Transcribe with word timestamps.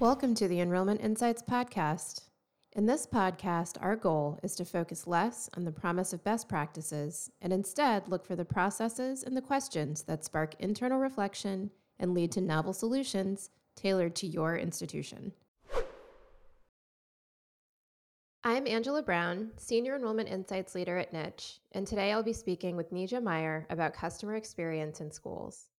Welcome 0.00 0.36
to 0.36 0.46
the 0.46 0.60
Enrollment 0.60 1.00
Insights 1.00 1.42
Podcast. 1.42 2.28
In 2.76 2.86
this 2.86 3.04
podcast, 3.04 3.78
our 3.80 3.96
goal 3.96 4.38
is 4.44 4.54
to 4.54 4.64
focus 4.64 5.08
less 5.08 5.50
on 5.56 5.64
the 5.64 5.72
promise 5.72 6.12
of 6.12 6.22
best 6.22 6.48
practices 6.48 7.32
and 7.42 7.52
instead 7.52 8.06
look 8.06 8.24
for 8.24 8.36
the 8.36 8.44
processes 8.44 9.24
and 9.24 9.36
the 9.36 9.42
questions 9.42 10.04
that 10.04 10.24
spark 10.24 10.54
internal 10.60 11.00
reflection 11.00 11.72
and 11.98 12.14
lead 12.14 12.30
to 12.30 12.40
novel 12.40 12.72
solutions 12.72 13.50
tailored 13.74 14.14
to 14.14 14.28
your 14.28 14.56
institution. 14.56 15.32
I'm 18.44 18.68
Angela 18.68 19.02
Brown, 19.02 19.50
Senior 19.56 19.96
Enrollment 19.96 20.28
Insights 20.28 20.76
Leader 20.76 20.96
at 20.96 21.12
Niche, 21.12 21.58
and 21.72 21.84
today 21.84 22.12
I'll 22.12 22.22
be 22.22 22.32
speaking 22.32 22.76
with 22.76 22.92
Nija 22.92 23.20
Meyer 23.20 23.66
about 23.68 23.94
customer 23.94 24.36
experience 24.36 25.00
in 25.00 25.10
schools. 25.10 25.70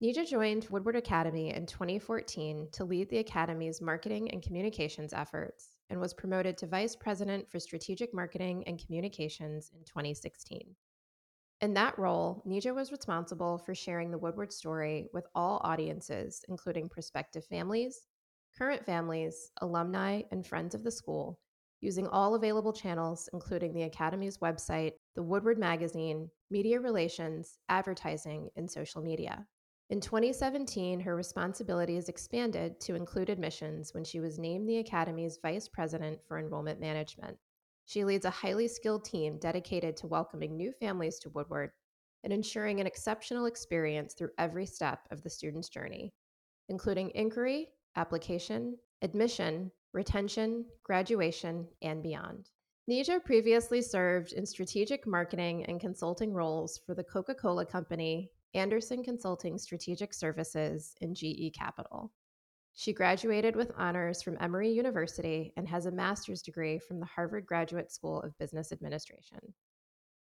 Nija 0.00 0.24
joined 0.24 0.68
Woodward 0.70 0.94
Academy 0.94 1.52
in 1.52 1.66
2014 1.66 2.68
to 2.70 2.84
lead 2.84 3.10
the 3.10 3.18
Academy's 3.18 3.80
marketing 3.80 4.30
and 4.30 4.40
communications 4.40 5.12
efforts 5.12 5.70
and 5.90 5.98
was 5.98 6.14
promoted 6.14 6.56
to 6.56 6.68
Vice 6.68 6.94
President 6.94 7.50
for 7.50 7.58
Strategic 7.58 8.14
Marketing 8.14 8.62
and 8.68 8.78
Communications 8.78 9.72
in 9.74 9.82
2016. 9.82 10.76
In 11.62 11.74
that 11.74 11.98
role, 11.98 12.44
Nija 12.46 12.72
was 12.72 12.92
responsible 12.92 13.58
for 13.58 13.74
sharing 13.74 14.12
the 14.12 14.18
Woodward 14.18 14.52
story 14.52 15.08
with 15.12 15.26
all 15.34 15.60
audiences, 15.64 16.44
including 16.48 16.88
prospective 16.88 17.44
families, 17.46 18.02
current 18.56 18.86
families, 18.86 19.50
alumni, 19.62 20.22
and 20.30 20.46
friends 20.46 20.76
of 20.76 20.84
the 20.84 20.92
school, 20.92 21.40
using 21.80 22.06
all 22.06 22.36
available 22.36 22.72
channels, 22.72 23.28
including 23.32 23.74
the 23.74 23.82
Academy's 23.82 24.38
website, 24.38 24.92
the 25.16 25.24
Woodward 25.24 25.58
magazine, 25.58 26.30
media 26.52 26.78
relations, 26.78 27.58
advertising, 27.68 28.48
and 28.54 28.70
social 28.70 29.02
media. 29.02 29.44
In 29.90 30.02
2017, 30.02 31.00
her 31.00 31.16
responsibilities 31.16 32.10
expanded 32.10 32.78
to 32.80 32.94
include 32.94 33.30
admissions 33.30 33.94
when 33.94 34.04
she 34.04 34.20
was 34.20 34.38
named 34.38 34.68
the 34.68 34.76
Academy's 34.78 35.38
Vice 35.40 35.66
President 35.66 36.18
for 36.28 36.38
Enrollment 36.38 36.78
Management. 36.78 37.38
She 37.86 38.04
leads 38.04 38.26
a 38.26 38.30
highly 38.30 38.68
skilled 38.68 39.06
team 39.06 39.38
dedicated 39.38 39.96
to 39.96 40.06
welcoming 40.06 40.58
new 40.58 40.72
families 40.72 41.18
to 41.20 41.30
Woodward 41.30 41.70
and 42.22 42.34
ensuring 42.34 42.80
an 42.80 42.86
exceptional 42.86 43.46
experience 43.46 44.12
through 44.12 44.28
every 44.36 44.66
step 44.66 45.08
of 45.10 45.22
the 45.22 45.30
student's 45.30 45.70
journey, 45.70 46.12
including 46.68 47.10
inquiry, 47.14 47.68
application, 47.96 48.76
admission, 49.00 49.72
retention, 49.94 50.66
graduation, 50.82 51.66
and 51.80 52.02
beyond. 52.02 52.50
Nija 52.90 53.24
previously 53.24 53.80
served 53.80 54.32
in 54.34 54.44
strategic 54.44 55.06
marketing 55.06 55.64
and 55.64 55.80
consulting 55.80 56.34
roles 56.34 56.78
for 56.84 56.94
the 56.94 57.04
Coca 57.04 57.34
Cola 57.34 57.64
Company, 57.64 58.30
Andersen 58.54 59.04
Consulting 59.04 59.58
Strategic 59.58 60.14
Services, 60.14 60.94
and 61.02 61.14
GE 61.14 61.52
Capital. 61.54 62.12
She 62.74 62.92
graduated 62.92 63.56
with 63.56 63.72
honors 63.76 64.22
from 64.22 64.38
Emory 64.40 64.70
University 64.70 65.52
and 65.56 65.68
has 65.68 65.86
a 65.86 65.90
master's 65.90 66.42
degree 66.42 66.78
from 66.78 67.00
the 67.00 67.06
Harvard 67.06 67.44
Graduate 67.44 67.92
School 67.92 68.22
of 68.22 68.38
Business 68.38 68.72
Administration. 68.72 69.40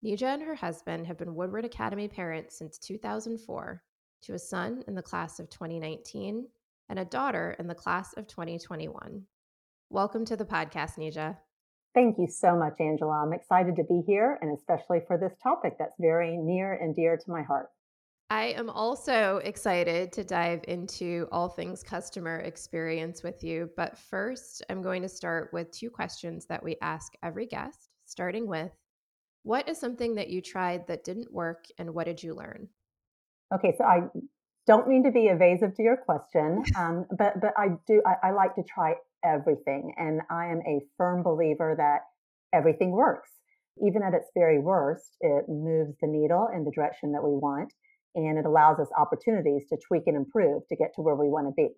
Nija 0.04 0.22
and 0.34 0.42
her 0.42 0.54
husband 0.54 1.06
have 1.06 1.18
been 1.18 1.34
Woodward 1.34 1.64
Academy 1.64 2.08
parents 2.08 2.58
since 2.58 2.78
2004 2.78 3.82
to 4.22 4.34
a 4.34 4.38
son 4.38 4.82
in 4.88 4.94
the 4.94 5.02
class 5.02 5.38
of 5.38 5.50
2019 5.50 6.48
and 6.88 6.98
a 6.98 7.04
daughter 7.04 7.54
in 7.58 7.66
the 7.66 7.74
class 7.74 8.14
of 8.14 8.26
2021. 8.26 9.22
Welcome 9.90 10.24
to 10.24 10.36
the 10.36 10.44
podcast, 10.44 10.96
Nija. 10.98 11.36
Thank 11.94 12.18
you 12.18 12.26
so 12.26 12.56
much, 12.56 12.80
Angela. 12.80 13.22
I'm 13.22 13.32
excited 13.32 13.76
to 13.76 13.84
be 13.84 14.02
here 14.06 14.38
and 14.40 14.56
especially 14.56 15.00
for 15.06 15.18
this 15.18 15.36
topic 15.42 15.74
that's 15.78 15.96
very 16.00 16.36
near 16.36 16.72
and 16.72 16.96
dear 16.96 17.16
to 17.16 17.30
my 17.30 17.42
heart. 17.42 17.68
I 18.32 18.54
am 18.56 18.70
also 18.70 19.38
excited 19.38 20.12
to 20.12 20.22
dive 20.22 20.60
into 20.68 21.26
all 21.32 21.48
things 21.48 21.82
customer 21.82 22.38
experience 22.38 23.24
with 23.24 23.42
you. 23.42 23.70
But 23.76 23.98
first, 23.98 24.62
I'm 24.70 24.82
going 24.82 25.02
to 25.02 25.08
start 25.08 25.50
with 25.52 25.72
two 25.72 25.90
questions 25.90 26.46
that 26.46 26.62
we 26.62 26.76
ask 26.80 27.12
every 27.24 27.46
guest, 27.46 27.90
starting 28.06 28.46
with 28.46 28.70
What 29.42 29.68
is 29.68 29.78
something 29.80 30.14
that 30.14 30.28
you 30.28 30.42
tried 30.42 30.86
that 30.86 31.02
didn't 31.02 31.32
work, 31.32 31.64
and 31.76 31.92
what 31.92 32.06
did 32.06 32.22
you 32.22 32.34
learn? 32.34 32.68
Okay, 33.52 33.74
so 33.76 33.82
I 33.82 34.02
don't 34.64 34.86
mean 34.86 35.02
to 35.02 35.10
be 35.10 35.26
evasive 35.26 35.74
to 35.74 35.82
your 35.82 35.96
question, 35.96 36.62
um, 36.76 37.06
but 37.18 37.40
but 37.40 37.52
I 37.56 37.70
do. 37.88 38.00
I, 38.06 38.28
I 38.28 38.30
like 38.30 38.54
to 38.54 38.62
try 38.62 38.94
everything, 39.24 39.92
and 39.96 40.20
I 40.30 40.46
am 40.46 40.60
a 40.68 40.78
firm 40.96 41.24
believer 41.24 41.74
that 41.76 42.02
everything 42.56 42.92
works. 42.92 43.30
Even 43.84 44.04
at 44.04 44.14
its 44.14 44.30
very 44.36 44.60
worst, 44.60 45.16
it 45.20 45.46
moves 45.48 45.96
the 46.00 46.06
needle 46.06 46.48
in 46.54 46.62
the 46.62 46.70
direction 46.70 47.10
that 47.12 47.24
we 47.24 47.30
want 47.30 47.72
and 48.14 48.38
it 48.38 48.46
allows 48.46 48.78
us 48.78 48.88
opportunities 48.98 49.64
to 49.68 49.76
tweak 49.86 50.04
and 50.06 50.16
improve 50.16 50.62
to 50.68 50.76
get 50.76 50.94
to 50.96 51.02
where 51.02 51.14
we 51.14 51.28
want 51.28 51.46
to 51.46 51.52
be. 51.56 51.68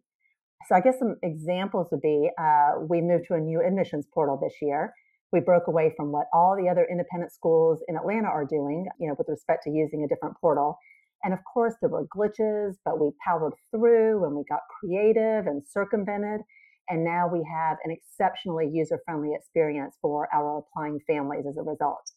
So 0.69 0.77
I 0.77 0.81
guess 0.81 0.99
some 0.99 1.17
examples 1.23 1.89
would 1.91 2.03
be 2.03 2.31
uh, 2.39 2.81
we 2.89 3.01
moved 3.01 3.25
to 3.29 3.35
a 3.35 3.41
new 3.41 3.61
admissions 3.61 4.07
portal 4.13 4.39
this 4.41 4.55
year. 4.63 4.93
We 5.33 5.41
broke 5.41 5.67
away 5.67 5.93
from 5.97 6.13
what 6.13 6.27
all 6.33 6.57
the 6.57 6.69
other 6.69 6.87
independent 6.91 7.33
schools 7.33 7.83
in 7.89 7.97
Atlanta 7.97 8.29
are 8.29 8.45
doing, 8.45 8.87
you 9.01 9.09
know, 9.09 9.15
with 9.19 9.29
respect 9.29 9.65
to 9.65 9.71
using 9.71 10.05
a 10.05 10.09
different 10.09 10.37
portal. 10.41 10.79
And 11.25 11.33
of 11.33 11.41
course, 11.53 11.75
there 11.81 11.91
were 11.91 12.07
glitches, 12.07 12.75
but 12.85 13.01
we 13.01 13.11
powered 13.25 13.55
through 13.71 14.25
and 14.25 14.37
we 14.37 14.45
got 14.49 14.61
creative 14.81 15.47
and 15.47 15.63
circumvented. 15.67 16.41
And 16.89 17.05
now 17.05 17.29
we 17.33 17.47
have 17.51 17.79
an 17.85 17.91
exceptionally 17.91 18.69
user 18.71 19.01
friendly 19.05 19.31
experience 19.35 19.97
for 20.03 20.29
our 20.35 20.59
applying 20.59 20.99
families 21.07 21.45
as 21.49 21.57
a 21.57 21.63
result. 21.63 22.11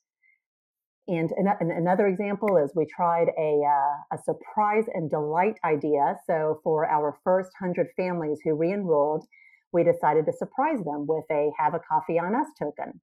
And 1.07 1.29
another 1.37 2.07
example 2.07 2.57
is 2.57 2.71
we 2.75 2.87
tried 2.87 3.27
a, 3.37 3.61
uh, 3.61 4.15
a 4.15 4.23
surprise 4.23 4.85
and 4.91 5.09
delight 5.09 5.59
idea. 5.63 6.15
So 6.25 6.59
for 6.63 6.89
our 6.89 7.19
first 7.23 7.51
100 7.59 7.89
families 7.95 8.39
who 8.43 8.55
re 8.55 8.73
enrolled, 8.73 9.23
we 9.71 9.83
decided 9.83 10.25
to 10.25 10.33
surprise 10.33 10.79
them 10.83 11.05
with 11.07 11.25
a 11.31 11.51
have 11.59 11.75
a 11.75 11.79
coffee 11.79 12.17
on 12.17 12.33
us 12.33 12.47
token. 12.57 13.01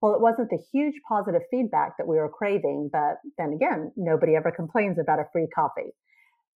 Well, 0.00 0.14
it 0.14 0.20
wasn't 0.20 0.50
the 0.50 0.58
huge 0.72 0.94
positive 1.06 1.42
feedback 1.50 1.98
that 1.98 2.08
we 2.08 2.16
were 2.16 2.30
craving, 2.30 2.90
but 2.92 3.18
then 3.38 3.52
again, 3.52 3.92
nobody 3.96 4.34
ever 4.34 4.50
complains 4.50 4.98
about 4.98 5.20
a 5.20 5.28
free 5.32 5.46
coffee. 5.54 5.92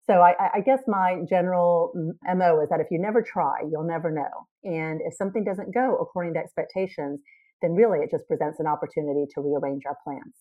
So 0.07 0.15
I, 0.15 0.35
I, 0.55 0.61
guess 0.61 0.81
my 0.87 1.21
general 1.29 1.93
MO 2.25 2.61
is 2.61 2.69
that 2.69 2.81
if 2.81 2.89
you 2.91 3.01
never 3.01 3.23
try, 3.23 3.61
you'll 3.71 3.87
never 3.87 4.11
know. 4.11 4.47
And 4.63 5.01
if 5.03 5.15
something 5.15 5.45
doesn't 5.45 5.73
go 5.73 5.97
according 5.97 6.35
to 6.35 6.41
expectations, 6.41 7.21
then 7.63 7.73
really 7.73 8.01
it 8.01 8.11
just 8.11 8.27
presents 8.29 8.61
an 8.61 8.67
opportunity 8.67 9.25
to 9.35 9.41
rearrange 9.41 9.83
our 9.87 9.97
plans. 10.05 10.35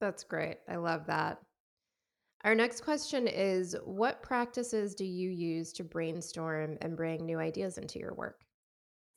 That's 0.00 0.24
great. 0.24 0.58
I 0.68 0.76
love 0.76 1.06
that. 1.06 1.38
Our 2.44 2.54
next 2.54 2.82
question 2.82 3.26
is 3.26 3.76
What 3.84 4.22
practices 4.22 4.94
do 4.94 5.04
you 5.04 5.30
use 5.30 5.72
to 5.74 5.84
brainstorm 5.84 6.78
and 6.80 6.96
bring 6.96 7.24
new 7.24 7.38
ideas 7.38 7.78
into 7.78 7.98
your 7.98 8.14
work? 8.14 8.40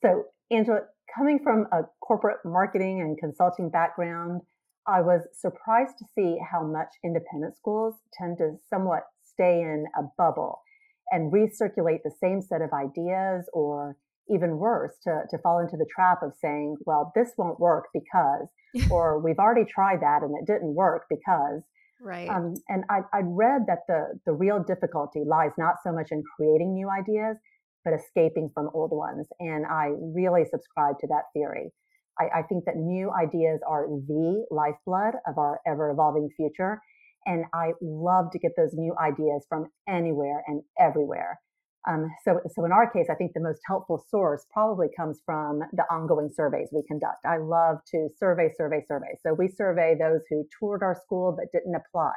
So, 0.02 0.24
Angela, 0.50 0.80
coming 1.14 1.38
from 1.42 1.66
a 1.72 1.82
corporate 2.00 2.38
marketing 2.44 3.00
and 3.00 3.18
consulting 3.18 3.70
background, 3.70 4.40
I 4.86 5.02
was 5.02 5.22
surprised 5.32 5.98
to 5.98 6.06
see 6.14 6.38
how 6.50 6.64
much 6.64 6.88
independent 7.04 7.56
schools 7.56 7.94
tend 8.18 8.38
to 8.38 8.56
somewhat 8.68 9.04
stay 9.22 9.60
in 9.60 9.84
a 9.96 10.02
bubble 10.16 10.62
and 11.10 11.32
recirculate 11.32 12.02
the 12.02 12.14
same 12.20 12.40
set 12.40 12.62
of 12.62 12.70
ideas 12.72 13.48
or 13.52 13.96
even 14.32 14.58
worse 14.58 14.92
to, 15.02 15.22
to 15.30 15.38
fall 15.38 15.58
into 15.58 15.76
the 15.76 15.86
trap 15.94 16.18
of 16.22 16.32
saying 16.40 16.76
well 16.86 17.12
this 17.14 17.32
won't 17.36 17.60
work 17.60 17.86
because 17.92 18.48
or 18.90 19.18
we've 19.18 19.38
already 19.38 19.64
tried 19.64 20.00
that 20.00 20.22
and 20.22 20.34
it 20.40 20.46
didn't 20.46 20.74
work 20.74 21.04
because. 21.08 21.62
Right. 22.02 22.30
Um, 22.30 22.54
and 22.68 22.84
I, 22.88 23.00
I 23.12 23.20
read 23.24 23.62
that 23.66 23.80
the 23.86 24.18
the 24.24 24.32
real 24.32 24.62
difficulty 24.62 25.20
lies 25.26 25.50
not 25.58 25.76
so 25.84 25.92
much 25.92 26.08
in 26.10 26.22
creating 26.36 26.74
new 26.74 26.88
ideas 26.88 27.36
but 27.84 27.94
escaping 27.94 28.50
from 28.52 28.68
old 28.74 28.90
ones. 28.92 29.26
And 29.38 29.64
i 29.66 29.90
really 30.00 30.44
subscribe 30.44 30.98
to 31.00 31.06
that 31.08 31.24
theory. 31.34 31.70
I, 32.18 32.40
I 32.40 32.42
think 32.42 32.64
that 32.66 32.76
new 32.76 33.10
ideas 33.10 33.60
are 33.66 33.86
the 33.86 34.44
lifeblood 34.50 35.14
of 35.26 35.38
our 35.38 35.60
ever 35.66 35.90
evolving 35.90 36.28
future. 36.36 36.80
And 37.26 37.44
i 37.52 37.72
love 37.82 38.30
to 38.32 38.38
get 38.38 38.52
those 38.56 38.72
new 38.72 38.94
ideas 38.98 39.44
from 39.48 39.66
anywhere 39.86 40.42
and 40.46 40.62
everywhere 40.78 41.38
um, 41.88 42.10
so, 42.24 42.40
so 42.54 42.64
in 42.64 42.72
our 42.72 42.90
case, 42.90 43.06
I 43.10 43.14
think 43.14 43.32
the 43.32 43.40
most 43.40 43.60
helpful 43.66 44.04
source 44.10 44.44
probably 44.52 44.88
comes 44.96 45.20
from 45.24 45.60
the 45.72 45.84
ongoing 45.90 46.28
surveys 46.34 46.68
we 46.72 46.82
conduct. 46.86 47.24
I 47.24 47.38
love 47.38 47.78
to 47.92 48.08
survey, 48.18 48.50
survey, 48.56 48.84
survey. 48.86 49.16
So 49.22 49.32
we 49.32 49.48
survey 49.48 49.96
those 49.98 50.20
who 50.28 50.46
toured 50.58 50.82
our 50.82 50.94
school 50.94 51.34
but 51.36 51.46
didn't 51.52 51.74
apply, 51.74 52.12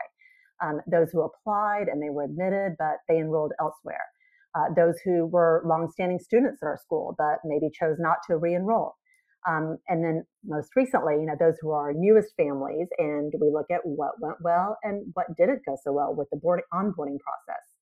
um, 0.62 0.82
those 0.86 1.12
who 1.12 1.22
applied 1.22 1.88
and 1.88 2.02
they 2.02 2.10
were 2.10 2.26
admitted 2.26 2.76
but 2.78 2.98
they 3.08 3.18
enrolled 3.18 3.54
elsewhere, 3.60 4.04
uh, 4.54 4.74
those 4.76 4.96
who 5.06 5.28
were 5.28 5.64
longstanding 5.66 6.20
students 6.20 6.62
at 6.62 6.68
our 6.68 6.78
school 6.78 7.16
but 7.18 7.40
maybe 7.46 7.70
chose 7.74 7.96
not 8.00 8.18
to 8.28 8.36
re-enroll. 8.36 8.96
Um, 9.48 9.78
and 9.88 10.04
then 10.04 10.24
most 10.46 10.70
recently, 10.76 11.16
you 11.16 11.26
know, 11.26 11.36
those 11.40 11.56
who 11.62 11.72
are 11.72 11.88
our 11.88 11.94
newest 11.94 12.34
families, 12.38 12.88
and 12.98 13.34
we 13.42 13.52
look 13.52 13.66
at 13.70 13.82
what 13.84 14.14
went 14.22 14.38
well 14.42 14.78
and 14.84 15.12
what 15.16 15.36
didn't 15.36 15.66
go 15.66 15.76
so 15.84 15.92
well 15.92 16.16
with 16.16 16.30
the 16.32 16.38
board 16.38 16.62
onboarding 16.74 17.20
process. 17.20 17.73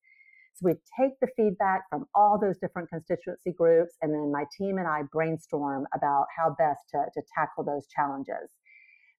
So 0.53 0.67
we 0.67 0.73
take 0.99 1.19
the 1.21 1.27
feedback 1.35 1.89
from 1.89 2.05
all 2.13 2.39
those 2.39 2.57
different 2.59 2.89
constituency 2.89 3.51
groups, 3.51 3.95
and 4.01 4.13
then 4.13 4.31
my 4.31 4.45
team 4.57 4.77
and 4.77 4.87
I 4.87 5.01
brainstorm 5.11 5.85
about 5.95 6.25
how 6.37 6.55
best 6.57 6.81
to, 6.91 7.05
to 7.13 7.21
tackle 7.35 7.63
those 7.63 7.87
challenges. 7.87 8.49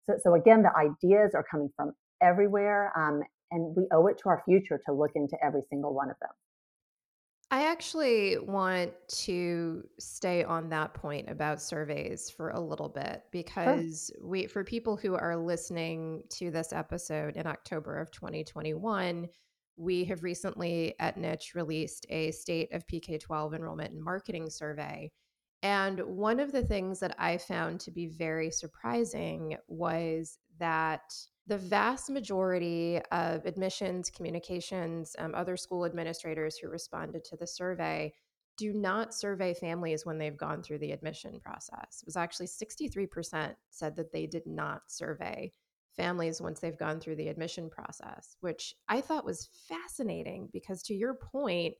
So, 0.05 0.15
so 0.21 0.35
again, 0.35 0.63
the 0.63 0.75
ideas 0.75 1.33
are 1.33 1.45
coming 1.49 1.69
from 1.75 1.93
everywhere, 2.21 2.91
um, 2.97 3.21
and 3.51 3.75
we 3.75 3.87
owe 3.91 4.07
it 4.07 4.17
to 4.19 4.29
our 4.29 4.41
future 4.45 4.81
to 4.85 4.93
look 4.93 5.11
into 5.15 5.37
every 5.43 5.61
single 5.69 5.93
one 5.93 6.09
of 6.09 6.15
them. 6.21 6.31
I 7.51 7.67
actually 7.67 8.39
want 8.39 8.93
to 9.25 9.83
stay 9.99 10.43
on 10.43 10.69
that 10.69 10.95
point 10.95 11.29
about 11.29 11.61
surveys 11.61 12.27
for 12.31 12.49
a 12.49 12.59
little 12.59 12.89
bit 12.89 13.03
Sure. 13.03 13.21
because 13.31 14.11
we 14.19 14.47
for 14.47 14.63
people 14.63 14.97
who 14.97 15.13
are 15.13 15.37
listening 15.37 16.23
to 16.31 16.49
this 16.49 16.73
episode 16.73 17.37
in 17.37 17.45
October 17.45 17.99
of 17.99 18.09
2021, 18.09 19.29
we 19.77 20.05
have 20.05 20.23
recently 20.23 20.95
at 20.99 21.17
Niche 21.17 21.53
released 21.55 22.05
a 22.09 22.31
state 22.31 22.73
of 22.73 22.87
PK12 22.87 23.55
enrollment 23.55 23.93
and 23.93 24.03
marketing 24.03 24.49
survey. 24.49 25.11
And 25.61 25.99
one 26.01 26.39
of 26.39 26.51
the 26.51 26.63
things 26.63 26.99
that 26.99 27.15
I 27.17 27.37
found 27.37 27.79
to 27.81 27.91
be 27.91 28.07
very 28.07 28.51
surprising 28.51 29.55
was 29.67 30.37
that 30.59 31.01
the 31.47 31.57
vast 31.57 32.09
majority 32.09 32.99
of 33.11 33.45
admissions, 33.45 34.09
communications, 34.09 35.15
um, 35.19 35.33
other 35.35 35.57
school 35.57 35.85
administrators 35.85 36.57
who 36.57 36.69
responded 36.69 37.23
to 37.25 37.37
the 37.37 37.47
survey 37.47 38.13
do 38.57 38.73
not 38.73 39.13
survey 39.13 39.53
families 39.53 40.05
when 40.05 40.17
they've 40.17 40.37
gone 40.37 40.61
through 40.61 40.77
the 40.77 40.91
admission 40.91 41.39
process. 41.39 42.01
It 42.01 42.05
was 42.05 42.15
actually 42.15 42.47
63% 42.47 43.55
said 43.71 43.95
that 43.95 44.11
they 44.11 44.27
did 44.27 44.45
not 44.45 44.83
survey 44.87 45.51
families 45.95 46.41
once 46.41 46.59
they've 46.59 46.77
gone 46.77 46.99
through 46.99 47.15
the 47.15 47.27
admission 47.27 47.69
process, 47.69 48.35
which 48.41 48.75
I 48.87 49.01
thought 49.01 49.25
was 49.25 49.49
fascinating 49.67 50.49
because, 50.51 50.83
to 50.83 50.93
your 50.93 51.15
point, 51.15 51.75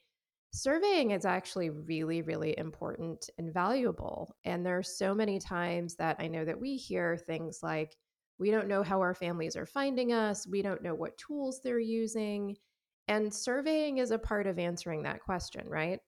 surveying 0.51 1.12
is 1.12 1.25
actually 1.25 1.69
really, 1.69 2.21
really 2.21 2.57
important 2.57 3.30
and 3.38 3.54
valuable. 3.54 4.36
And 4.45 4.65
there 4.65 4.77
are 4.77 4.83
so 4.83 5.15
many 5.15 5.39
times 5.39 5.95
that 5.95 6.18
I 6.19 6.27
know 6.27 6.45
that 6.45 6.60
we 6.60 6.75
hear 6.75 7.18
things 7.18 7.60
like, 7.63 7.95
we 8.39 8.51
don't 8.51 8.68
know 8.68 8.83
how 8.83 9.01
our 9.01 9.13
families 9.15 9.56
are 9.56 9.65
finding 9.65 10.13
us. 10.13 10.48
We 10.48 10.62
don't 10.62 10.83
know 10.83 10.95
what 10.95 11.18
tools 11.18 11.62
they're 11.63 11.80
using. 11.80 12.56
And 13.07 13.33
surveying 13.33 13.98
is 13.98 14.12
a 14.12 14.18
part 14.18 14.48
of 14.48 14.59
answering 14.59 15.04
that 15.04 15.21
question, 15.21 15.68
right? 15.68 16.00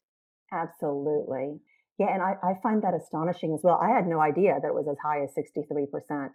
Absolutely. 0.52 1.60
Yeah, 1.98 2.14
and 2.14 2.22
I, 2.22 2.36
I 2.44 2.54
find 2.62 2.82
that 2.84 2.94
astonishing 2.94 3.54
as 3.54 3.62
well. 3.64 3.80
I 3.82 3.90
had 3.90 4.08
no 4.08 4.20
idea 4.20 4.60
that 4.62 4.68
it 4.68 4.74
was 4.74 4.88
as 4.90 4.98
high 5.02 5.24
as 5.24 5.32
63%. 5.34 6.30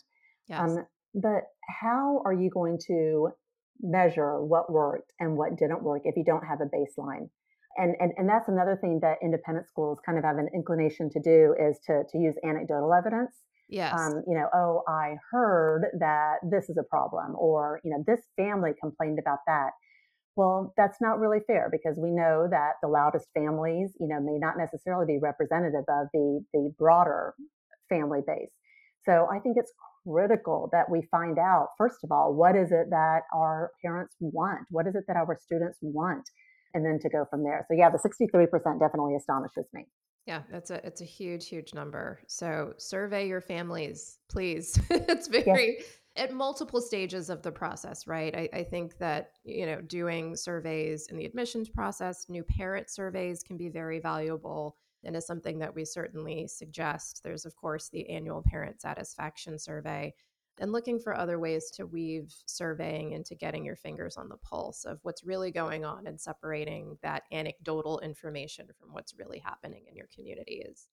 Yes. 0.48 0.60
Um, 0.60 0.86
but 1.14 1.44
how 1.80 2.22
are 2.24 2.32
you 2.32 2.50
going 2.50 2.78
to 2.86 3.30
measure 3.80 4.42
what 4.42 4.70
worked 4.70 5.12
and 5.18 5.36
what 5.36 5.56
didn't 5.56 5.82
work 5.82 6.02
if 6.04 6.16
you 6.16 6.24
don't 6.24 6.44
have 6.46 6.60
a 6.60 6.64
baseline? 6.64 7.28
And, 7.76 7.94
and, 8.00 8.12
and 8.16 8.28
that's 8.28 8.48
another 8.48 8.76
thing 8.80 8.98
that 9.02 9.18
independent 9.22 9.68
schools 9.68 9.98
kind 10.04 10.18
of 10.18 10.24
have 10.24 10.38
an 10.38 10.48
inclination 10.54 11.08
to 11.10 11.20
do 11.20 11.54
is 11.58 11.78
to, 11.86 12.02
to 12.10 12.18
use 12.18 12.34
anecdotal 12.44 12.92
evidence. 12.92 13.34
Yes. 13.68 13.94
Um, 13.96 14.24
you 14.26 14.34
know, 14.34 14.48
oh, 14.52 14.82
I 14.88 15.14
heard 15.30 15.86
that 16.00 16.38
this 16.50 16.68
is 16.68 16.76
a 16.76 16.82
problem, 16.82 17.36
or, 17.38 17.80
you 17.84 17.90
know, 17.92 18.02
this 18.04 18.20
family 18.36 18.72
complained 18.80 19.20
about 19.20 19.38
that 19.46 19.70
well, 20.36 20.72
that's 20.76 21.00
not 21.00 21.18
really 21.18 21.40
fair 21.46 21.68
because 21.70 21.98
we 21.98 22.10
know 22.10 22.46
that 22.50 22.74
the 22.82 22.88
loudest 22.88 23.26
families, 23.34 23.92
you 24.00 24.08
know, 24.08 24.20
may 24.20 24.38
not 24.38 24.56
necessarily 24.56 25.06
be 25.06 25.18
representative 25.20 25.84
of 25.88 26.06
the 26.14 26.44
the 26.54 26.72
broader 26.78 27.34
family 27.88 28.20
base. 28.26 28.52
So 29.04 29.28
I 29.30 29.38
think 29.40 29.56
it's 29.58 29.72
critical 30.06 30.68
that 30.72 30.90
we 30.90 31.02
find 31.10 31.38
out 31.38 31.68
first 31.76 31.98
of 32.04 32.12
all 32.12 32.34
what 32.34 32.56
is 32.56 32.72
it 32.72 32.90
that 32.90 33.22
our 33.34 33.70
parents 33.82 34.16
want? 34.20 34.66
What 34.70 34.86
is 34.86 34.94
it 34.94 35.04
that 35.08 35.16
our 35.16 35.38
students 35.40 35.78
want? 35.82 36.28
And 36.72 36.84
then 36.84 37.00
to 37.00 37.08
go 37.08 37.26
from 37.28 37.42
there. 37.42 37.66
So 37.68 37.74
yeah, 37.76 37.90
the 37.90 37.98
63% 37.98 38.78
definitely 38.78 39.16
astonishes 39.16 39.66
me. 39.72 39.86
Yeah, 40.26 40.42
that's 40.50 40.70
a 40.70 40.86
it's 40.86 41.00
a 41.00 41.04
huge, 41.04 41.48
huge 41.48 41.74
number. 41.74 42.20
So 42.28 42.74
survey 42.76 43.26
your 43.26 43.40
families, 43.40 44.18
please. 44.30 44.78
it's 44.90 45.28
Yes, 45.32 45.44
very 45.44 45.78
at 46.16 46.32
multiple 46.32 46.80
stages 46.80 47.30
of 47.30 47.42
the 47.42 47.52
process, 47.52 48.06
right? 48.06 48.34
I, 48.34 48.58
I 48.58 48.64
think 48.64 48.98
that, 48.98 49.30
you 49.44 49.66
know, 49.66 49.80
doing 49.80 50.36
surveys 50.36 51.06
in 51.08 51.16
the 51.16 51.24
admissions 51.24 51.68
process, 51.68 52.28
new 52.28 52.42
parent 52.42 52.90
surveys 52.90 53.42
can 53.42 53.56
be 53.56 53.68
very 53.68 54.00
valuable 54.00 54.76
and 55.04 55.16
is 55.16 55.26
something 55.26 55.58
that 55.58 55.74
we 55.74 55.84
certainly 55.84 56.46
suggest. 56.46 57.22
There's, 57.22 57.46
of 57.46 57.56
course, 57.56 57.88
the 57.88 58.08
annual 58.10 58.42
parent 58.46 58.80
satisfaction 58.80 59.58
survey 59.58 60.14
and 60.58 60.72
looking 60.72 60.98
for 60.98 61.16
other 61.16 61.38
ways 61.38 61.70
to 61.70 61.86
weave 61.86 62.34
surveying 62.46 63.12
into 63.12 63.34
getting 63.34 63.64
your 63.64 63.76
fingers 63.76 64.16
on 64.16 64.28
the 64.28 64.36
pulse 64.36 64.84
of 64.84 64.98
what's 65.02 65.24
really 65.24 65.50
going 65.50 65.84
on 65.84 66.06
and 66.06 66.20
separating 66.20 66.98
that 67.02 67.22
anecdotal 67.32 67.98
information 68.00 68.68
from 68.78 68.92
what's 68.92 69.14
really 69.18 69.38
happening 69.38 69.84
in 69.88 69.96
your 69.96 70.08
community 70.14 70.62
is 70.68 70.88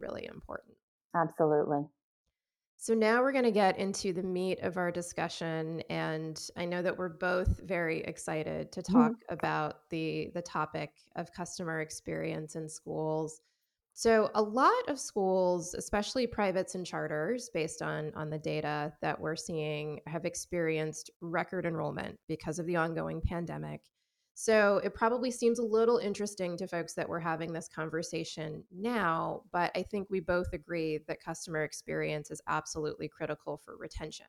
really 0.00 0.26
important. 0.26 0.76
absolutely. 1.14 1.84
So 2.82 2.94
now 2.94 3.22
we're 3.22 3.30
going 3.30 3.44
to 3.44 3.52
get 3.52 3.78
into 3.78 4.12
the 4.12 4.24
meat 4.24 4.58
of 4.58 4.76
our 4.76 4.90
discussion 4.90 5.82
and 5.82 6.50
I 6.56 6.64
know 6.64 6.82
that 6.82 6.98
we're 6.98 7.10
both 7.10 7.60
very 7.60 8.00
excited 8.00 8.72
to 8.72 8.82
talk 8.82 9.12
Mhm. 9.12 9.22
about 9.28 9.88
the 9.90 10.32
the 10.34 10.42
topic 10.42 10.98
of 11.14 11.30
customer 11.32 11.80
experience 11.80 12.56
in 12.56 12.68
schools. 12.68 13.40
So 13.92 14.30
a 14.34 14.42
lot 14.42 14.88
of 14.88 14.98
schools, 14.98 15.74
especially 15.74 16.26
privates 16.26 16.74
and 16.74 16.84
charters 16.84 17.50
based 17.54 17.82
on 17.82 18.12
on 18.14 18.30
the 18.30 18.38
data 18.40 18.96
that 19.00 19.20
we're 19.20 19.36
seeing 19.36 20.00
have 20.08 20.24
experienced 20.24 21.08
record 21.20 21.66
enrollment 21.66 22.18
because 22.26 22.58
of 22.58 22.66
the 22.66 22.74
ongoing 22.76 23.20
pandemic. 23.20 23.91
So 24.34 24.78
it 24.82 24.94
probably 24.94 25.30
seems 25.30 25.58
a 25.58 25.64
little 25.64 25.98
interesting 25.98 26.56
to 26.56 26.66
folks 26.66 26.94
that 26.94 27.08
we're 27.08 27.20
having 27.20 27.52
this 27.52 27.68
conversation 27.68 28.64
now, 28.70 29.42
but 29.52 29.70
I 29.74 29.82
think 29.82 30.08
we 30.10 30.20
both 30.20 30.52
agree 30.52 30.98
that 31.06 31.22
customer 31.22 31.64
experience 31.64 32.30
is 32.30 32.40
absolutely 32.46 33.08
critical 33.08 33.58
for 33.58 33.76
retention. 33.76 34.26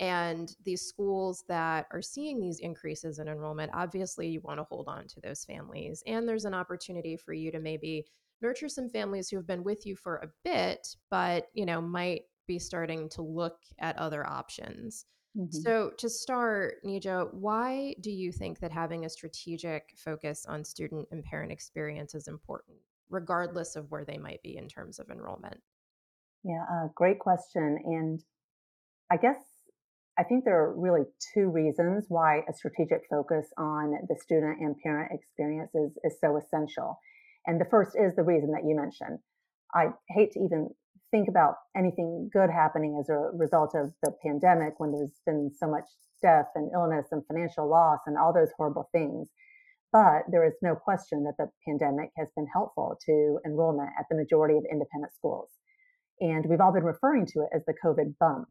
And 0.00 0.56
these 0.64 0.82
schools 0.82 1.44
that 1.48 1.86
are 1.92 2.02
seeing 2.02 2.40
these 2.40 2.58
increases 2.58 3.18
in 3.18 3.28
enrollment, 3.28 3.70
obviously 3.74 4.28
you 4.28 4.40
want 4.40 4.58
to 4.58 4.64
hold 4.64 4.88
on 4.88 5.06
to 5.08 5.20
those 5.20 5.44
families. 5.44 6.02
And 6.06 6.26
there's 6.28 6.46
an 6.46 6.54
opportunity 6.54 7.16
for 7.16 7.32
you 7.34 7.52
to 7.52 7.60
maybe 7.60 8.06
nurture 8.40 8.68
some 8.68 8.88
families 8.88 9.28
who 9.28 9.36
have 9.36 9.46
been 9.46 9.62
with 9.62 9.84
you 9.86 9.94
for 9.94 10.16
a 10.16 10.28
bit, 10.42 10.96
but 11.10 11.48
you 11.52 11.66
know, 11.66 11.82
might 11.82 12.22
be 12.46 12.58
starting 12.58 13.10
to 13.10 13.22
look 13.22 13.58
at 13.78 13.96
other 13.98 14.26
options. 14.26 15.04
Mhm. 15.36 15.52
So, 15.52 15.90
to 15.90 16.08
start, 16.08 16.82
Nija, 16.84 17.32
why 17.32 17.94
do 18.00 18.10
you 18.10 18.32
think 18.32 18.58
that 18.60 18.72
having 18.72 19.04
a 19.04 19.10
strategic 19.10 19.94
focus 19.96 20.44
on 20.46 20.64
student 20.64 21.08
and 21.12 21.24
parent 21.24 21.52
experience 21.52 22.14
is 22.14 22.26
important, 22.26 22.78
regardless 23.08 23.76
of 23.76 23.90
where 23.90 24.04
they 24.04 24.18
might 24.18 24.42
be 24.42 24.56
in 24.56 24.68
terms 24.68 24.98
of 24.98 25.10
enrollment? 25.10 25.62
Yeah, 26.42 26.64
uh, 26.70 26.88
great 26.94 27.18
question. 27.18 27.78
And 27.84 28.24
I 29.10 29.16
guess 29.18 29.38
I 30.18 30.24
think 30.24 30.44
there 30.44 30.62
are 30.62 30.74
really 30.78 31.04
two 31.32 31.48
reasons 31.48 32.06
why 32.08 32.42
a 32.48 32.52
strategic 32.52 33.06
focus 33.08 33.46
on 33.56 33.94
the 34.08 34.16
student 34.16 34.60
and 34.60 34.76
parent 34.82 35.12
experience 35.12 35.74
is, 35.74 35.96
is 36.04 36.18
so 36.20 36.36
essential. 36.36 36.98
And 37.46 37.60
the 37.60 37.68
first 37.70 37.96
is 37.98 38.16
the 38.16 38.22
reason 38.22 38.50
that 38.52 38.64
you 38.66 38.76
mentioned. 38.76 39.20
I 39.74 39.92
hate 40.08 40.32
to 40.32 40.40
even 40.40 40.70
think 41.10 41.28
about 41.28 41.54
anything 41.76 42.30
good 42.32 42.50
happening 42.50 42.98
as 43.00 43.08
a 43.08 43.30
result 43.34 43.74
of 43.74 43.92
the 44.02 44.12
pandemic 44.24 44.78
when 44.78 44.92
there's 44.92 45.20
been 45.26 45.50
so 45.56 45.68
much 45.68 45.84
death 46.22 46.46
and 46.54 46.70
illness 46.74 47.06
and 47.12 47.26
financial 47.26 47.68
loss 47.68 48.00
and 48.06 48.16
all 48.16 48.32
those 48.32 48.50
horrible 48.56 48.88
things. 48.92 49.28
But 49.92 50.22
there 50.30 50.46
is 50.46 50.54
no 50.62 50.76
question 50.76 51.24
that 51.24 51.34
the 51.38 51.50
pandemic 51.66 52.10
has 52.16 52.28
been 52.36 52.46
helpful 52.52 52.96
to 53.06 53.38
enrollment 53.44 53.90
at 53.98 54.06
the 54.08 54.16
majority 54.16 54.56
of 54.56 54.64
independent 54.70 55.12
schools. 55.14 55.50
And 56.20 56.46
we've 56.46 56.60
all 56.60 56.72
been 56.72 56.84
referring 56.84 57.26
to 57.26 57.40
it 57.40 57.48
as 57.54 57.64
the 57.66 57.74
COVID 57.84 58.16
bump 58.20 58.48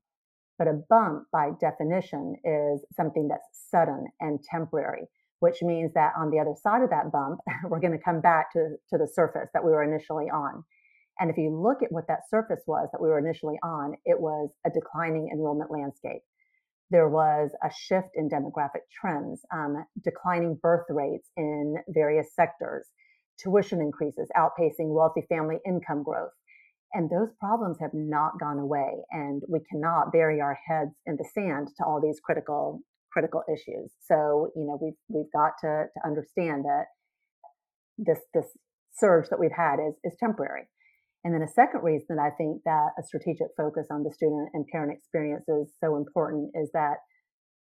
but 0.59 0.67
a 0.67 0.83
bump, 0.89 1.23
by 1.31 1.51
definition, 1.59 2.35
is 2.43 2.85
something 2.93 3.29
that's 3.29 3.47
sudden 3.71 4.07
and 4.19 4.43
temporary, 4.43 5.05
which 5.39 5.61
means 5.61 5.93
that 5.93 6.11
on 6.17 6.29
the 6.29 6.39
other 6.39 6.53
side 6.61 6.83
of 6.83 6.89
that 6.89 7.11
bump, 7.13 7.39
we're 7.63 7.79
going 7.79 7.97
to 7.97 8.03
come 8.03 8.19
back 8.19 8.51
to, 8.51 8.75
to 8.89 8.97
the 8.97 9.07
surface 9.07 9.49
that 9.53 9.63
we 9.63 9.71
were 9.71 9.81
initially 9.81 10.29
on. 10.29 10.65
And 11.19 11.29
if 11.29 11.37
you 11.37 11.49
look 11.55 11.83
at 11.83 11.91
what 11.91 12.07
that 12.07 12.29
surface 12.29 12.61
was 12.65 12.89
that 12.91 13.01
we 13.01 13.09
were 13.09 13.19
initially 13.19 13.57
on, 13.63 13.95
it 14.05 14.19
was 14.19 14.49
a 14.65 14.69
declining 14.69 15.29
enrollment 15.33 15.71
landscape. 15.71 16.21
There 16.91 17.09
was 17.09 17.51
a 17.63 17.69
shift 17.71 18.09
in 18.15 18.29
demographic 18.29 18.87
trends, 18.99 19.41
um, 19.53 19.85
declining 20.03 20.57
birth 20.61 20.85
rates 20.89 21.29
in 21.37 21.75
various 21.89 22.33
sectors, 22.33 22.87
tuition 23.41 23.81
increases 23.81 24.29
outpacing 24.35 24.93
wealthy 24.93 25.23
family 25.29 25.57
income 25.65 26.03
growth 26.03 26.31
and 26.93 27.09
those 27.09 27.29
problems 27.39 27.77
have 27.79 27.93
not 27.93 28.39
gone 28.39 28.57
away. 28.59 29.03
And 29.11 29.43
we 29.47 29.59
cannot 29.69 30.11
bury 30.11 30.41
our 30.41 30.57
heads 30.67 30.95
in 31.05 31.17
the 31.17 31.25
sand 31.33 31.69
to 31.77 31.85
all 31.85 32.01
these 32.01 32.19
critical 32.19 32.81
critical 33.11 33.43
issues. 33.51 33.91
So, 34.07 34.51
you 34.55 34.65
know, 34.65 34.77
we've 34.81 34.97
we've 35.07 35.31
got 35.31 35.53
to, 35.61 35.85
to 35.93 36.07
understand 36.07 36.65
that 36.65 36.85
this 37.97 38.19
this 38.33 38.45
surge 38.97 39.29
that 39.29 39.39
we've 39.39 39.55
had 39.55 39.77
is 39.79 39.95
is 40.03 40.17
temporary. 40.19 40.63
And 41.23 41.33
then 41.33 41.41
a 41.41 41.47
second 41.47 41.83
reason 41.83 42.15
that 42.15 42.19
I 42.19 42.29
think 42.37 42.61
that 42.65 42.89
a 42.97 43.03
strategic 43.03 43.47
focus 43.57 43.87
on 43.91 44.03
the 44.03 44.11
student 44.13 44.49
and 44.53 44.65
parent 44.67 44.95
experience 44.97 45.47
is 45.49 45.73
so 45.83 45.97
important 45.97 46.51
is 46.55 46.69
that 46.73 46.97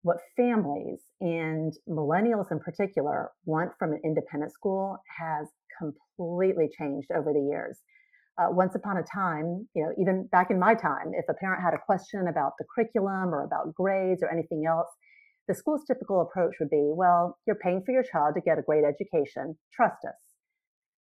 what 0.03 0.19
families 0.37 1.01
and 1.21 1.73
millennials 1.89 2.53
in 2.53 2.61
particular 2.61 3.31
want 3.45 3.73
from 3.79 3.93
an 3.93 4.01
independent 4.05 4.53
school 4.53 4.99
has 5.19 5.49
completely 5.81 6.69
changed 6.79 7.09
over 7.11 7.33
the 7.33 7.49
years 7.51 7.81
uh, 8.39 8.49
once 8.51 8.75
upon 8.75 8.99
a 8.99 9.03
time, 9.03 9.67
you 9.75 9.83
know, 9.83 9.93
even 9.99 10.29
back 10.31 10.51
in 10.51 10.59
my 10.59 10.75
time, 10.75 11.13
if 11.15 11.25
a 11.29 11.35
parent 11.35 11.63
had 11.63 11.73
a 11.73 11.79
question 11.79 12.29
about 12.29 12.53
the 12.59 12.65
curriculum 12.75 13.35
or 13.35 13.45
about 13.45 13.75
grades 13.75 14.23
or 14.23 14.31
anything 14.31 14.65
else, 14.69 14.89
the 15.49 15.55
school's 15.55 15.85
typical 15.87 16.21
approach 16.21 16.55
would 16.61 16.71
be, 16.71 16.91
well, 16.95 17.39
you're 17.47 17.57
paying 17.57 17.83
for 17.85 17.93
your 17.93 18.03
child 18.03 18.35
to 18.35 18.41
get 18.41 18.59
a 18.59 18.63
great 18.63 18.85
education. 18.85 19.57
Trust 19.73 20.05
us. 20.07 20.21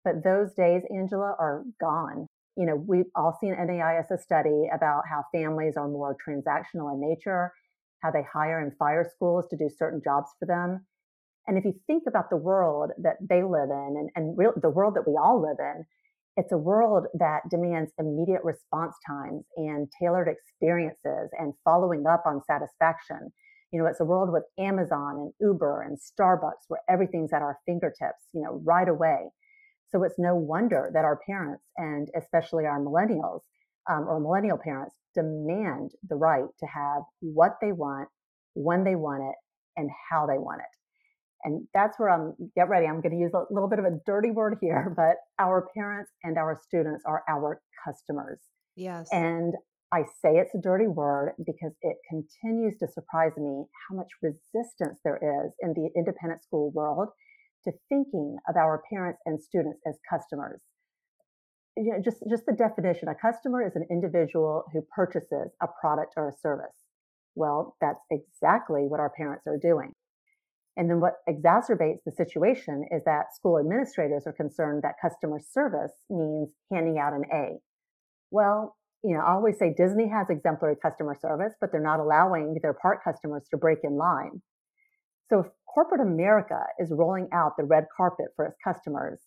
But 0.05 0.25
those 0.25 0.53
days, 0.55 0.83
Angela, 0.91 1.37
are 1.39 1.63
gone. 1.81 2.27
You 2.61 2.67
know, 2.67 2.77
we've 2.77 3.09
all 3.17 3.39
seen 3.41 3.55
NAIS 3.55 4.13
study 4.23 4.69
about 4.71 5.05
how 5.09 5.25
families 5.33 5.79
are 5.79 5.89
more 5.89 6.15
transactional 6.15 6.93
in 6.93 7.01
nature, 7.01 7.55
how 8.03 8.11
they 8.11 8.23
hire 8.31 8.61
and 8.61 8.77
fire 8.77 9.11
schools 9.15 9.47
to 9.49 9.57
do 9.57 9.71
certain 9.75 10.03
jobs 10.05 10.29
for 10.39 10.45
them. 10.45 10.85
And 11.47 11.57
if 11.57 11.65
you 11.65 11.73
think 11.87 12.03
about 12.07 12.29
the 12.29 12.37
world 12.37 12.91
that 12.99 13.17
they 13.27 13.43
live 13.43 13.71
in 13.71 13.95
and, 13.97 14.11
and 14.15 14.37
real, 14.37 14.53
the 14.61 14.69
world 14.69 14.95
that 14.97 15.09
we 15.09 15.15
all 15.15 15.41
live 15.41 15.57
in, 15.59 15.87
it's 16.37 16.53
a 16.53 16.59
world 16.59 17.07
that 17.15 17.49
demands 17.51 17.93
immediate 17.99 18.45
response 18.45 18.95
times 19.07 19.45
and 19.57 19.89
tailored 19.99 20.29
experiences 20.29 21.31
and 21.39 21.55
following 21.65 22.05
up 22.07 22.25
on 22.27 22.43
satisfaction. 22.47 23.33
You 23.73 23.81
know, 23.81 23.87
it's 23.87 24.01
a 24.01 24.05
world 24.05 24.31
with 24.31 24.45
Amazon 24.59 25.17
and 25.17 25.33
Uber 25.41 25.81
and 25.81 25.97
Starbucks 25.97 26.69
where 26.69 26.83
everything's 26.91 27.33
at 27.33 27.41
our 27.41 27.59
fingertips, 27.65 28.29
you 28.35 28.43
know, 28.43 28.61
right 28.67 28.89
away. 28.89 29.31
So 29.93 30.05
it's 30.05 30.19
no 30.19 30.35
wonder 30.35 30.91
that 30.95 31.05
our 31.05 31.19
parents 31.27 31.65
and 31.77 32.09
especially 32.17 32.65
our 32.65 32.81
millennials 32.81 33.41
um, 33.91 34.07
or 34.09 34.21
millennial 34.21 34.59
parents 34.59 34.95
demand 35.15 35.93
the 36.09 36.17
right 36.17 36.45
to 36.61 36.67
have 36.67 37.03
what 37.21 37.57
they 37.61 37.73
want, 37.73 38.09
when 38.55 38.85
they 38.85 38.95
want 38.95 39.23
it, 39.23 39.35
and 39.77 39.91
how 40.11 40.27
they 40.27 40.39
want 40.39 40.61
it. 40.61 40.67
And 41.43 41.67
that's 41.73 41.99
where 41.99 42.11
I'm, 42.11 42.35
get 42.55 42.69
ready, 42.69 42.87
I'm 42.87 43.01
going 43.01 43.15
to 43.15 43.21
use 43.21 43.33
a 43.35 43.53
little 43.53 43.69
bit 43.69 43.79
of 43.79 43.85
a 43.85 43.99
dirty 44.07 44.31
word 44.31 44.59
here, 44.61 44.93
but 44.97 45.17
our 45.43 45.69
parents 45.75 46.11
and 46.23 46.39
our 46.39 46.61
students 46.63 47.03
are 47.07 47.23
our 47.29 47.61
customers. 47.85 48.41
Yes. 48.77 49.09
And 49.13 49.55
I 49.93 50.03
say 50.23 50.37
it's 50.37 50.55
a 50.55 50.61
dirty 50.61 50.87
word 50.87 51.33
because 51.45 51.73
it 51.83 51.97
continues 52.09 52.79
to 52.79 52.87
surprise 52.87 53.33
me 53.37 53.65
how 53.89 53.97
much 53.97 54.09
resistance 54.23 55.01
there 55.05 55.17
is 55.17 55.53
in 55.61 55.75
the 55.75 55.91
independent 55.97 56.45
school 56.45 56.71
world 56.71 57.09
to 57.65 57.73
thinking 57.89 58.37
of 58.49 58.57
our 58.57 58.83
parents 58.91 59.21
and 59.27 59.41
students 59.41 59.81
as 59.87 59.99
customers. 60.09 60.61
You 61.77 61.93
know, 61.93 62.03
just, 62.05 62.19
just 62.29 62.47
the 62.47 62.53
definition 62.53 63.09
a 63.09 63.15
customer 63.15 63.67
is 63.67 63.77
an 63.77 63.87
individual 63.91 64.65
who 64.73 64.83
purchases 64.95 65.53
a 65.63 65.67
product 65.81 66.15
or 66.17 66.29
a 66.29 66.33
service. 66.33 66.77
Well, 67.35 67.77
that's 67.81 68.01
exactly 68.11 68.83
what 68.83 69.01
our 69.01 69.11
parents 69.11 69.47
are 69.47 69.59
doing. 69.59 69.93
And 70.77 70.89
then 70.89 71.01
what 71.01 71.17
exacerbates 71.29 71.99
the 72.05 72.13
situation 72.13 72.87
is 72.91 73.03
that 73.05 73.35
school 73.35 73.59
administrators 73.59 74.25
are 74.27 74.33
concerned 74.33 74.83
that 74.83 74.95
customer 75.01 75.39
service 75.53 75.93
means 76.09 76.53
handing 76.73 76.99
out 76.99 77.13
an 77.13 77.25
A. 77.33 77.59
Well, 78.31 78.77
you 79.03 79.15
know, 79.15 79.21
I 79.21 79.33
always 79.33 79.59
say 79.59 79.75
Disney 79.77 80.09
has 80.09 80.29
exemplary 80.29 80.77
customer 80.81 81.17
service, 81.21 81.55
but 81.61 81.73
they're 81.73 81.83
not 81.83 82.01
allowing 82.01 82.59
their 82.63 82.75
park 82.75 83.03
customers 83.03 83.43
to 83.51 83.57
break 83.57 83.79
in 83.83 83.97
line. 83.97 84.43
So 85.29 85.51
corporate 85.73 86.01
America 86.01 86.61
is 86.79 86.91
rolling 86.91 87.29
out 87.33 87.57
the 87.57 87.65
red 87.65 87.85
carpet 87.97 88.27
for 88.37 88.47
its 88.47 88.57
customers 88.63 89.21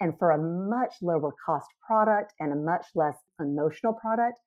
and 0.00 0.18
for 0.18 0.30
a 0.30 0.38
much 0.38 0.94
lower 1.02 1.32
cost 1.44 1.66
product 1.86 2.32
and 2.38 2.52
a 2.52 2.56
much 2.56 2.86
less 2.94 3.16
emotional 3.40 3.94
product, 3.94 4.38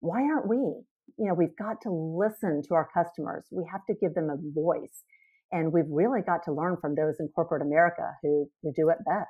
why 0.00 0.22
aren't 0.22 0.48
we? 0.48 0.56
You 0.56 1.28
know, 1.28 1.34
we've 1.34 1.56
got 1.56 1.80
to 1.82 1.90
listen 1.90 2.62
to 2.68 2.74
our 2.74 2.88
customers. 2.92 3.44
We 3.52 3.64
have 3.70 3.82
to 3.86 3.94
give 3.94 4.14
them 4.14 4.30
a 4.30 4.36
voice. 4.52 5.04
And 5.52 5.72
we've 5.72 5.90
really 5.90 6.22
got 6.22 6.42
to 6.44 6.52
learn 6.52 6.78
from 6.80 6.94
those 6.94 7.16
in 7.20 7.28
corporate 7.28 7.62
America 7.62 8.10
who, 8.22 8.48
who 8.62 8.72
do 8.74 8.88
it 8.88 8.98
best. 9.06 9.28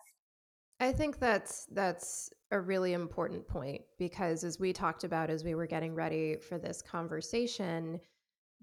I 0.80 0.92
think 0.92 1.20
that's 1.20 1.66
that's 1.72 2.30
a 2.50 2.60
really 2.60 2.92
important 2.92 3.46
point 3.46 3.82
because 3.98 4.42
as 4.42 4.58
we 4.58 4.72
talked 4.72 5.04
about 5.04 5.30
as 5.30 5.44
we 5.44 5.54
were 5.54 5.66
getting 5.66 5.94
ready 5.94 6.36
for 6.36 6.58
this 6.58 6.82
conversation, 6.82 8.00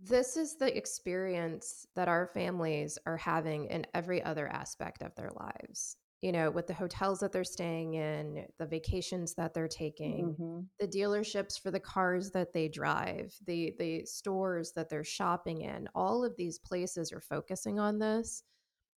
this 0.01 0.37
is 0.37 0.55
the 0.55 0.75
experience 0.75 1.85
that 1.95 2.07
our 2.07 2.27
families 2.27 2.97
are 3.05 3.17
having 3.17 3.65
in 3.65 3.85
every 3.93 4.23
other 4.23 4.47
aspect 4.47 5.01
of 5.01 5.15
their 5.15 5.31
lives 5.35 5.97
you 6.21 6.33
know, 6.33 6.51
with 6.51 6.67
the 6.67 6.73
hotels 6.73 7.19
that 7.19 7.31
they're 7.31 7.45
staying 7.45 7.93
in, 7.93 8.45
the 8.57 8.65
vacations 8.65 9.33
that 9.35 9.53
they're 9.53 9.69
taking, 9.69 10.35
mm-hmm. 10.35 10.59
the 10.79 10.87
dealerships 10.87 11.59
for 11.59 11.71
the 11.71 11.79
cars 11.79 12.31
that 12.31 12.51
they 12.51 12.67
drive, 12.67 13.33
the 13.45 13.73
the 13.79 14.05
stores 14.05 14.73
that 14.73 14.89
they're 14.89 15.03
shopping 15.03 15.61
in, 15.61 15.87
all 15.95 16.25
of 16.25 16.35
these 16.35 16.59
places 16.59 17.13
are 17.13 17.21
focusing 17.21 17.79
on 17.79 17.99
this. 17.99 18.43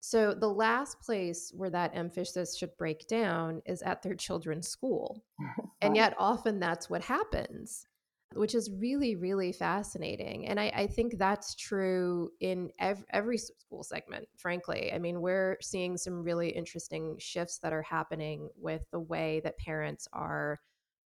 So 0.00 0.34
the 0.34 0.48
last 0.48 1.00
place 1.00 1.52
where 1.54 1.70
that 1.70 1.92
emphasis 1.94 2.56
should 2.56 2.76
break 2.76 3.06
down 3.06 3.62
is 3.66 3.82
at 3.82 4.02
their 4.02 4.16
children's 4.16 4.66
school. 4.66 5.22
and 5.80 5.94
yet 5.94 6.16
often 6.18 6.58
that's 6.58 6.90
what 6.90 7.02
happens 7.02 7.86
which 8.36 8.54
is 8.54 8.70
really, 8.78 9.16
really 9.16 9.52
fascinating. 9.52 10.46
And 10.46 10.58
I, 10.58 10.72
I 10.74 10.86
think 10.86 11.18
that's 11.18 11.54
true 11.54 12.30
in 12.40 12.70
ev- 12.78 13.04
every 13.10 13.38
school 13.38 13.82
segment, 13.82 14.26
frankly. 14.36 14.92
I 14.92 14.98
mean, 14.98 15.20
we're 15.20 15.58
seeing 15.60 15.96
some 15.96 16.22
really 16.22 16.50
interesting 16.50 17.16
shifts 17.18 17.58
that 17.58 17.72
are 17.72 17.82
happening 17.82 18.48
with 18.56 18.84
the 18.90 19.00
way 19.00 19.40
that 19.44 19.58
parents 19.58 20.08
are, 20.12 20.60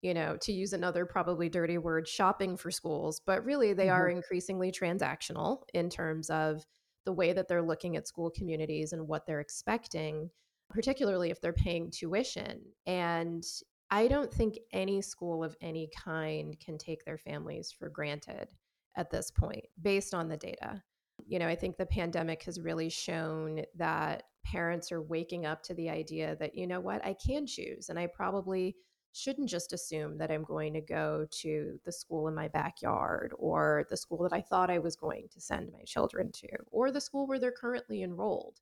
you 0.02 0.14
know, 0.14 0.38
to 0.42 0.52
use 0.52 0.74
another 0.74 1.06
probably 1.06 1.50
dirty 1.50 1.78
word, 1.78 2.08
shopping 2.08 2.58
for 2.58 2.72
schools, 2.72 3.22
but 3.26 3.46
really 3.46 3.74
they 3.74 3.88
mm-hmm. 3.88 3.96
are 3.96 4.10
increasingly 4.10 4.72
transactional 4.72 5.62
in 5.74 5.90
terms 5.90 6.30
of 6.30 6.66
the 7.06 7.14
way 7.14 7.34
that 7.34 7.48
they're 7.48 7.62
looking 7.62 7.96
at 7.96 8.08
school 8.08 8.30
communities 8.30 8.94
and 8.94 9.08
what 9.08 9.26
they're 9.26 9.40
expecting 9.40 10.30
particularly 10.70 11.30
if 11.30 11.42
they're 11.42 11.54
paying 11.54 11.92
tuition. 11.92 12.62
And 12.86 13.44
I 13.90 14.08
don't 14.08 14.34
think 14.34 14.60
any 14.74 15.02
school 15.02 15.44
of 15.44 15.56
any 15.62 15.90
kind 15.96 16.60
can 16.60 16.78
take 16.78 17.06
their 17.06 17.18
families 17.18 17.72
for 17.72 17.90
granted 17.90 18.50
at 18.98 19.10
this 19.10 19.32
point 19.32 19.64
based 19.82 20.14
on 20.14 20.28
the 20.28 20.38
data. 20.38 20.84
You 21.26 21.40
know, 21.40 21.48
I 21.48 21.56
think 21.56 21.78
the 21.78 21.86
pandemic 21.86 22.44
has 22.44 22.60
really 22.60 22.90
shown 22.90 23.62
that 23.76 24.24
parents 24.44 24.92
are 24.92 25.02
waking 25.02 25.46
up 25.46 25.64
to 25.64 25.74
the 25.74 25.90
idea 25.90 26.36
that, 26.40 26.56
you 26.56 26.68
know 26.68 26.80
what, 26.80 27.06
I 27.06 27.14
can 27.14 27.48
choose. 27.48 27.90
And 27.90 27.98
I 27.98 28.08
probably 28.08 28.76
shouldn't 29.14 29.50
just 29.50 29.74
assume 29.74 30.18
that 30.18 30.32
I'm 30.32 30.44
going 30.44 30.74
to 30.74 30.82
go 30.82 31.26
to 31.42 31.80
the 31.86 31.92
school 31.92 32.28
in 32.28 32.36
my 32.36 32.48
backyard 32.50 33.34
or 33.38 33.86
the 33.90 33.98
school 33.98 34.24
that 34.24 34.34
I 34.34 34.42
thought 34.42 34.70
I 34.70 34.80
was 34.80 34.96
going 34.96 35.28
to 35.32 35.42
send 35.42 35.72
my 35.72 35.82
children 35.86 36.32
to 36.34 36.48
or 36.72 36.92
the 36.92 37.02
school 37.02 37.26
where 37.26 37.40
they're 37.40 37.52
currently 37.52 38.04
enrolled 38.04 38.60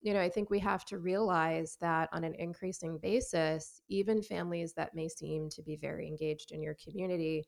you 0.00 0.14
know, 0.14 0.20
I 0.20 0.28
think 0.28 0.50
we 0.50 0.60
have 0.60 0.84
to 0.86 0.98
realize 0.98 1.76
that 1.80 2.08
on 2.12 2.24
an 2.24 2.34
increasing 2.38 2.98
basis, 2.98 3.80
even 3.88 4.22
families 4.22 4.72
that 4.74 4.94
may 4.94 5.08
seem 5.08 5.48
to 5.50 5.62
be 5.62 5.76
very 5.76 6.06
engaged 6.06 6.52
in 6.52 6.62
your 6.62 6.76
community, 6.82 7.44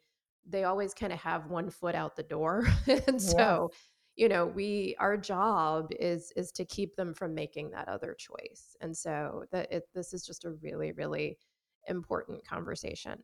they 0.49 0.65
always 0.65 0.93
kind 0.93 1.13
of 1.13 1.21
have 1.21 1.47
one 1.47 1.71
foot 1.71 1.95
out 1.95 2.17
the 2.17 2.23
door. 2.23 2.67
and 3.07 3.23
so, 3.23 3.71
you 4.17 4.29
know, 4.29 4.47
we 4.47 4.97
our 4.99 5.17
job 5.17 5.91
is 6.01 6.33
is 6.35 6.51
to 6.53 6.65
keep 6.65 6.97
them 6.97 7.15
from 7.15 7.35
making 7.35 7.71
that 7.71 7.89
other 7.89 8.17
choice. 8.19 8.77
And 8.81 8.97
so 8.97 9.45
that 9.53 9.71
it, 9.71 9.85
this 9.95 10.13
is 10.13 10.27
just 10.27 10.45
a 10.45 10.51
really 10.51 10.93
really 10.93 11.39
important 11.87 12.45
conversation. 12.47 13.19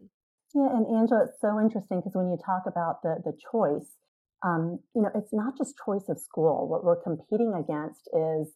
Yeah, 0.54 0.68
and 0.70 0.86
Angela, 0.86 1.24
it's 1.24 1.40
so 1.40 1.60
interesting 1.60 1.98
because 1.98 2.14
when 2.14 2.30
you 2.30 2.38
talk 2.44 2.62
about 2.66 3.02
the 3.02 3.16
the 3.24 3.36
choice, 3.50 3.96
um, 4.44 4.78
you 4.94 5.02
know, 5.02 5.10
it's 5.16 5.32
not 5.32 5.58
just 5.58 5.74
choice 5.84 6.08
of 6.08 6.20
school. 6.20 6.68
What 6.68 6.84
we're 6.84 7.02
competing 7.02 7.54
against 7.54 8.08
is 8.14 8.54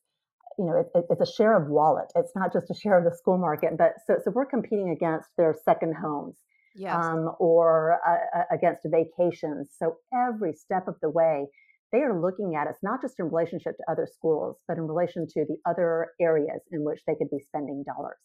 you 0.59 0.64
know, 0.66 0.76
it, 0.78 0.87
it, 0.95 1.04
it's 1.11 1.21
a 1.21 1.33
share 1.33 1.57
of 1.57 1.69
wallet. 1.69 2.12
It's 2.14 2.33
not 2.35 2.52
just 2.52 2.71
a 2.71 2.75
share 2.75 2.99
of 2.99 3.04
the 3.04 3.16
school 3.16 3.38
market, 3.38 3.76
but 3.78 3.95
so, 4.07 4.19
so 4.25 4.30
we're 4.30 4.47
competing 4.47 4.90
against 4.90 5.28
their 5.37 5.54
second 5.64 5.95
homes 5.95 6.37
yes. 6.75 6.95
um, 6.95 7.30
or 7.38 7.99
uh, 8.07 8.42
against 8.54 8.83
vacations. 8.85 9.71
So 9.78 9.97
every 10.12 10.52
step 10.54 10.88
of 10.88 10.97
the 11.02 11.11
way, 11.11 11.47
they 11.92 11.99
are 11.99 12.21
looking 12.21 12.54
at 12.54 12.69
us 12.69 12.76
not 12.83 13.02
just 13.02 13.19
in 13.19 13.26
relationship 13.26 13.76
to 13.76 13.85
other 13.90 14.09
schools, 14.12 14.59
but 14.69 14.76
in 14.76 14.87
relation 14.87 15.26
to 15.26 15.45
the 15.47 15.57
other 15.69 16.09
areas 16.21 16.61
in 16.71 16.85
which 16.85 17.00
they 17.07 17.14
could 17.14 17.30
be 17.30 17.40
spending 17.40 17.85
dollars. 17.85 18.19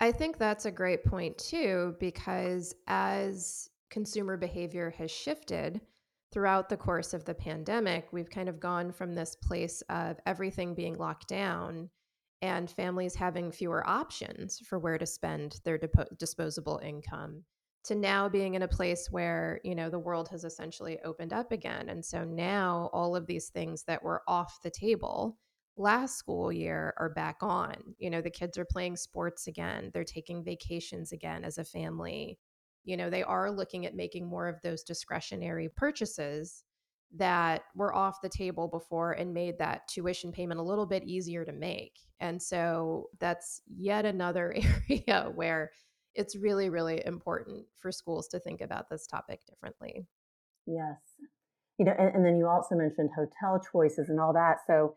I 0.00 0.12
think 0.12 0.38
that's 0.38 0.64
a 0.64 0.70
great 0.70 1.04
point 1.04 1.38
too, 1.38 1.94
because 2.00 2.74
as 2.88 3.68
consumer 3.90 4.36
behavior 4.36 4.90
has 4.98 5.10
shifted, 5.10 5.80
throughout 6.32 6.68
the 6.68 6.76
course 6.76 7.12
of 7.12 7.24
the 7.24 7.34
pandemic, 7.34 8.08
we've 8.12 8.30
kind 8.30 8.48
of 8.48 8.60
gone 8.60 8.92
from 8.92 9.14
this 9.14 9.34
place 9.34 9.82
of 9.88 10.18
everything 10.26 10.74
being 10.74 10.96
locked 10.96 11.28
down 11.28 11.90
and 12.42 12.70
families 12.70 13.14
having 13.14 13.50
fewer 13.50 13.86
options 13.86 14.58
for 14.60 14.78
where 14.78 14.98
to 14.98 15.06
spend 15.06 15.60
their 15.64 15.76
dip- 15.76 16.18
disposable 16.18 16.80
income 16.82 17.44
to 17.84 17.94
now 17.94 18.28
being 18.28 18.54
in 18.54 18.62
a 18.62 18.68
place 18.68 19.08
where 19.10 19.60
you 19.64 19.74
know 19.74 19.90
the 19.90 19.98
world 19.98 20.28
has 20.28 20.44
essentially 20.44 20.98
opened 21.04 21.32
up 21.32 21.52
again. 21.52 21.88
And 21.88 22.04
so 22.04 22.24
now 22.24 22.90
all 22.92 23.16
of 23.16 23.26
these 23.26 23.48
things 23.48 23.84
that 23.84 24.02
were 24.02 24.22
off 24.28 24.60
the 24.62 24.70
table 24.70 25.38
last 25.76 26.16
school 26.18 26.52
year 26.52 26.92
are 26.98 27.10
back 27.10 27.36
on. 27.40 27.74
You 27.98 28.10
know 28.10 28.20
the 28.20 28.30
kids 28.30 28.58
are 28.58 28.66
playing 28.66 28.96
sports 28.96 29.46
again. 29.46 29.90
They're 29.92 30.04
taking 30.04 30.44
vacations 30.44 31.12
again 31.12 31.44
as 31.44 31.58
a 31.58 31.64
family 31.64 32.38
you 32.84 32.96
know 32.96 33.10
they 33.10 33.22
are 33.22 33.50
looking 33.50 33.86
at 33.86 33.94
making 33.94 34.26
more 34.26 34.48
of 34.48 34.60
those 34.62 34.82
discretionary 34.82 35.68
purchases 35.68 36.64
that 37.16 37.62
were 37.74 37.94
off 37.94 38.20
the 38.22 38.28
table 38.28 38.68
before 38.68 39.12
and 39.12 39.34
made 39.34 39.58
that 39.58 39.88
tuition 39.88 40.30
payment 40.30 40.60
a 40.60 40.62
little 40.62 40.86
bit 40.86 41.02
easier 41.02 41.44
to 41.44 41.52
make. 41.52 41.98
And 42.20 42.40
so 42.40 43.08
that's 43.18 43.60
yet 43.66 44.04
another 44.04 44.54
area 44.88 45.30
where 45.34 45.70
it's 46.14 46.36
really 46.36 46.70
really 46.70 47.02
important 47.06 47.66
for 47.78 47.92
schools 47.92 48.28
to 48.28 48.40
think 48.40 48.60
about 48.60 48.88
this 48.88 49.06
topic 49.06 49.40
differently. 49.46 50.06
Yes. 50.66 50.98
You 51.78 51.86
know 51.86 51.94
and, 51.98 52.14
and 52.16 52.24
then 52.24 52.36
you 52.36 52.46
also 52.46 52.74
mentioned 52.74 53.10
hotel 53.16 53.60
choices 53.72 54.08
and 54.08 54.20
all 54.20 54.32
that. 54.32 54.58
So 54.66 54.94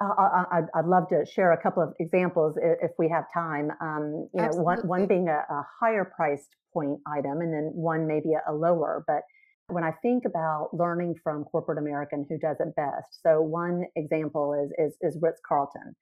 I, 0.00 0.60
would 0.76 0.86
love 0.86 1.08
to 1.08 1.24
share 1.26 1.52
a 1.52 1.60
couple 1.60 1.82
of 1.82 1.92
examples 1.98 2.56
if 2.56 2.92
we 2.98 3.08
have 3.08 3.24
time. 3.34 3.70
Um, 3.80 4.28
you 4.32 4.42
know, 4.42 4.50
one, 4.52 4.86
one 4.86 5.06
being 5.06 5.28
a, 5.28 5.40
a, 5.52 5.66
higher 5.80 6.10
priced 6.16 6.54
point 6.72 7.00
item, 7.06 7.40
and 7.40 7.52
then 7.52 7.70
one 7.74 8.06
maybe 8.06 8.34
a, 8.34 8.52
a 8.52 8.54
lower. 8.54 9.04
But 9.06 9.22
when 9.68 9.84
I 9.84 9.92
think 10.02 10.24
about 10.24 10.70
learning 10.72 11.16
from 11.22 11.44
corporate 11.44 11.78
American, 11.78 12.24
who 12.28 12.38
does 12.38 12.56
it 12.60 12.76
best? 12.76 13.22
So 13.22 13.40
one 13.40 13.84
example 13.96 14.54
is 14.54 14.70
is, 14.78 14.96
is 15.00 15.18
Ritz 15.20 15.40
Carlton, 15.46 15.96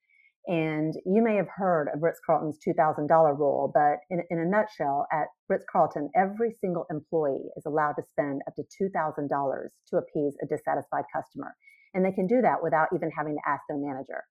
and 0.46 0.94
you 1.06 1.22
may 1.22 1.36
have 1.36 1.48
heard 1.54 1.88
of 1.92 2.02
Ritz 2.02 2.20
Carlton's 2.24 2.58
two 2.62 2.74
thousand 2.74 3.06
dollar 3.06 3.34
rule. 3.34 3.70
But 3.72 4.00
in, 4.10 4.22
in 4.28 4.38
a 4.38 4.44
nutshell, 4.44 5.06
at 5.10 5.28
Ritz 5.48 5.64
Carlton, 5.72 6.10
every 6.14 6.52
single 6.60 6.84
employee 6.90 7.48
is 7.56 7.64
allowed 7.64 7.94
to 7.94 8.02
spend 8.10 8.42
up 8.46 8.54
to 8.56 8.62
two 8.76 8.90
thousand 8.90 9.30
dollars 9.30 9.72
to 9.88 9.96
appease 9.96 10.34
a 10.42 10.46
dissatisfied 10.46 11.04
customer. 11.14 11.54
And 11.96 12.04
they 12.04 12.12
can 12.12 12.26
do 12.26 12.42
that 12.42 12.62
without 12.62 12.88
even 12.94 13.10
having 13.16 13.34
to 13.34 13.40
ask 13.48 13.62
their 13.68 13.78
manager. 13.78 14.22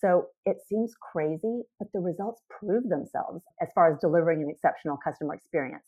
So 0.00 0.28
it 0.46 0.56
seems 0.66 0.94
crazy, 1.12 1.60
but 1.78 1.88
the 1.92 2.00
results 2.00 2.40
prove 2.48 2.88
themselves 2.88 3.44
as 3.60 3.68
far 3.74 3.92
as 3.92 3.98
delivering 4.00 4.42
an 4.42 4.48
exceptional 4.48 4.96
customer 4.96 5.34
experience. 5.34 5.84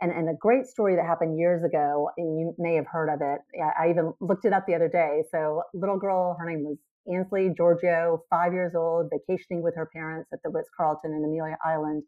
And, 0.00 0.10
and 0.10 0.28
a 0.28 0.34
great 0.40 0.66
story 0.66 0.96
that 0.96 1.04
happened 1.04 1.38
years 1.38 1.62
ago, 1.62 2.08
and 2.16 2.40
you 2.40 2.54
may 2.58 2.74
have 2.76 2.86
heard 2.90 3.10
of 3.12 3.20
it. 3.20 3.40
I 3.78 3.90
even 3.90 4.14
looked 4.20 4.46
it 4.46 4.54
up 4.54 4.64
the 4.66 4.74
other 4.74 4.88
day. 4.88 5.22
So, 5.30 5.62
little 5.74 5.98
girl, 5.98 6.34
her 6.40 6.50
name 6.50 6.64
was 6.64 6.78
Ansley 7.12 7.52
Giorgio, 7.54 8.24
five 8.30 8.52
years 8.54 8.74
old, 8.74 9.10
vacationing 9.12 9.62
with 9.62 9.76
her 9.76 9.88
parents 9.94 10.30
at 10.32 10.40
the 10.42 10.50
Ritz 10.50 10.70
Carlton 10.76 11.12
in 11.12 11.22
Amelia 11.24 11.58
Island. 11.64 12.02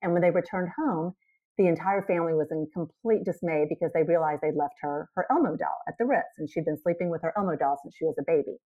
And 0.00 0.12
when 0.12 0.22
they 0.22 0.30
returned 0.30 0.70
home, 0.78 1.14
the 1.58 1.66
entire 1.66 2.02
family 2.02 2.34
was 2.34 2.48
in 2.50 2.68
complete 2.72 3.24
dismay 3.24 3.66
because 3.68 3.90
they 3.94 4.02
realized 4.02 4.42
they'd 4.42 4.56
left 4.56 4.74
her 4.82 5.08
her 5.14 5.26
Elmo 5.30 5.56
doll 5.56 5.80
at 5.88 5.94
the 5.98 6.04
Ritz 6.04 6.38
and 6.38 6.48
she'd 6.48 6.64
been 6.64 6.80
sleeping 6.80 7.10
with 7.10 7.22
her 7.22 7.32
Elmo 7.36 7.56
doll 7.56 7.78
since 7.82 7.94
she 7.96 8.04
was 8.04 8.16
a 8.18 8.24
baby. 8.26 8.58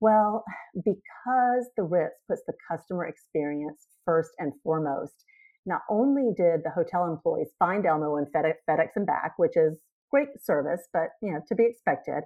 Well, 0.00 0.44
because 0.74 1.70
the 1.76 1.84
Ritz 1.84 2.16
puts 2.28 2.42
the 2.46 2.54
customer 2.68 3.06
experience 3.06 3.86
first 4.04 4.30
and 4.38 4.52
foremost, 4.64 5.24
not 5.66 5.82
only 5.90 6.32
did 6.36 6.62
the 6.64 6.70
hotel 6.74 7.06
employees 7.06 7.50
find 7.58 7.86
Elmo 7.86 8.16
and 8.16 8.26
FedEx, 8.32 8.54
FedEx 8.68 8.88
and 8.96 9.06
back, 9.06 9.34
which 9.36 9.56
is 9.56 9.78
great 10.10 10.28
service, 10.42 10.88
but 10.92 11.10
you 11.22 11.32
know 11.32 11.40
to 11.48 11.54
be 11.54 11.66
expected, 11.66 12.24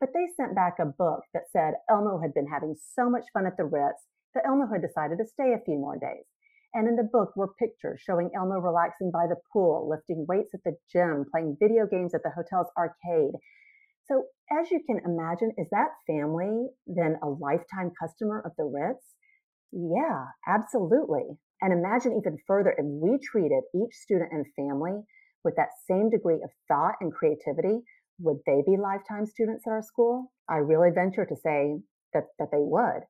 but 0.00 0.10
they 0.14 0.26
sent 0.36 0.54
back 0.54 0.76
a 0.78 0.86
book 0.86 1.22
that 1.34 1.50
said 1.52 1.74
Elmo 1.90 2.20
had 2.20 2.32
been 2.32 2.46
having 2.46 2.76
so 2.94 3.10
much 3.10 3.24
fun 3.32 3.46
at 3.46 3.56
the 3.56 3.64
Ritz 3.64 4.06
that 4.34 4.46
Elmo 4.46 4.66
had 4.72 4.80
decided 4.80 5.18
to 5.18 5.26
stay 5.26 5.52
a 5.52 5.64
few 5.64 5.76
more 5.76 5.98
days. 5.98 6.24
And 6.74 6.86
in 6.86 6.96
the 6.96 7.08
book 7.10 7.34
were 7.34 7.54
pictures 7.58 8.00
showing 8.04 8.30
Elmo 8.36 8.58
relaxing 8.58 9.10
by 9.10 9.26
the 9.26 9.40
pool, 9.52 9.88
lifting 9.88 10.26
weights 10.28 10.54
at 10.54 10.60
the 10.64 10.76
gym, 10.92 11.24
playing 11.30 11.56
video 11.60 11.86
games 11.86 12.14
at 12.14 12.22
the 12.22 12.30
hotel's 12.30 12.68
arcade. 12.76 13.34
So, 14.04 14.24
as 14.50 14.70
you 14.70 14.80
can 14.86 15.00
imagine, 15.04 15.52
is 15.58 15.68
that 15.70 15.88
family 16.06 16.68
then 16.86 17.18
a 17.22 17.28
lifetime 17.28 17.92
customer 18.00 18.40
of 18.44 18.52
the 18.56 18.64
Ritz? 18.64 19.04
Yeah, 19.72 20.26
absolutely. 20.46 21.24
And 21.60 21.72
imagine 21.72 22.16
even 22.16 22.38
further 22.46 22.74
if 22.76 22.84
we 22.84 23.18
treated 23.18 23.64
each 23.74 23.94
student 23.94 24.32
and 24.32 24.46
family 24.56 25.02
with 25.44 25.56
that 25.56 25.70
same 25.88 26.08
degree 26.10 26.40
of 26.42 26.50
thought 26.68 26.94
and 27.00 27.12
creativity, 27.12 27.80
would 28.18 28.38
they 28.46 28.62
be 28.66 28.76
lifetime 28.76 29.26
students 29.26 29.66
at 29.66 29.70
our 29.70 29.82
school? 29.82 30.32
I 30.48 30.56
really 30.56 30.90
venture 30.90 31.26
to 31.26 31.36
say 31.36 31.78
that, 32.14 32.24
that 32.38 32.48
they 32.50 32.58
would. 32.60 33.02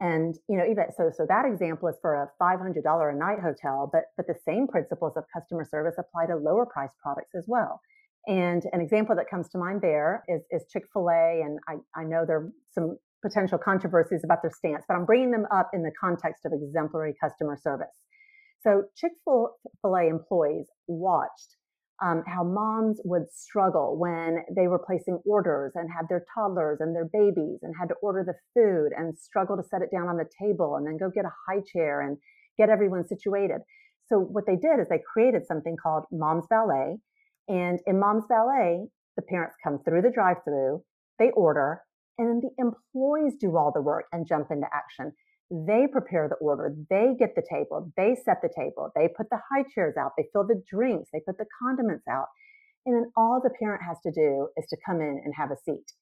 And 0.00 0.34
you 0.48 0.58
know, 0.58 0.64
even 0.64 0.86
so, 0.96 1.10
so 1.16 1.24
that 1.28 1.44
example 1.46 1.88
is 1.88 1.96
for 2.02 2.14
a 2.14 2.30
$500 2.42 2.74
a 2.76 3.16
night 3.16 3.38
hotel, 3.40 3.88
but 3.92 4.04
but 4.16 4.26
the 4.26 4.34
same 4.44 4.66
principles 4.66 5.12
of 5.16 5.24
customer 5.32 5.64
service 5.64 5.94
apply 5.98 6.26
to 6.26 6.36
lower 6.36 6.66
price 6.66 6.90
products 7.02 7.34
as 7.36 7.44
well. 7.46 7.80
And 8.26 8.64
an 8.72 8.80
example 8.80 9.14
that 9.16 9.28
comes 9.30 9.48
to 9.50 9.58
mind 9.58 9.82
there 9.82 10.24
is, 10.28 10.42
is 10.50 10.64
Chick 10.72 10.84
Fil 10.92 11.08
A, 11.10 11.42
and 11.44 11.58
I, 11.68 12.00
I 12.00 12.04
know 12.04 12.24
there 12.26 12.38
are 12.38 12.52
some 12.72 12.96
potential 13.22 13.58
controversies 13.58 14.22
about 14.24 14.42
their 14.42 14.50
stance, 14.50 14.84
but 14.88 14.94
I'm 14.94 15.04
bringing 15.04 15.30
them 15.30 15.46
up 15.52 15.70
in 15.72 15.82
the 15.82 15.92
context 15.98 16.44
of 16.44 16.52
exemplary 16.52 17.14
customer 17.22 17.58
service. 17.62 17.94
So 18.62 18.84
Chick 18.96 19.12
Fil 19.24 19.50
A 19.84 20.08
employees 20.08 20.66
watched 20.86 21.56
um, 22.04 22.22
how 22.26 22.44
moms 22.44 23.00
would 23.04 23.24
struggle 23.32 23.96
when 23.96 24.44
they 24.54 24.68
were 24.68 24.78
placing 24.78 25.20
orders 25.24 25.72
and 25.74 25.88
had 25.90 26.06
their 26.10 26.24
toddlers 26.34 26.78
and 26.80 26.94
their 26.94 27.08
babies 27.10 27.60
and 27.62 27.74
had 27.80 27.88
to 27.88 27.94
order 28.02 28.22
the 28.22 28.34
food 28.52 28.90
and 28.94 29.16
struggle 29.16 29.56
to 29.56 29.62
set 29.62 29.80
it 29.80 29.90
down 29.90 30.08
on 30.08 30.18
the 30.18 30.28
table 30.38 30.76
and 30.76 30.86
then 30.86 30.98
go 30.98 31.10
get 31.10 31.24
a 31.24 31.32
high 31.48 31.62
chair 31.72 32.02
and 32.02 32.18
get 32.58 32.68
everyone 32.68 33.08
situated. 33.08 33.62
So 34.06 34.18
what 34.18 34.44
they 34.46 34.56
did 34.56 34.80
is 34.80 34.88
they 34.90 35.00
created 35.12 35.46
something 35.46 35.76
called 35.82 36.04
Mom's 36.12 36.44
Valet. 36.50 36.96
And 37.48 37.80
in 37.86 37.98
Mom's 37.98 38.24
Valet, 38.28 38.84
the 39.16 39.22
parents 39.22 39.56
come 39.64 39.78
through 39.82 40.02
the 40.02 40.10
drive-through, 40.10 40.82
they 41.18 41.30
order, 41.30 41.80
and 42.18 42.28
then 42.28 42.40
the 42.42 42.50
employees 42.62 43.34
do 43.40 43.56
all 43.56 43.72
the 43.74 43.80
work 43.80 44.04
and 44.12 44.26
jump 44.26 44.48
into 44.50 44.66
action. 44.74 45.12
They 45.50 45.86
prepare 45.90 46.28
the 46.28 46.36
order. 46.36 46.74
They 46.90 47.14
get 47.18 47.34
the 47.36 47.46
table. 47.48 47.92
They 47.96 48.16
set 48.24 48.38
the 48.42 48.48
table. 48.48 48.90
They 48.94 49.08
put 49.08 49.28
the 49.30 49.40
high 49.50 49.64
chairs 49.74 49.94
out. 49.98 50.12
They 50.16 50.28
fill 50.32 50.46
the 50.46 50.62
drinks. 50.68 51.10
They 51.12 51.20
put 51.20 51.38
the 51.38 51.46
condiments 51.62 52.06
out. 52.08 52.26
And 52.86 52.94
then 52.94 53.12
all 53.16 53.40
the 53.42 53.54
parent 53.58 53.82
has 53.86 53.98
to 54.04 54.10
do 54.10 54.48
is 54.56 54.66
to 54.70 54.76
come 54.84 55.00
in 55.00 55.20
and 55.24 55.34
have 55.36 55.50
a 55.50 55.56
seat. 55.64 55.92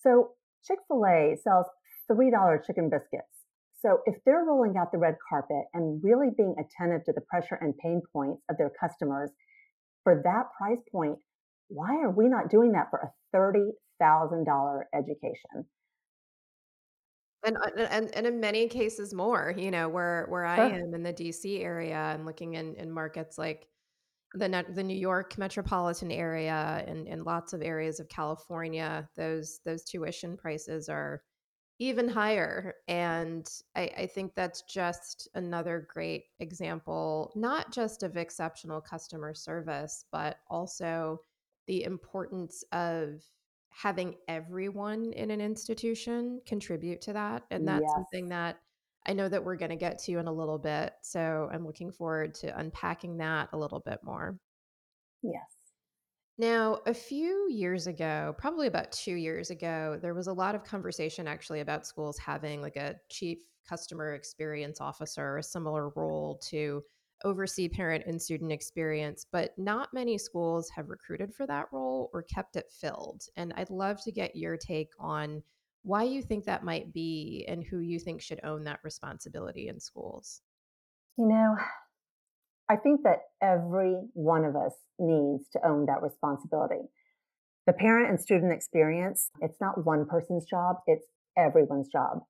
So 0.00 0.32
Chick 0.64 0.78
fil 0.88 1.04
A 1.06 1.36
sells 1.42 1.66
$3 2.10 2.64
chicken 2.64 2.88
biscuits. 2.88 3.26
So 3.80 3.98
if 4.06 4.14
they're 4.24 4.44
rolling 4.46 4.76
out 4.76 4.92
the 4.92 4.98
red 4.98 5.16
carpet 5.28 5.64
and 5.74 6.02
really 6.04 6.28
being 6.36 6.54
attentive 6.58 7.04
to 7.06 7.12
the 7.12 7.20
pressure 7.22 7.58
and 7.60 7.76
pain 7.78 8.00
points 8.12 8.42
of 8.48 8.56
their 8.56 8.70
customers 8.70 9.30
for 10.04 10.22
that 10.22 10.44
price 10.56 10.78
point, 10.90 11.18
why 11.68 11.96
are 11.96 12.10
we 12.10 12.28
not 12.28 12.48
doing 12.48 12.72
that 12.72 12.90
for 12.90 13.00
a 13.00 13.36
$30,000 13.36 14.82
education? 14.94 15.66
And, 17.44 17.56
uh, 17.56 17.70
and 17.90 18.14
and 18.14 18.26
in 18.26 18.38
many 18.40 18.68
cases 18.68 19.12
more, 19.12 19.52
you 19.56 19.70
know, 19.70 19.88
where 19.88 20.26
where 20.28 20.44
I 20.44 20.60
Sure. 20.60 20.78
am 20.78 20.94
in 20.94 21.02
the 21.02 21.12
DC 21.12 21.60
area 21.62 21.96
and 21.96 22.24
looking 22.24 22.54
in, 22.54 22.76
in 22.76 22.90
markets 22.90 23.36
like 23.36 23.68
the 24.34 24.48
the 24.74 24.82
New 24.84 24.96
York 24.96 25.38
metropolitan 25.38 26.12
area 26.12 26.84
and, 26.86 27.08
and 27.08 27.24
lots 27.24 27.52
of 27.52 27.62
areas 27.62 28.00
of 28.00 28.08
California, 28.08 29.08
those 29.16 29.60
those 29.64 29.84
tuition 29.84 30.36
prices 30.36 30.88
are 30.88 31.22
even 31.78 32.08
higher. 32.08 32.74
And 32.88 33.48
I, 33.76 33.90
I 33.98 34.06
think 34.06 34.34
that's 34.34 34.62
just 34.62 35.28
another 35.34 35.86
great 35.92 36.26
example, 36.40 37.32
not 37.36 37.72
just 37.72 38.02
of 38.02 38.16
exceptional 38.16 38.80
customer 38.80 39.34
service, 39.34 40.04
but 40.12 40.38
also 40.48 41.20
the 41.66 41.84
importance 41.84 42.64
of 42.72 43.22
having 43.74 44.16
everyone 44.28 45.12
in 45.12 45.30
an 45.30 45.40
institution 45.40 46.40
contribute 46.46 47.00
to 47.02 47.12
that. 47.14 47.44
And 47.50 47.66
that's 47.66 47.82
Yes. 47.82 47.92
something 47.92 48.28
that 48.28 48.60
I 49.06 49.12
know 49.14 49.28
that 49.28 49.44
we're 49.44 49.56
going 49.56 49.70
to 49.70 49.76
get 49.76 49.98
to 50.00 50.18
in 50.18 50.26
a 50.28 50.32
little 50.32 50.58
bit. 50.58 50.94
So 51.02 51.48
I'm 51.52 51.66
looking 51.66 51.90
forward 51.90 52.34
to 52.36 52.56
unpacking 52.58 53.16
that 53.18 53.48
a 53.52 53.58
little 53.58 53.80
bit 53.80 54.00
more. 54.04 54.38
Yes. 55.22 55.72
Now, 56.38 56.80
a 56.86 56.94
few 56.94 57.48
years 57.50 57.86
ago, 57.86 58.34
probably 58.38 58.66
about 58.66 58.92
two 58.92 59.14
years 59.14 59.50
ago, 59.50 59.98
there 60.00 60.14
was 60.14 60.26
a 60.26 60.32
lot 60.32 60.54
of 60.54 60.64
conversation 60.64 61.28
actually 61.28 61.60
about 61.60 61.86
schools 61.86 62.18
having 62.18 62.62
like 62.62 62.76
a 62.76 62.96
chief 63.10 63.38
customer 63.68 64.14
experience 64.14 64.80
officer, 64.80 65.36
a 65.36 65.42
similar 65.42 65.90
role 65.90 66.38
to 66.48 66.82
oversee 67.24 67.68
parent 67.68 68.04
and 68.06 68.20
student 68.20 68.52
experience, 68.52 69.26
but 69.30 69.50
not 69.58 69.94
many 69.94 70.18
schools 70.18 70.70
have 70.74 70.88
recruited 70.88 71.34
for 71.34 71.46
that 71.46 71.66
role 71.72 72.10
or 72.12 72.22
kept 72.22 72.56
it 72.56 72.70
filled. 72.80 73.22
And 73.36 73.52
I'd 73.56 73.70
love 73.70 74.02
to 74.04 74.12
get 74.12 74.36
your 74.36 74.56
take 74.56 74.90
on 74.98 75.42
why 75.82 76.04
you 76.04 76.22
think 76.22 76.44
that 76.44 76.64
might 76.64 76.92
be 76.92 77.44
and 77.48 77.64
who 77.64 77.80
you 77.80 77.98
think 77.98 78.22
should 78.22 78.40
own 78.44 78.64
that 78.64 78.80
responsibility 78.84 79.68
in 79.68 79.80
schools. 79.80 80.40
You 81.18 81.28
know, 81.28 81.56
I 82.68 82.76
think 82.76 83.02
that 83.02 83.18
every 83.42 83.96
one 84.14 84.44
of 84.44 84.56
us 84.56 84.72
needs 84.98 85.48
to 85.52 85.66
own 85.66 85.86
that 85.86 86.02
responsibility. 86.02 86.88
The 87.66 87.72
parent 87.72 88.08
and 88.08 88.20
student 88.20 88.52
experience, 88.52 89.30
it's 89.40 89.60
not 89.60 89.84
one 89.84 90.06
person's 90.06 90.44
job, 90.44 90.76
it's 90.86 91.06
everyone's 91.36 91.88
job. 91.88 92.20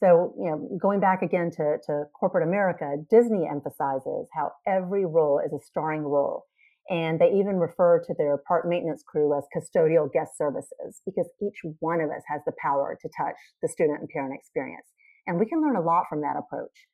So, 0.00 0.34
you 0.38 0.48
know, 0.48 0.78
going 0.80 0.98
back 0.98 1.20
again 1.20 1.50
to, 1.52 1.76
to 1.86 2.04
corporate 2.18 2.48
America, 2.48 2.96
Disney 3.10 3.46
emphasizes 3.46 4.28
how 4.34 4.52
every 4.66 5.04
role 5.04 5.40
is 5.44 5.52
a 5.52 5.60
starring 5.62 6.02
role. 6.02 6.46
And 6.88 7.20
they 7.20 7.30
even 7.38 7.60
refer 7.60 8.02
to 8.06 8.14
their 8.16 8.38
park 8.48 8.66
maintenance 8.66 9.04
crew 9.06 9.36
as 9.36 9.44
custodial 9.54 10.10
guest 10.10 10.36
services 10.36 11.02
because 11.04 11.28
each 11.40 11.60
one 11.80 12.00
of 12.00 12.10
us 12.10 12.22
has 12.26 12.40
the 12.46 12.52
power 12.60 12.98
to 13.00 13.08
touch 13.16 13.36
the 13.62 13.68
student 13.68 14.00
and 14.00 14.08
parent 14.08 14.34
experience. 14.34 14.86
And 15.26 15.38
we 15.38 15.46
can 15.46 15.60
learn 15.60 15.76
a 15.76 15.82
lot 15.82 16.06
from 16.08 16.22
that 16.22 16.36
approach. 16.36 16.88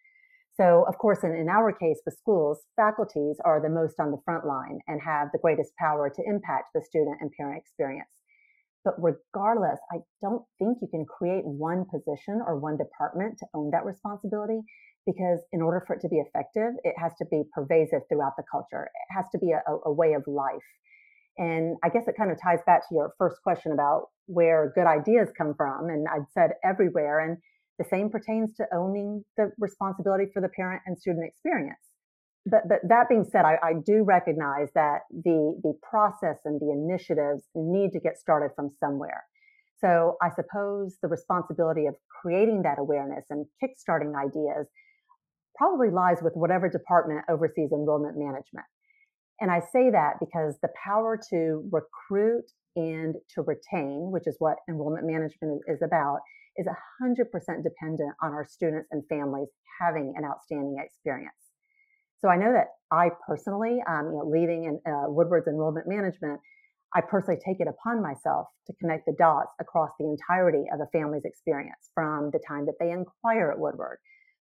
So, 0.57 0.85
of 0.89 0.99
course, 0.99 1.23
in, 1.23 1.33
in 1.33 1.49
our 1.49 1.73
case 1.73 2.01
with 2.05 2.17
schools, 2.17 2.65
faculties 2.75 3.37
are 3.45 3.63
the 3.63 3.69
most 3.69 4.01
on 4.01 4.11
the 4.11 4.21
front 4.25 4.45
line 4.47 4.81
and 4.89 5.01
have 5.01 5.29
the 5.33 5.39
greatest 5.39 5.77
power 5.79 6.11
to 6.11 6.23
impact 6.27 6.75
the 6.75 6.83
student 6.83 7.19
and 7.21 7.31
parent 7.39 7.59
experience. 7.59 8.11
But 8.87 8.95
regardless, 9.03 9.81
I 9.91 9.97
don't 10.23 10.45
think 10.61 10.79
you 10.81 10.87
can 10.89 11.05
create 11.05 11.45
one 11.45 11.85
position 11.93 12.41
or 12.47 12.57
one 12.57 12.79
department 12.79 13.37
to 13.41 13.47
own 13.53 13.73
that 13.73 13.85
responsibility 13.85 14.61
because 15.05 15.41
in 15.53 15.61
order 15.61 15.83
for 15.87 15.97
it 15.97 16.01
to 16.03 16.09
be 16.09 16.19
effective, 16.19 16.71
it 16.85 16.95
has 16.97 17.13
to 17.19 17.25
be 17.29 17.43
pervasive 17.53 18.03
throughout 18.09 18.35
the 18.37 18.45
culture. 18.51 18.85
It 18.87 19.15
has 19.17 19.27
to 19.33 19.39
be 19.39 19.51
a, 19.51 19.61
a 19.85 19.93
way 19.93 20.13
of 20.15 20.23
life. 20.29 20.69
And 21.37 21.77
I 21.85 21.89
guess 21.89 22.07
it 22.07 22.15
kind 22.17 22.31
of 22.31 22.39
ties 22.41 22.61
back 22.65 22.89
to 22.89 22.95
your 22.95 23.13
first 23.19 23.43
question 23.43 23.73
about 23.73 24.07
where 24.27 24.73
good 24.75 24.87
ideas 24.87 25.29
come 25.37 25.55
from. 25.57 25.89
And 25.91 26.07
I'd 26.09 26.31
said 26.33 26.53
everywhere. 26.65 27.19
And 27.21 27.39
The 27.79 27.85
same 27.91 28.09
pertains 28.09 28.55
to 28.55 28.67
owning 28.73 29.25
the 29.37 29.53
responsibility 29.59 30.27
for 30.33 30.41
the 30.41 30.49
parent 30.49 30.83
and 30.87 30.97
student 30.97 31.27
experience. 31.27 31.86
But, 32.49 32.69
but 32.69 32.79
that 32.89 33.09
being 33.09 33.25
said, 33.25 33.45
I, 33.45 33.57
I 33.63 33.73
do 33.85 34.05
recognize 34.05 34.69
that 34.75 35.01
the, 35.11 35.59
the 35.63 35.75
process 35.83 36.39
and 36.45 36.61
the 36.61 36.71
initiatives 36.71 37.43
need 37.57 37.93
to 37.93 38.01
get 38.01 38.19
started 38.19 38.51
from 38.55 38.71
somewhere. 38.79 39.25
So 39.81 40.17
I 40.23 40.31
suppose 40.31 40.97
the 41.03 41.09
responsibility 41.09 41.87
of 41.87 41.97
creating 42.23 42.63
that 42.63 42.79
awareness 42.79 43.27
and 43.31 43.47
kickstarting 43.63 44.15
ideas 44.17 44.69
probably 45.57 45.91
lies 45.91 46.19
with 46.23 46.35
whatever 46.35 46.69
department 46.69 47.25
oversees 47.29 47.73
enrollment 47.73 48.17
management. 48.17 48.67
And 49.41 49.51
I 49.51 49.61
say 49.61 49.91
that 49.91 50.15
because 50.21 50.57
the 50.63 50.69
power 50.83 51.19
to 51.31 51.69
recruit 51.71 52.45
and 52.75 53.17
to 53.35 53.43
retain, 53.43 54.11
which 54.13 54.27
is 54.27 54.37
what 54.39 54.57
enrollment 54.69 55.07
management 55.07 55.63
is 55.67 55.83
about, 55.83 56.21
is 56.57 56.67
100% 57.03 57.27
dependent 57.63 58.15
on 58.23 58.33
our 58.33 58.47
students 58.49 58.89
and 58.93 59.03
families 59.09 59.49
having 59.81 60.15
an 60.17 60.25
outstanding 60.25 60.77
experience. 60.83 61.46
So 62.19 62.29
I 62.29 62.37
know 62.37 62.53
that 62.53 62.69
I 62.91 63.11
personally, 63.27 63.79
um, 63.89 64.13
you 64.13 64.19
know, 64.19 64.27
leading 64.27 64.65
in 64.65 64.81
uh, 64.87 65.11
Woodward's 65.11 65.49
enrollment 65.49 65.87
management, 65.89 66.41
I 66.95 67.01
personally 67.03 67.41
take 67.45 67.61
it 67.61 67.69
upon 67.69 68.03
myself 68.03 68.47
to 68.67 68.73
connect 68.81 69.07
the 69.07 69.15
dots 69.19 69.53
across 69.61 69.91
the 69.99 70.07
entirety 70.07 70.65
of 70.73 70.81
a 70.81 70.87
family's 70.93 71.25
experience 71.25 71.91
from 71.95 72.31
the 72.33 72.41
time 72.47 72.65
that 72.67 72.77
they 72.81 72.91
inquire 72.91 73.51
at 73.51 73.59
Woodward 73.59 73.99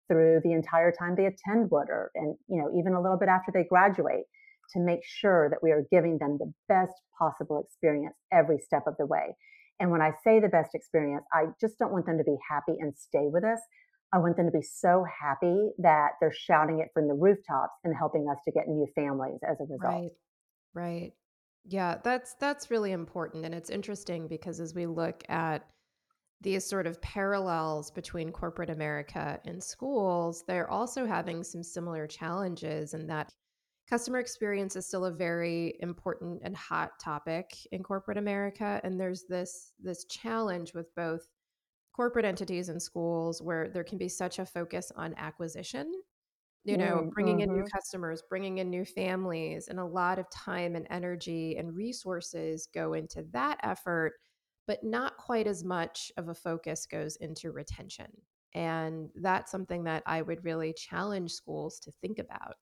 through 0.08 0.42
the 0.44 0.52
entire 0.52 0.92
time 0.92 1.16
they 1.16 1.26
attend 1.26 1.72
Woodward 1.72 2.12
and, 2.16 2.36
you 2.48 2.62
know, 2.62 2.70
even 2.78 2.94
a 2.94 3.02
little 3.02 3.18
bit 3.18 3.30
after 3.30 3.52
they 3.52 3.64
graduate 3.64 4.26
to 4.74 4.80
make 4.80 5.00
sure 5.04 5.50
that 5.50 5.64
we 5.64 5.72
are 5.72 5.84
giving 5.92 6.18
them 6.20 6.38
the 6.40 6.52
best 6.68 6.94
possible 7.18 7.64
experience 7.66 8.16
every 8.32 8.60
step 8.60 8.84
of 8.86 8.96
the 9.00 9.06
way. 9.06 9.36
And 9.80 9.92
when 9.92 10.02
I 10.02 10.12
say 10.24 10.40
the 10.40 10.48
best 10.50 10.76
experience, 10.76 11.26
I 11.34 11.46
just 11.60 11.80
don't 11.80 11.92
want 11.92 12.06
them 12.06 12.18
to 12.18 12.24
be 12.24 12.38
happy 12.50 12.78
and 12.80 12.94
stay 12.96 13.28
with 13.32 13.44
us. 13.44 13.60
I 14.14 14.20
want 14.20 14.38
them 14.38 14.46
to 14.46 14.52
be 14.52 14.62
so 14.62 15.04
happy 15.06 15.72
that 15.80 16.12
they're 16.22 16.32
shouting 16.32 16.80
it 16.80 16.90
from 16.94 17.08
the 17.08 17.16
rooftops 17.16 17.80
and 17.84 17.96
helping 17.96 18.30
us 18.30 18.38
to 18.46 18.52
get 18.52 18.68
new 18.68 18.88
families 18.96 19.40
as 19.44 19.60
a 19.60 19.66
result. 19.66 20.04
Right. 20.04 20.12
Right. 20.74 21.14
Yeah, 21.66 22.00
that's 22.04 22.36
that's 22.36 22.72
really 22.72 22.92
important 22.92 23.46
and 23.46 23.56
it's 23.56 23.70
interesting 23.70 24.28
because 24.28 24.60
as 24.60 24.76
we 24.76 24.86
look 24.88 25.24
at 25.30 25.70
these 26.42 26.66
sort 26.66 26.88
of 26.88 27.02
parallels 27.02 27.92
between 27.92 28.32
corporate 28.32 28.70
America 28.72 29.42
and 29.46 29.64
schools, 29.64 30.44
they're 30.48 30.70
also 30.70 31.06
having 31.08 31.44
some 31.44 31.64
similar 31.64 32.08
challenges 32.08 32.94
in 32.94 33.08
that 33.08 33.34
customer 33.90 34.20
experience 34.20 34.76
is 34.78 34.88
still 34.88 35.06
a 35.06 35.12
very 35.14 35.76
important 35.82 36.42
and 36.44 36.58
hot 36.58 37.00
topic 37.02 37.68
in 37.72 37.84
corporate 37.84 38.18
America 38.20 38.82
and 38.84 39.00
there's 39.00 39.26
this 39.30 39.74
this 39.80 40.06
challenge 40.06 40.74
with 40.76 40.94
both 40.96 41.28
corporate 41.94 42.26
entities 42.26 42.70
and 42.70 42.82
schools 42.82 43.42
where 43.42 43.70
there 43.70 43.84
can 43.84 43.98
be 43.98 44.10
such 44.10 44.40
a 44.40 44.46
focus 44.46 44.92
on 44.96 45.14
acquisition 45.18 46.02
you 46.66 46.78
know, 46.78 47.08
bringing 47.14 47.42
in 47.42 47.52
new 47.54 47.64
Mm-hmm. 47.64 47.68
customers, 47.74 48.24
bringing 48.30 48.60
in 48.60 48.70
new 48.70 48.86
families, 48.86 49.68
and 49.68 49.80
a 49.80 49.86
lot 49.86 50.20
of 50.20 50.30
time 50.30 50.76
and 50.76 50.88
energy 50.90 51.58
and 51.58 51.76
resources 51.76 52.68
go 52.74 52.94
into 52.94 53.24
that 53.34 53.60
effort, 53.64 54.14
but 54.66 54.84
not 54.84 55.18
quite 55.18 55.46
as 55.48 55.64
much 55.64 56.12
of 56.18 56.30
a 56.30 56.34
focus 56.34 56.86
goes 56.86 57.18
into 57.18 57.52
retention. 57.52 58.12
And 58.54 59.10
that's 59.16 59.52
something 59.52 59.84
that 59.86 60.04
I 60.06 60.22
would 60.22 60.44
really 60.46 60.74
challenge 60.74 61.32
schools 61.32 61.80
to 61.82 61.92
think 62.02 62.20
about 62.20 62.56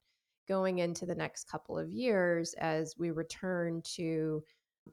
going 0.47 0.79
into 0.79 1.05
the 1.05 1.15
next 1.15 1.45
couple 1.45 1.77
of 1.77 1.91
years 1.91 2.53
as 2.55 2.95
we 2.97 3.11
return 3.11 3.81
to 3.95 4.43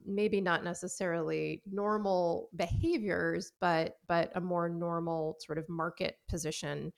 maybe 0.04 0.40
not 0.40 0.64
necessarily 0.64 1.62
normal 1.70 2.48
behaviors 2.56 3.52
but 3.60 3.96
but 4.06 4.30
a 4.34 4.40
more 4.40 4.68
normal 4.68 5.36
sort 5.40 5.58
of 5.58 5.68
market 5.68 6.16
position 6.28 6.92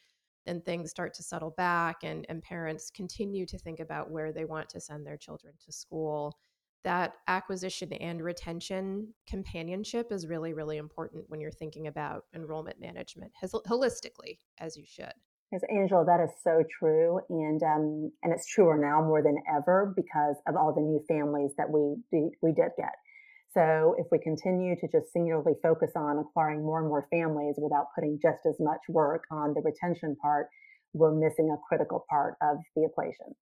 and 0.46 0.64
things 0.64 0.90
start 0.90 1.14
to 1.14 1.22
settle 1.22 1.50
back 1.50 1.98
and, 2.02 2.26
and 2.28 2.42
parents 2.42 2.90
continue 2.90 3.46
to 3.46 3.58
think 3.58 3.80
about 3.80 4.10
where 4.10 4.32
they 4.32 4.44
want 4.44 4.68
to 4.70 4.80
send 4.80 5.06
their 5.06 5.16
children 5.16 5.52
to 5.64 5.70
school. 5.72 6.36
That 6.82 7.14
acquisition 7.28 7.92
and 7.92 8.22
retention 8.22 9.12
companionship 9.28 10.10
is 10.10 10.26
really 10.26 10.54
really 10.54 10.78
important 10.78 11.24
when 11.28 11.40
you're 11.40 11.50
thinking 11.50 11.88
about 11.88 12.24
enrollment 12.34 12.80
management 12.80 13.32
holistically 13.42 14.38
as 14.58 14.76
you 14.76 14.84
should 14.86 15.12
Yes, 15.52 15.62
Angela, 15.68 16.04
that 16.04 16.20
is 16.20 16.30
so 16.44 16.62
true, 16.78 17.20
and 17.28 17.60
um, 17.62 18.12
and 18.22 18.32
it's 18.32 18.46
truer 18.46 18.78
now 18.78 19.02
more 19.04 19.20
than 19.20 19.36
ever 19.52 19.92
because 19.96 20.36
of 20.46 20.54
all 20.56 20.72
the 20.72 20.80
new 20.80 21.02
families 21.08 21.50
that 21.58 21.68
we 21.70 21.96
we 22.40 22.52
did 22.52 22.70
get. 22.76 22.94
So 23.52 23.96
if 23.98 24.06
we 24.12 24.20
continue 24.20 24.76
to 24.76 24.86
just 24.86 25.12
singularly 25.12 25.54
focus 25.60 25.90
on 25.96 26.18
acquiring 26.18 26.62
more 26.62 26.78
and 26.78 26.88
more 26.88 27.08
families 27.10 27.56
without 27.58 27.86
putting 27.96 28.20
just 28.22 28.46
as 28.48 28.54
much 28.60 28.78
work 28.88 29.24
on 29.32 29.54
the 29.54 29.60
retention 29.60 30.14
part, 30.22 30.46
we're 30.92 31.14
missing 31.14 31.50
a 31.50 31.58
critical 31.68 32.04
part 32.08 32.36
of 32.42 32.58
the 32.76 32.84
equation. 32.84 33.34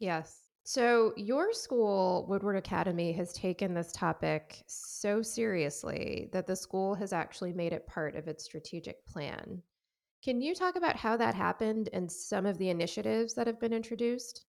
Yes. 0.00 0.42
So, 0.64 1.14
your 1.16 1.52
school, 1.52 2.26
Woodward 2.28 2.56
Academy, 2.56 3.12
has 3.12 3.32
taken 3.32 3.74
this 3.74 3.92
topic 3.92 4.64
so 4.66 5.22
seriously 5.22 6.28
that 6.32 6.46
the 6.46 6.56
school 6.56 6.94
has 6.96 7.12
actually 7.12 7.52
made 7.52 7.72
it 7.72 7.86
part 7.86 8.16
of 8.16 8.26
its 8.26 8.44
strategic 8.44 9.06
plan. 9.06 9.62
Can 10.24 10.40
you 10.40 10.54
talk 10.54 10.74
about 10.74 10.96
how 10.96 11.16
that 11.16 11.34
happened 11.34 11.88
and 11.92 12.10
some 12.10 12.44
of 12.44 12.58
the 12.58 12.70
initiatives 12.70 13.34
that 13.34 13.46
have 13.46 13.60
been 13.60 13.72
introduced? 13.72 14.44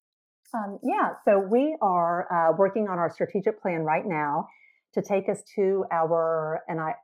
Um, 0.53 0.79
yeah, 0.83 1.11
so 1.25 1.39
we 1.39 1.77
are 1.81 2.27
uh, 2.33 2.55
working 2.57 2.87
on 2.87 2.97
our 2.97 3.11
strategic 3.11 3.61
plan 3.61 3.81
right 3.81 4.05
now 4.05 4.47
to 4.95 5.03
take 5.03 5.29
us 5.29 5.43
to 5.55 5.85
our, 5.91 6.61
and 6.67 6.79
I 6.79 6.95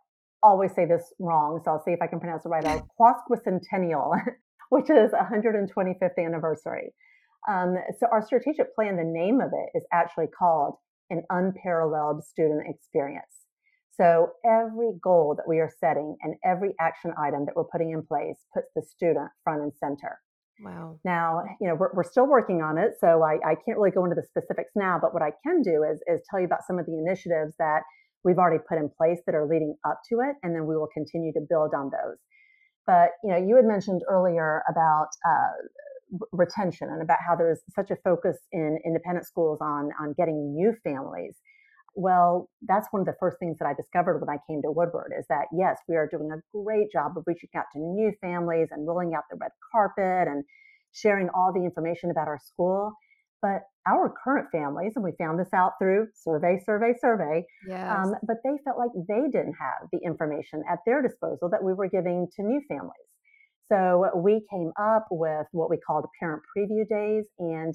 always 0.41 0.73
say 0.73 0.86
this 0.86 1.13
wrong, 1.19 1.62
so 1.63 1.71
I'll 1.71 1.84
see 1.84 1.91
if 1.91 2.01
I 2.01 2.08
can 2.08 2.19
pronounce 2.19 2.45
it 2.45 2.49
right, 2.49 2.65
our 2.65 2.82
Quasquicentennial, 2.99 4.19
which 4.69 4.89
is 4.89 5.12
125th 5.12 6.17
anniversary. 6.17 6.91
Um, 7.47 7.75
so 7.99 8.08
our 8.12 8.25
strategic 8.25 8.73
plan, 8.73 8.97
the 8.97 9.04
name 9.04 9.41
of 9.41 9.51
it 9.54 9.78
is 9.78 9.86
actually 9.93 10.28
called 10.28 10.78
an 11.12 11.21
unparalleled 11.30 12.23
student 12.23 12.63
experience. 12.67 13.45
So 13.98 14.32
every 14.46 14.92
goal 15.02 15.36
that 15.38 15.48
we 15.48 15.60
are 15.60 15.72
setting 15.80 16.18
and 16.22 16.36
every 16.44 16.74
action 16.80 17.14
item 17.18 17.46
that 17.46 17.56
we're 17.56 17.64
putting 17.72 17.92
in 17.92 18.06
place 18.06 18.38
puts 18.54 18.68
the 18.76 18.82
student 18.82 19.30
front 19.44 19.62
and 19.62 19.72
center. 19.80 20.20
Wow. 20.60 21.00
Now, 21.04 21.44
you 21.60 21.68
know, 21.68 21.76
we're, 21.76 21.92
we're 21.94 22.04
still 22.04 22.28
working 22.28 22.62
on 22.62 22.78
it, 22.78 22.94
so 23.00 23.24
I, 23.24 23.36
I 23.46 23.56
can't 23.56 23.78
really 23.78 23.92
go 23.92 24.04
into 24.06 24.16
the 24.16 24.24
specifics 24.24 24.72
now, 24.76 24.98
but 25.02 25.14
what 25.14 25.22
I 25.22 25.32
can 25.44 25.62
do 25.62 25.84
is, 25.84 26.00
is 26.08 26.22
tell 26.30 26.40
you 26.40 26.46
about 26.46 26.66
some 26.66 26.80
of 26.80 26.86
the 26.86 26.98
initiatives 26.98 27.54
that 27.60 27.82
we've 28.24 28.38
already 28.38 28.64
put 28.68 28.78
in 28.78 28.90
place 28.90 29.20
that 29.26 29.36
are 29.36 29.46
leading 29.48 29.76
up 29.86 30.00
to 30.10 30.22
it, 30.22 30.36
and 30.44 30.56
then 30.56 30.66
we 30.66 30.78
will 30.78 30.90
continue 30.94 31.34
to 31.34 31.42
build 31.50 31.74
on 31.76 31.92
those. 31.92 32.18
But, 32.88 33.10
you 33.24 33.32
know, 33.32 33.38
you 33.38 33.56
had 33.56 33.66
mentioned 33.66 34.02
earlier 34.10 34.62
about 34.70 35.08
uh, 35.28 36.20
retention 36.32 36.90
and 36.90 37.02
about 37.02 37.20
how 37.28 37.36
there's 37.36 37.60
such 37.76 37.92
a 37.92 37.98
focus 37.98 38.38
in 38.52 38.80
independent 38.86 39.26
schools 39.26 39.60
on, 39.62 39.90
on 40.00 40.14
getting 40.18 40.54
new 40.56 40.74
families. 40.84 41.36
Well, 41.96 42.50
that's 42.62 42.88
one 42.92 43.02
of 43.02 43.06
the 43.06 43.16
first 43.20 43.40
things 43.40 43.58
that 43.60 43.66
I 43.66 43.74
discovered 43.74 44.20
when 44.20 44.30
I 44.30 44.40
came 44.48 44.62
to 44.62 44.72
Woodward 44.72 45.14
is 45.18 45.26
that 45.30 45.46
yes, 45.58 45.80
we 45.88 45.96
are 45.96 46.08
doing 46.08 46.30
a 46.32 46.42
great 46.54 46.92
job 46.92 47.18
of 47.18 47.24
reaching 47.26 47.50
out 47.56 47.66
to 47.74 47.80
new 47.80 48.12
families 48.22 48.68
and 48.72 48.86
rolling 48.86 49.14
out 49.16 49.24
the 49.32 49.38
red 49.40 49.52
carpet 49.72 50.28
and 50.28 50.44
sharing 50.92 51.30
all 51.30 51.54
the 51.54 51.64
information 51.64 52.12
about 52.12 52.28
our 52.28 52.40
school. 52.40 52.94
But 53.42 53.62
our 53.88 54.12
current 54.24 54.48
families, 54.52 54.94
and 54.96 55.04
we 55.04 55.12
found 55.20 55.40
this 55.40 55.54
out 55.54 55.74
through 55.80 56.08
survey, 56.16 56.60
survey, 56.66 56.94
survey, 57.00 57.46
yes. 57.68 57.96
um, 57.96 58.16
but 58.24 58.38
they 58.44 58.58
felt 58.64 58.78
like 58.78 58.92
they 59.08 59.30
didn't 59.32 59.56
have 59.60 59.88
the 59.92 60.00
information 60.04 60.64
at 60.70 60.80
their 60.86 61.02
disposal 61.02 61.50
that 61.52 61.64
we 61.64 61.74
were 61.74 61.88
giving 61.88 62.28
to 62.36 62.44
new 62.44 62.62
families. 62.68 63.16
So 63.68 64.10
we 64.16 64.46
came 64.52 64.72
up 64.80 65.08
with 65.12 65.48
what 65.52 65.70
we 65.70 65.78
called 65.78 66.06
parent 66.20 66.44
preview 66.56 66.88
days. 66.88 67.26
And, 67.40 67.74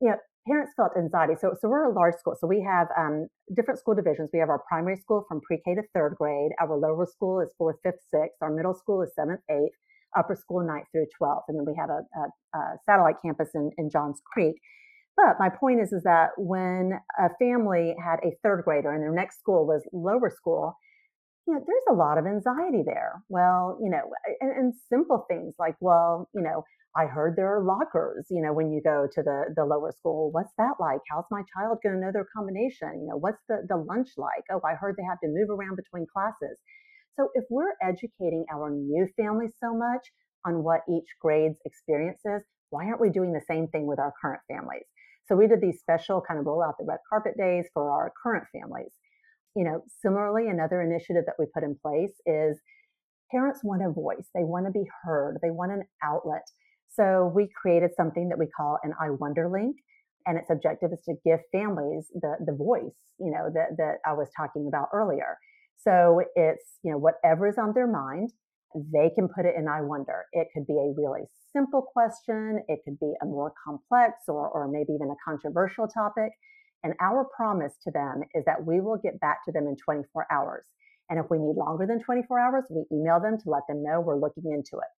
you 0.00 0.10
know, 0.10 0.16
parents 0.46 0.72
felt 0.76 0.92
anxiety. 0.96 1.34
So, 1.40 1.54
so 1.60 1.68
we're 1.68 1.90
a 1.90 1.94
large 1.94 2.14
school. 2.14 2.34
So 2.40 2.46
we 2.46 2.60
have 2.62 2.88
um, 2.98 3.28
different 3.54 3.78
school 3.80 3.94
divisions. 3.94 4.30
We 4.32 4.40
have 4.40 4.48
our 4.48 4.62
primary 4.68 4.96
school 4.96 5.24
from 5.28 5.40
pre-K 5.40 5.74
to 5.76 5.82
third 5.94 6.16
grade. 6.18 6.50
Our 6.60 6.76
lower 6.76 7.06
school 7.06 7.40
is 7.40 7.52
fourth, 7.56 7.76
fifth, 7.82 8.02
sixth. 8.10 8.38
Our 8.40 8.50
middle 8.50 8.74
school 8.74 9.02
is 9.02 9.10
seventh, 9.14 9.40
eighth. 9.50 9.76
Upper 10.16 10.36
school 10.36 10.66
ninth 10.66 10.86
through 10.92 11.06
12th. 11.20 11.44
And 11.48 11.58
then 11.58 11.64
we 11.64 11.74
have 11.78 11.88
a, 11.88 12.02
a, 12.18 12.58
a 12.58 12.76
satellite 12.84 13.16
campus 13.24 13.48
in, 13.54 13.70
in 13.78 13.88
Johns 13.88 14.20
Creek. 14.30 14.56
But 15.16 15.36
my 15.38 15.48
point 15.48 15.80
is, 15.80 15.92
is 15.92 16.02
that 16.02 16.30
when 16.36 17.00
a 17.18 17.28
family 17.38 17.94
had 18.02 18.18
a 18.24 18.36
third 18.42 18.62
grader 18.64 18.92
and 18.92 19.02
their 19.02 19.14
next 19.14 19.38
school 19.38 19.66
was 19.66 19.82
lower 19.92 20.30
school, 20.30 20.76
you 21.46 21.54
know, 21.54 21.60
there's 21.66 21.88
a 21.90 21.94
lot 21.94 22.18
of 22.18 22.26
anxiety 22.26 22.82
there. 22.84 23.22
Well, 23.28 23.78
you 23.82 23.90
know, 23.90 24.10
and, 24.40 24.50
and 24.52 24.74
simple 24.88 25.26
things 25.28 25.54
like, 25.58 25.74
well, 25.80 26.28
you 26.34 26.42
know, 26.42 26.64
I 26.96 27.06
heard 27.06 27.36
there 27.36 27.56
are 27.56 27.64
lockers, 27.64 28.26
you 28.30 28.42
know, 28.42 28.52
when 28.52 28.70
you 28.70 28.82
go 28.82 29.08
to 29.10 29.22
the, 29.22 29.54
the 29.56 29.64
lower 29.64 29.92
school. 29.92 30.30
What's 30.30 30.52
that 30.58 30.74
like? 30.78 31.00
How's 31.10 31.24
my 31.30 31.42
child 31.56 31.78
going 31.82 31.96
to 31.96 32.00
know 32.00 32.12
their 32.12 32.28
combination? 32.36 33.00
You 33.00 33.08
know, 33.10 33.16
what's 33.16 33.42
the, 33.48 33.64
the 33.68 33.76
lunch 33.76 34.10
like? 34.18 34.44
Oh, 34.52 34.60
I 34.64 34.74
heard 34.74 34.96
they 34.96 35.08
have 35.08 35.20
to 35.20 35.28
move 35.28 35.48
around 35.50 35.76
between 35.76 36.06
classes. 36.12 36.58
So 37.16 37.28
if 37.34 37.44
we're 37.50 37.74
educating 37.82 38.44
our 38.52 38.70
new 38.70 39.08
families 39.16 39.52
so 39.58 39.74
much 39.74 40.06
on 40.46 40.62
what 40.62 40.80
each 40.88 41.08
grade's 41.20 41.58
experience 41.64 42.20
is, 42.24 42.42
why 42.70 42.86
aren't 42.86 43.00
we 43.00 43.10
doing 43.10 43.32
the 43.32 43.44
same 43.48 43.68
thing 43.68 43.86
with 43.86 43.98
our 43.98 44.12
current 44.20 44.42
families? 44.48 44.84
So 45.26 45.36
we 45.36 45.46
did 45.46 45.60
these 45.60 45.80
special 45.80 46.22
kind 46.26 46.40
of 46.40 46.46
roll 46.46 46.62
out 46.62 46.76
the 46.78 46.84
red 46.84 46.98
carpet 47.08 47.34
days 47.38 47.66
for 47.72 47.90
our 47.90 48.12
current 48.22 48.44
families. 48.52 48.92
You 49.54 49.64
know, 49.64 49.82
similarly, 50.00 50.48
another 50.48 50.80
initiative 50.80 51.24
that 51.26 51.34
we 51.38 51.46
put 51.52 51.62
in 51.62 51.76
place 51.80 52.14
is 52.26 52.60
parents 53.30 53.60
want 53.62 53.82
a 53.82 53.90
voice, 53.90 54.28
they 54.34 54.44
want 54.44 54.66
to 54.66 54.72
be 54.72 54.88
heard, 55.04 55.38
they 55.42 55.50
want 55.50 55.72
an 55.72 55.84
outlet. 56.02 56.46
So 56.88 57.32
we 57.34 57.48
created 57.60 57.90
something 57.96 58.28
that 58.28 58.38
we 58.38 58.46
call 58.46 58.78
an 58.82 58.92
I 59.00 59.10
Wonder 59.10 59.48
link. 59.48 59.76
And 60.26 60.38
its 60.38 60.50
objective 60.50 60.90
is 60.92 61.02
to 61.06 61.14
give 61.24 61.40
families 61.50 62.06
the, 62.14 62.36
the 62.46 62.52
voice, 62.52 62.96
you 63.18 63.30
know, 63.30 63.50
that, 63.54 63.76
that 63.78 63.94
I 64.06 64.12
was 64.12 64.28
talking 64.36 64.68
about 64.68 64.88
earlier. 64.92 65.36
So 65.78 66.22
it's, 66.36 66.78
you 66.84 66.92
know, 66.92 66.98
whatever 66.98 67.48
is 67.48 67.58
on 67.58 67.72
their 67.74 67.88
mind, 67.88 68.30
they 68.92 69.10
can 69.14 69.28
put 69.28 69.46
it 69.46 69.54
in 69.58 69.66
I 69.68 69.80
wonder. 69.82 70.26
It 70.32 70.48
could 70.54 70.66
be 70.66 70.74
a 70.74 70.94
really 70.96 71.22
simple 71.52 71.82
question, 71.82 72.62
it 72.68 72.80
could 72.84 72.98
be 73.00 73.12
a 73.20 73.26
more 73.26 73.52
complex 73.66 74.28
or, 74.28 74.48
or 74.48 74.68
maybe 74.68 74.92
even 74.94 75.10
a 75.10 75.18
controversial 75.28 75.88
topic. 75.88 76.30
And 76.84 76.94
our 77.00 77.24
promise 77.36 77.74
to 77.84 77.90
them 77.90 78.22
is 78.34 78.44
that 78.44 78.64
we 78.64 78.80
will 78.80 78.96
get 78.96 79.20
back 79.20 79.44
to 79.44 79.52
them 79.52 79.66
in 79.66 79.76
24 79.76 80.26
hours. 80.30 80.64
And 81.10 81.18
if 81.18 81.26
we 81.30 81.38
need 81.38 81.56
longer 81.56 81.86
than 81.86 82.02
24 82.02 82.38
hours, 82.38 82.64
we 82.70 82.84
email 82.92 83.20
them 83.20 83.38
to 83.38 83.50
let 83.50 83.62
them 83.68 83.82
know 83.82 84.00
we're 84.00 84.18
looking 84.18 84.50
into 84.50 84.78
it. 84.78 84.90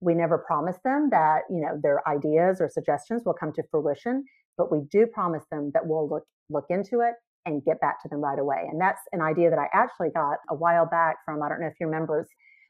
We 0.00 0.14
never 0.14 0.38
promise 0.38 0.76
them 0.84 1.08
that, 1.10 1.42
you 1.50 1.60
know, 1.60 1.78
their 1.82 2.06
ideas 2.08 2.60
or 2.60 2.68
suggestions 2.68 3.22
will 3.24 3.34
come 3.34 3.52
to 3.52 3.62
fruition, 3.70 4.24
but 4.56 4.72
we 4.72 4.80
do 4.90 5.06
promise 5.06 5.44
them 5.50 5.70
that 5.74 5.86
we'll 5.86 6.08
look 6.08 6.24
look 6.48 6.64
into 6.68 7.00
it 7.00 7.14
and 7.46 7.64
get 7.64 7.80
back 7.80 8.02
to 8.02 8.08
them 8.08 8.20
right 8.20 8.38
away. 8.38 8.66
And 8.70 8.80
that's 8.80 9.00
an 9.12 9.20
idea 9.20 9.50
that 9.50 9.58
I 9.58 9.66
actually 9.72 10.10
got 10.10 10.38
a 10.48 10.54
while 10.54 10.86
back 10.86 11.16
from 11.24 11.42
I 11.42 11.48
don't 11.48 11.60
know 11.60 11.68
if 11.68 11.74
you 11.80 11.86
remember, 11.86 12.26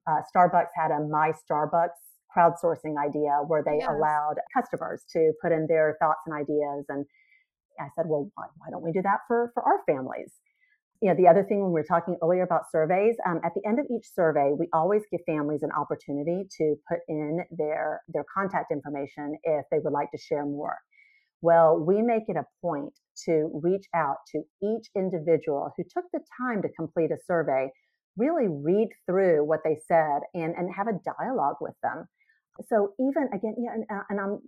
uh, 0.06 0.20
Starbucks 0.34 0.70
had 0.74 0.90
a 0.90 1.00
My 1.00 1.32
Starbucks 1.32 1.98
crowdsourcing 2.36 2.94
idea 2.98 3.40
where 3.46 3.62
they 3.64 3.78
yes. 3.80 3.88
allowed 3.90 4.36
customers 4.54 5.04
to 5.12 5.32
put 5.42 5.52
in 5.52 5.66
their 5.66 5.96
thoughts 6.00 6.20
and 6.26 6.34
ideas. 6.34 6.84
And 6.88 7.04
I 7.80 7.88
said, 7.96 8.06
well, 8.06 8.30
why, 8.34 8.46
why 8.58 8.70
don't 8.70 8.82
we 8.82 8.92
do 8.92 9.02
that 9.02 9.20
for, 9.26 9.50
for 9.54 9.62
our 9.62 9.80
families? 9.86 10.32
You 11.02 11.08
know, 11.08 11.16
the 11.16 11.28
other 11.28 11.42
thing 11.42 11.62
when 11.62 11.72
we 11.72 11.80
were 11.80 11.86
talking 11.86 12.18
earlier 12.22 12.42
about 12.42 12.70
surveys, 12.70 13.16
um, 13.26 13.40
at 13.42 13.52
the 13.54 13.66
end 13.66 13.78
of 13.78 13.86
each 13.90 14.06
survey, 14.14 14.52
we 14.58 14.68
always 14.74 15.02
give 15.10 15.20
families 15.26 15.62
an 15.62 15.70
opportunity 15.72 16.46
to 16.58 16.76
put 16.86 16.98
in 17.08 17.40
their 17.50 18.02
their 18.08 18.24
contact 18.32 18.70
information 18.70 19.34
if 19.44 19.64
they 19.70 19.78
would 19.78 19.94
like 19.94 20.10
to 20.10 20.18
share 20.18 20.44
more. 20.44 20.76
Well, 21.40 21.78
we 21.78 22.02
make 22.02 22.24
it 22.28 22.36
a 22.36 22.44
point 22.60 22.92
to 23.24 23.50
reach 23.62 23.86
out 23.94 24.16
to 24.32 24.42
each 24.62 24.88
individual 24.94 25.72
who 25.76 25.84
took 25.84 26.04
the 26.12 26.20
time 26.38 26.60
to 26.62 26.68
complete 26.68 27.10
a 27.10 27.16
survey 27.26 27.70
really 28.16 28.48
read 28.48 28.88
through 29.06 29.44
what 29.44 29.60
they 29.64 29.78
said 29.88 30.20
and, 30.34 30.54
and 30.54 30.68
have 30.74 30.88
a 30.88 31.00
dialogue 31.18 31.56
with 31.60 31.74
them. 31.82 32.06
So 32.68 32.92
even 33.00 33.30
again, 33.32 33.54
yeah, 33.58 33.72
and, 33.72 33.84
uh, 33.90 34.02
and 34.10 34.20
I'm 34.20 34.40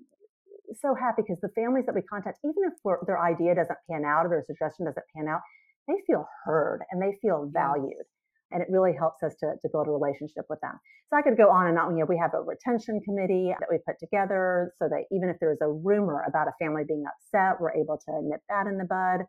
so 0.80 0.94
happy 0.94 1.22
because 1.22 1.40
the 1.40 1.52
families 1.54 1.87
that 1.87 1.94
we 1.94 2.02
contact, 2.02 2.38
even 2.44 2.64
if 2.64 2.74
their 3.06 3.20
idea 3.20 3.54
doesn't 3.54 3.78
pan 3.90 4.04
out 4.04 4.26
or 4.26 4.30
their 4.30 4.44
suggestion 4.46 4.87
doesn't 4.87 5.04
pan 5.14 5.28
out, 5.28 5.40
they 5.88 5.94
feel 6.06 6.26
heard 6.44 6.80
and 6.90 7.02
they 7.02 7.18
feel 7.20 7.50
valued. 7.52 8.06
And 8.52 8.61
it 8.61 8.68
really 8.70 8.92
helps 8.92 9.22
us 9.22 9.35
to, 9.40 9.54
to 9.62 9.68
build 9.72 9.88
a 9.88 9.90
relationship 9.90 10.44
with 10.50 10.61
them. 10.61 10.78
So 11.08 11.16
I 11.16 11.22
could 11.22 11.38
go 11.38 11.48
on 11.48 11.68
and 11.68 11.78
on. 11.78 11.96
You 11.96 12.00
know, 12.00 12.08
we 12.08 12.18
have 12.18 12.35
a 12.35 12.42
retention 12.42 13.00
committee 13.00 13.54
that 13.58 13.68
we 13.70 13.78
put 13.87 13.98
together 13.98 14.72
so 14.78 14.88
that 14.88 15.04
even 15.11 15.30
if 15.30 15.37
there's 15.40 15.61
a 15.62 15.68
rumor 15.68 16.22
about 16.28 16.48
a 16.48 16.52
family 16.61 16.82
being 16.87 17.04
upset, 17.08 17.61
we're 17.61 17.72
able 17.72 17.98
to 18.08 18.20
nip 18.22 18.40
that 18.48 18.66
in 18.66 18.76
the 18.76 18.85
bud. 18.85 19.24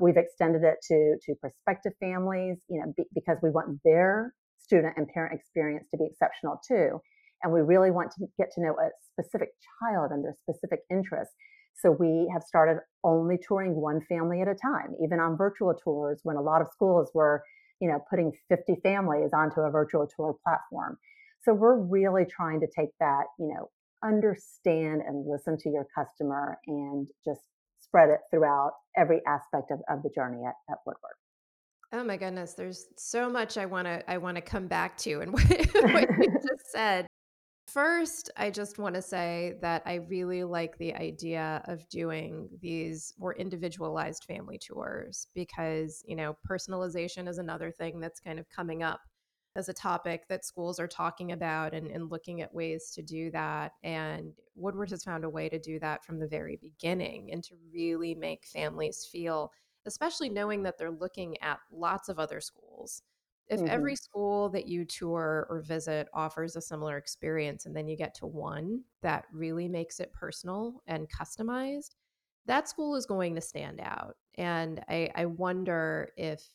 We've 0.00 0.16
extended 0.16 0.62
it 0.62 0.78
to, 0.86 1.16
to 1.26 1.34
prospective 1.40 1.92
families, 1.98 2.58
you 2.68 2.80
know, 2.80 2.94
because 3.12 3.38
we 3.42 3.50
want 3.50 3.80
their 3.84 4.34
student 4.58 4.94
and 4.96 5.08
parent 5.08 5.34
experience 5.34 5.88
to 5.90 5.98
be 5.98 6.06
exceptional 6.06 6.60
too. 6.66 7.00
And 7.42 7.52
we 7.52 7.60
really 7.60 7.90
want 7.90 8.12
to 8.12 8.26
get 8.38 8.52
to 8.54 8.60
know 8.60 8.74
a 8.78 8.90
specific 9.12 9.50
child 9.80 10.10
and 10.10 10.24
their 10.24 10.36
specific 10.42 10.80
interests. 10.90 11.34
So 11.74 11.90
we 11.90 12.28
have 12.32 12.42
started 12.42 12.80
only 13.04 13.38
touring 13.38 13.74
one 13.74 14.02
family 14.08 14.42
at 14.42 14.48
a 14.48 14.54
time, 14.54 14.94
even 15.02 15.20
on 15.20 15.36
virtual 15.36 15.74
tours 15.74 16.20
when 16.22 16.36
a 16.36 16.42
lot 16.42 16.60
of 16.60 16.68
schools 16.72 17.10
were, 17.14 17.42
you 17.80 17.88
know, 17.88 18.04
putting 18.10 18.32
50 18.48 18.76
families 18.82 19.30
onto 19.32 19.60
a 19.60 19.70
virtual 19.70 20.06
tour 20.06 20.36
platform. 20.44 20.98
So 21.42 21.54
we're 21.54 21.78
really 21.78 22.26
trying 22.26 22.60
to 22.60 22.66
take 22.66 22.90
that, 23.00 23.24
you 23.38 23.48
know, 23.48 23.70
understand 24.04 25.02
and 25.06 25.26
listen 25.26 25.56
to 25.58 25.70
your 25.70 25.86
customer 25.94 26.58
and 26.66 27.08
just 27.24 27.40
spread 27.80 28.10
it 28.10 28.20
throughout 28.30 28.72
every 28.96 29.20
aspect 29.26 29.70
of, 29.70 29.80
of 29.88 30.02
the 30.02 30.10
journey 30.14 30.44
at, 30.46 30.54
at 30.70 30.78
Woodward. 30.86 31.14
Oh 31.92 32.04
my 32.04 32.16
goodness, 32.16 32.54
there's 32.54 32.86
so 32.96 33.28
much 33.28 33.58
I 33.58 33.66
want 33.66 33.86
to 33.86 34.08
I 34.08 34.18
want 34.18 34.36
to 34.36 34.40
come 34.40 34.68
back 34.68 34.96
to 34.98 35.20
and 35.20 35.32
what, 35.32 35.48
what 35.48 36.08
you 36.18 36.32
just 36.34 36.70
said. 36.70 37.06
First, 37.72 38.30
I 38.36 38.50
just 38.50 38.78
want 38.78 38.96
to 38.96 39.02
say 39.02 39.54
that 39.60 39.82
I 39.86 39.96
really 39.96 40.42
like 40.42 40.76
the 40.78 40.92
idea 40.94 41.62
of 41.66 41.88
doing 41.88 42.48
these 42.60 43.14
more 43.16 43.34
individualized 43.36 44.24
family 44.24 44.58
tours 44.58 45.28
because, 45.34 46.02
you 46.04 46.16
know, 46.16 46.36
personalization 46.48 47.28
is 47.28 47.38
another 47.38 47.70
thing 47.70 48.00
that's 48.00 48.18
kind 48.18 48.40
of 48.40 48.48
coming 48.48 48.82
up 48.82 49.00
as 49.54 49.68
a 49.68 49.72
topic 49.72 50.26
that 50.28 50.44
schools 50.44 50.80
are 50.80 50.88
talking 50.88 51.30
about 51.30 51.72
and, 51.72 51.86
and 51.88 52.10
looking 52.10 52.40
at 52.40 52.52
ways 52.52 52.90
to 52.94 53.02
do 53.02 53.30
that. 53.30 53.72
And 53.84 54.32
Woodward 54.56 54.90
has 54.90 55.04
found 55.04 55.24
a 55.24 55.30
way 55.30 55.48
to 55.48 55.58
do 55.58 55.78
that 55.78 56.04
from 56.04 56.18
the 56.18 56.28
very 56.28 56.56
beginning 56.60 57.30
and 57.30 57.44
to 57.44 57.54
really 57.72 58.16
make 58.16 58.46
families 58.46 59.06
feel, 59.10 59.52
especially 59.86 60.28
knowing 60.28 60.64
that 60.64 60.76
they're 60.76 60.90
looking 60.90 61.36
at 61.40 61.60
lots 61.70 62.08
of 62.08 62.18
other 62.18 62.40
schools. 62.40 63.02
If 63.50 63.60
mm-hmm. 63.60 63.68
every 63.68 63.96
school 63.96 64.48
that 64.50 64.68
you 64.68 64.84
tour 64.84 65.46
or 65.50 65.60
visit 65.60 66.08
offers 66.14 66.54
a 66.54 66.60
similar 66.60 66.96
experience, 66.96 67.66
and 67.66 67.74
then 67.74 67.88
you 67.88 67.96
get 67.96 68.14
to 68.16 68.26
one 68.26 68.82
that 69.02 69.24
really 69.32 69.68
makes 69.68 69.98
it 69.98 70.12
personal 70.12 70.82
and 70.86 71.08
customized, 71.10 71.96
that 72.46 72.68
school 72.68 72.94
is 72.94 73.06
going 73.06 73.34
to 73.34 73.40
stand 73.40 73.80
out. 73.82 74.16
And 74.36 74.82
I, 74.88 75.10
I 75.14 75.26
wonder 75.26 76.10
if 76.16 76.48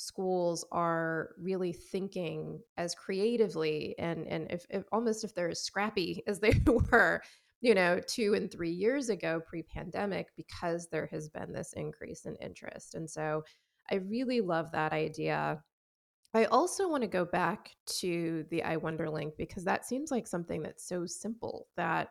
schools 0.00 0.64
are 0.72 1.34
really 1.38 1.72
thinking 1.72 2.58
as 2.78 2.94
creatively 2.94 3.94
and 3.98 4.26
and 4.28 4.50
if, 4.50 4.64
if 4.70 4.84
almost 4.92 5.24
if 5.24 5.34
they're 5.34 5.50
as 5.50 5.62
scrappy 5.62 6.22
as 6.26 6.40
they 6.40 6.54
were 6.90 7.20
you 7.60 7.74
know 7.74 8.00
two 8.06 8.32
and 8.32 8.50
three 8.50 8.70
years 8.70 9.10
ago 9.10 9.42
pre-pandemic 9.46 10.28
because 10.38 10.88
there 10.88 11.06
has 11.12 11.28
been 11.28 11.52
this 11.52 11.74
increase 11.74 12.24
in 12.24 12.34
interest 12.36 12.94
and 12.94 13.10
so 13.10 13.44
i 13.90 13.96
really 13.96 14.40
love 14.40 14.72
that 14.72 14.94
idea 14.94 15.62
i 16.34 16.44
also 16.46 16.88
want 16.88 17.02
to 17.02 17.08
go 17.08 17.24
back 17.24 17.70
to 17.86 18.44
the 18.50 18.62
i 18.62 18.76
wonder 18.76 19.08
link 19.08 19.34
because 19.36 19.64
that 19.64 19.84
seems 19.84 20.10
like 20.10 20.26
something 20.26 20.62
that's 20.62 20.86
so 20.86 21.06
simple 21.06 21.66
that 21.76 22.08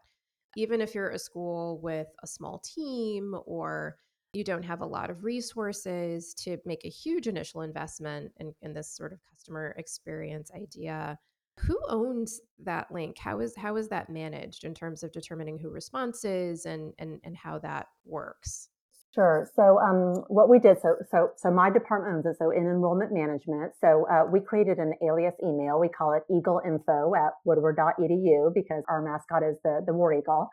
even 0.56 0.82
if 0.82 0.96
you're 0.96 1.10
a 1.10 1.20
school 1.20 1.80
with 1.82 2.08
a 2.24 2.28
small 2.28 2.60
team 2.60 3.36
or 3.46 3.98
you 4.34 4.44
don't 4.44 4.64
have 4.64 4.82
a 4.82 4.86
lot 4.86 5.10
of 5.10 5.24
resources 5.24 6.34
to 6.36 6.58
make 6.66 6.86
a 6.86 6.90
huge 6.90 7.28
initial 7.28 7.62
investment 7.62 8.32
in, 8.38 8.54
in 8.62 8.74
this 8.74 8.96
sort 8.96 9.12
of 9.12 9.20
customer 9.32 9.76
experience 9.78 10.52
idea 10.56 11.18
who 11.60 11.78
owns 11.90 12.42
that 12.60 12.92
link? 12.92 13.18
How 13.18 13.40
is 13.40 13.56
how 13.56 13.76
is 13.76 13.90
that 13.90 14.10
managed 14.10 14.64
in 14.64 14.74
terms 14.74 15.04
of 15.04 15.12
determining 15.12 15.58
who 15.58 15.70
responses 15.70 16.66
and 16.66 16.94
and, 17.00 17.20
and 17.24 17.36
how 17.36 17.60
that 17.60 17.88
works 18.06 18.70
Sure. 19.16 19.50
So, 19.56 19.80
um, 19.80 20.24
what 20.28 20.50
we 20.50 20.60
did, 20.60 20.78
so 20.82 20.96
so 21.10 21.32
so 21.36 21.50
my 21.50 21.72
department 21.72 22.14
owns 22.18 22.26
it. 22.28 22.38
So 22.38 22.52
in 22.52 22.62
enrollment 22.64 23.12
management, 23.12 23.74
so 23.82 24.06
uh, 24.06 24.26
we 24.32 24.40
created 24.40 24.78
an 24.78 24.94
alias 25.02 25.34
email. 25.44 25.80
We 25.80 25.90
call 25.90 26.14
it 26.14 26.24
Eagle 26.32 26.62
Info 26.64 27.16
at 27.16 27.34
Woodward.edu 27.44 28.54
because 28.54 28.84
our 28.88 29.02
mascot 29.02 29.42
is 29.42 29.58
the 29.64 29.82
the 29.86 29.94
war 29.94 30.14
eagle. 30.14 30.50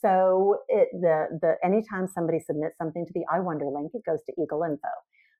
So 0.00 0.58
it, 0.68 0.88
the 0.92 1.38
the 1.42 1.56
anytime 1.62 2.08
somebody 2.08 2.40
submits 2.40 2.78
something 2.78 3.04
to 3.04 3.12
the 3.12 3.24
I 3.30 3.40
Wonder 3.40 3.66
link, 3.66 3.90
it 3.94 4.02
goes 4.08 4.20
to 4.26 4.32
Eagle 4.42 4.62
Info. 4.64 4.88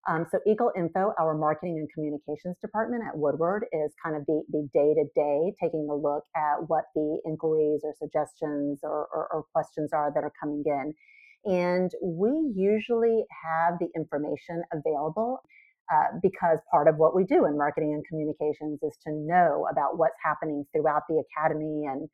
Um, 0.09 0.27
so 0.31 0.41
Eagle 0.47 0.73
Info, 0.77 1.15
our 1.19 1.35
marketing 1.35 1.79
and 1.79 1.89
communications 1.95 2.57
department 2.61 3.05
at 3.07 3.17
Woodward, 3.17 3.67
is 3.73 3.93
kind 4.05 4.17
of 4.17 4.27
the 4.27 4.43
the 4.51 4.69
day 4.75 4.95
to 4.95 5.05
day 5.15 5.55
taking 5.63 5.87
a 5.91 5.95
look 5.95 6.25
at 6.37 6.69
what 6.69 6.85
the 6.95 7.21
inquiries 7.25 7.81
or 7.85 7.95
suggestions 7.99 8.81
or, 8.83 9.09
or, 9.15 9.29
or 9.33 9.45
questions 9.55 9.93
are 9.93 10.13
that 10.15 10.25
are 10.25 10.33
coming 10.41 10.63
in, 10.67 10.93
and 11.45 11.91
we 12.03 12.53
usually 12.55 13.25
have 13.45 13.75
the 13.81 13.89
information 13.97 14.63
available. 14.73 15.43
Uh, 15.93 16.17
because 16.23 16.59
part 16.71 16.89
of 16.89 16.97
what 16.97 17.15
we 17.15 17.25
do 17.25 17.45
in 17.45 17.59
marketing 17.59 17.93
and 17.93 18.07
communications 18.07 18.79
is 18.83 18.97
to 19.05 19.11
know 19.13 19.67
about 19.71 19.99
what's 19.99 20.17
happening 20.25 20.65
throughout 20.73 21.03
the 21.09 21.21
academy 21.21 21.85
and 21.85 22.09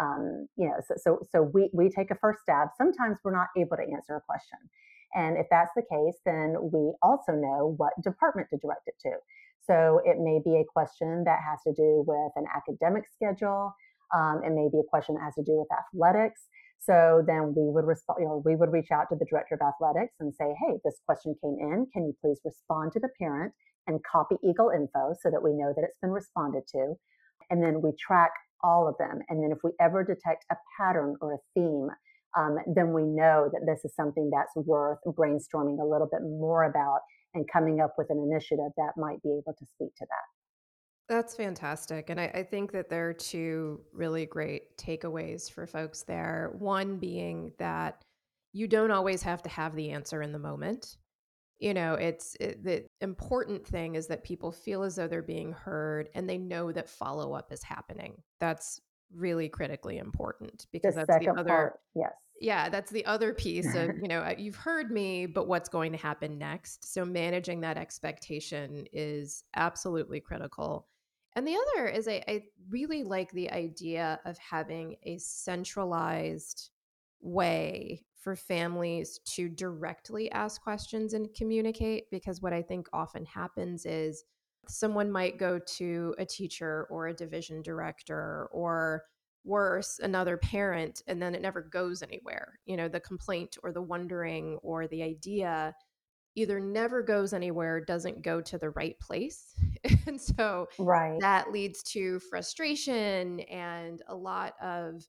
um, 0.00 0.48
you 0.56 0.66
know, 0.66 0.76
so, 0.86 0.94
so, 0.96 1.18
so 1.30 1.42
we, 1.42 1.70
we 1.72 1.88
take 1.88 2.10
a 2.10 2.16
first 2.16 2.40
stab. 2.42 2.68
Sometimes 2.76 3.18
we're 3.24 3.34
not 3.34 3.48
able 3.56 3.76
to 3.76 3.82
answer 3.82 4.16
a 4.16 4.20
question. 4.20 4.58
And 5.14 5.36
if 5.36 5.46
that's 5.50 5.70
the 5.76 5.82
case, 5.82 6.18
then 6.26 6.56
we 6.72 6.92
also 7.02 7.32
know 7.32 7.74
what 7.76 7.92
department 8.02 8.48
to 8.50 8.58
direct 8.58 8.88
it 8.88 8.94
to. 9.02 9.12
So 9.66 10.00
it 10.04 10.18
may 10.18 10.40
be 10.44 10.56
a 10.56 10.64
question 10.64 11.22
that 11.24 11.38
has 11.48 11.60
to 11.66 11.72
do 11.72 12.04
with 12.06 12.32
an 12.36 12.44
academic 12.54 13.04
schedule. 13.14 13.74
Um, 14.14 14.42
it 14.44 14.50
may 14.50 14.68
be 14.70 14.80
a 14.80 14.88
question 14.90 15.14
that 15.14 15.22
has 15.22 15.34
to 15.36 15.44
do 15.44 15.58
with 15.58 15.68
athletics. 15.70 16.42
So 16.80 17.22
then 17.26 17.54
we 17.56 17.70
would 17.70 17.86
respond, 17.86 18.18
you 18.20 18.26
know, 18.26 18.42
we 18.44 18.56
would 18.56 18.72
reach 18.72 18.90
out 18.92 19.08
to 19.10 19.16
the 19.16 19.24
director 19.24 19.54
of 19.54 19.60
athletics 19.62 20.14
and 20.20 20.34
say, 20.34 20.54
hey, 20.66 20.78
this 20.84 21.00
question 21.06 21.34
came 21.42 21.56
in. 21.58 21.86
Can 21.92 22.04
you 22.04 22.14
please 22.20 22.40
respond 22.44 22.92
to 22.92 23.00
the 23.00 23.08
parent 23.18 23.52
and 23.86 24.00
copy 24.04 24.36
Eagle 24.42 24.70
info 24.70 25.14
so 25.20 25.30
that 25.30 25.42
we 25.42 25.52
know 25.52 25.72
that 25.74 25.84
it's 25.84 25.98
been 26.02 26.10
responded 26.10 26.64
to? 26.72 26.94
And 27.50 27.62
then 27.62 27.80
we 27.80 27.92
track 27.98 28.32
all 28.62 28.88
of 28.88 28.96
them. 28.98 29.20
And 29.28 29.42
then 29.42 29.50
if 29.52 29.58
we 29.64 29.70
ever 29.80 30.04
detect 30.04 30.44
a 30.50 30.56
pattern 30.78 31.16
or 31.20 31.34
a 31.34 31.38
theme, 31.54 31.88
um, 32.36 32.58
then 32.74 32.92
we 32.92 33.02
know 33.02 33.48
that 33.52 33.64
this 33.66 33.84
is 33.84 33.94
something 33.94 34.30
that's 34.30 34.54
worth 34.66 34.98
brainstorming 35.06 35.80
a 35.80 35.86
little 35.86 36.08
bit 36.10 36.22
more 36.22 36.64
about 36.64 37.00
and 37.34 37.46
coming 37.52 37.80
up 37.80 37.94
with 37.96 38.10
an 38.10 38.18
initiative 38.18 38.72
that 38.76 38.92
might 38.96 39.22
be 39.22 39.30
able 39.30 39.54
to 39.58 39.66
speak 39.74 39.94
to 39.96 40.06
that. 40.08 40.43
That's 41.08 41.34
fantastic. 41.34 42.08
And 42.08 42.18
I, 42.18 42.30
I 42.34 42.42
think 42.42 42.72
that 42.72 42.88
there 42.88 43.08
are 43.08 43.14
two 43.14 43.80
really 43.92 44.24
great 44.24 44.76
takeaways 44.78 45.50
for 45.50 45.66
folks 45.66 46.02
there. 46.02 46.54
One 46.58 46.96
being 46.96 47.52
that 47.58 48.02
you 48.52 48.66
don't 48.66 48.90
always 48.90 49.22
have 49.22 49.42
to 49.42 49.48
have 49.50 49.74
the 49.74 49.90
answer 49.90 50.22
in 50.22 50.32
the 50.32 50.38
moment. 50.38 50.96
You 51.58 51.74
know, 51.74 51.94
it's 51.94 52.36
it, 52.40 52.64
the 52.64 52.86
important 53.00 53.66
thing 53.66 53.96
is 53.96 54.06
that 54.06 54.24
people 54.24 54.50
feel 54.50 54.82
as 54.82 54.96
though 54.96 55.06
they're 55.06 55.22
being 55.22 55.52
heard 55.52 56.08
and 56.14 56.28
they 56.28 56.38
know 56.38 56.72
that 56.72 56.88
follow 56.88 57.34
up 57.34 57.52
is 57.52 57.62
happening. 57.62 58.22
That's 58.40 58.80
really 59.14 59.48
critically 59.48 59.98
important 59.98 60.60
The 60.60 60.66
because 60.72 60.94
that's 60.94 61.18
the 61.18 61.28
other 61.28 61.44
part, 61.44 61.80
yes. 61.94 62.12
yeah, 62.40 62.68
that's 62.68 62.90
the 62.90 63.04
other 63.06 63.34
piece 63.34 63.74
of, 63.74 63.90
you 64.02 64.08
know, 64.08 64.32
you've 64.36 64.56
heard 64.56 64.90
me, 64.90 65.26
but 65.26 65.48
what's 65.48 65.68
going 65.68 65.92
to 65.92 65.98
happen 65.98 66.38
next? 66.38 66.92
So 66.92 67.04
managing 67.04 67.60
that 67.60 67.76
expectation 67.76 68.86
is 68.92 69.44
absolutely 69.54 70.20
critical. 70.20 70.86
And 71.36 71.46
the 71.46 71.56
other 71.56 71.88
is 71.88 72.06
I, 72.06 72.22
I 72.28 72.42
really 72.68 73.02
like 73.02 73.32
the 73.32 73.50
idea 73.50 74.20
of 74.24 74.38
having 74.38 74.96
a 75.02 75.18
centralized 75.18 76.70
way 77.20 78.04
for 78.20 78.36
families 78.36 79.20
to 79.24 79.48
directly 79.48 80.30
ask 80.32 80.62
questions 80.62 81.12
and 81.12 81.34
communicate 81.34 82.04
because 82.10 82.40
what 82.40 82.52
I 82.52 82.62
think 82.62 82.88
often 82.92 83.24
happens 83.26 83.84
is 83.84 84.24
someone 84.68 85.10
might 85.10 85.38
go 85.38 85.58
to 85.58 86.14
a 86.18 86.24
teacher 86.24 86.86
or 86.88 87.08
a 87.08 87.14
division 87.14 87.60
director 87.62 88.48
or 88.52 89.04
worse 89.44 90.00
another 90.02 90.38
parent 90.38 91.02
and 91.06 91.20
then 91.20 91.34
it 91.34 91.42
never 91.42 91.60
goes 91.60 92.02
anywhere. 92.02 92.58
You 92.64 92.78
know 92.78 92.88
the 92.88 93.00
complaint 93.00 93.58
or 93.62 93.72
the 93.72 93.82
wondering 93.82 94.58
or 94.62 94.86
the 94.86 95.02
idea 95.02 95.74
either 96.36 96.60
never 96.60 97.02
goes 97.02 97.32
anywhere 97.32 97.80
doesn't 97.80 98.22
go 98.22 98.40
to 98.40 98.58
the 98.58 98.70
right 98.70 98.98
place 99.00 99.54
and 100.06 100.20
so 100.20 100.66
Right. 100.78 101.20
that 101.20 101.50
leads 101.52 101.82
to 101.82 102.18
frustration 102.20 103.40
and 103.40 104.02
a 104.08 104.14
lot 104.14 104.54
of 104.60 105.02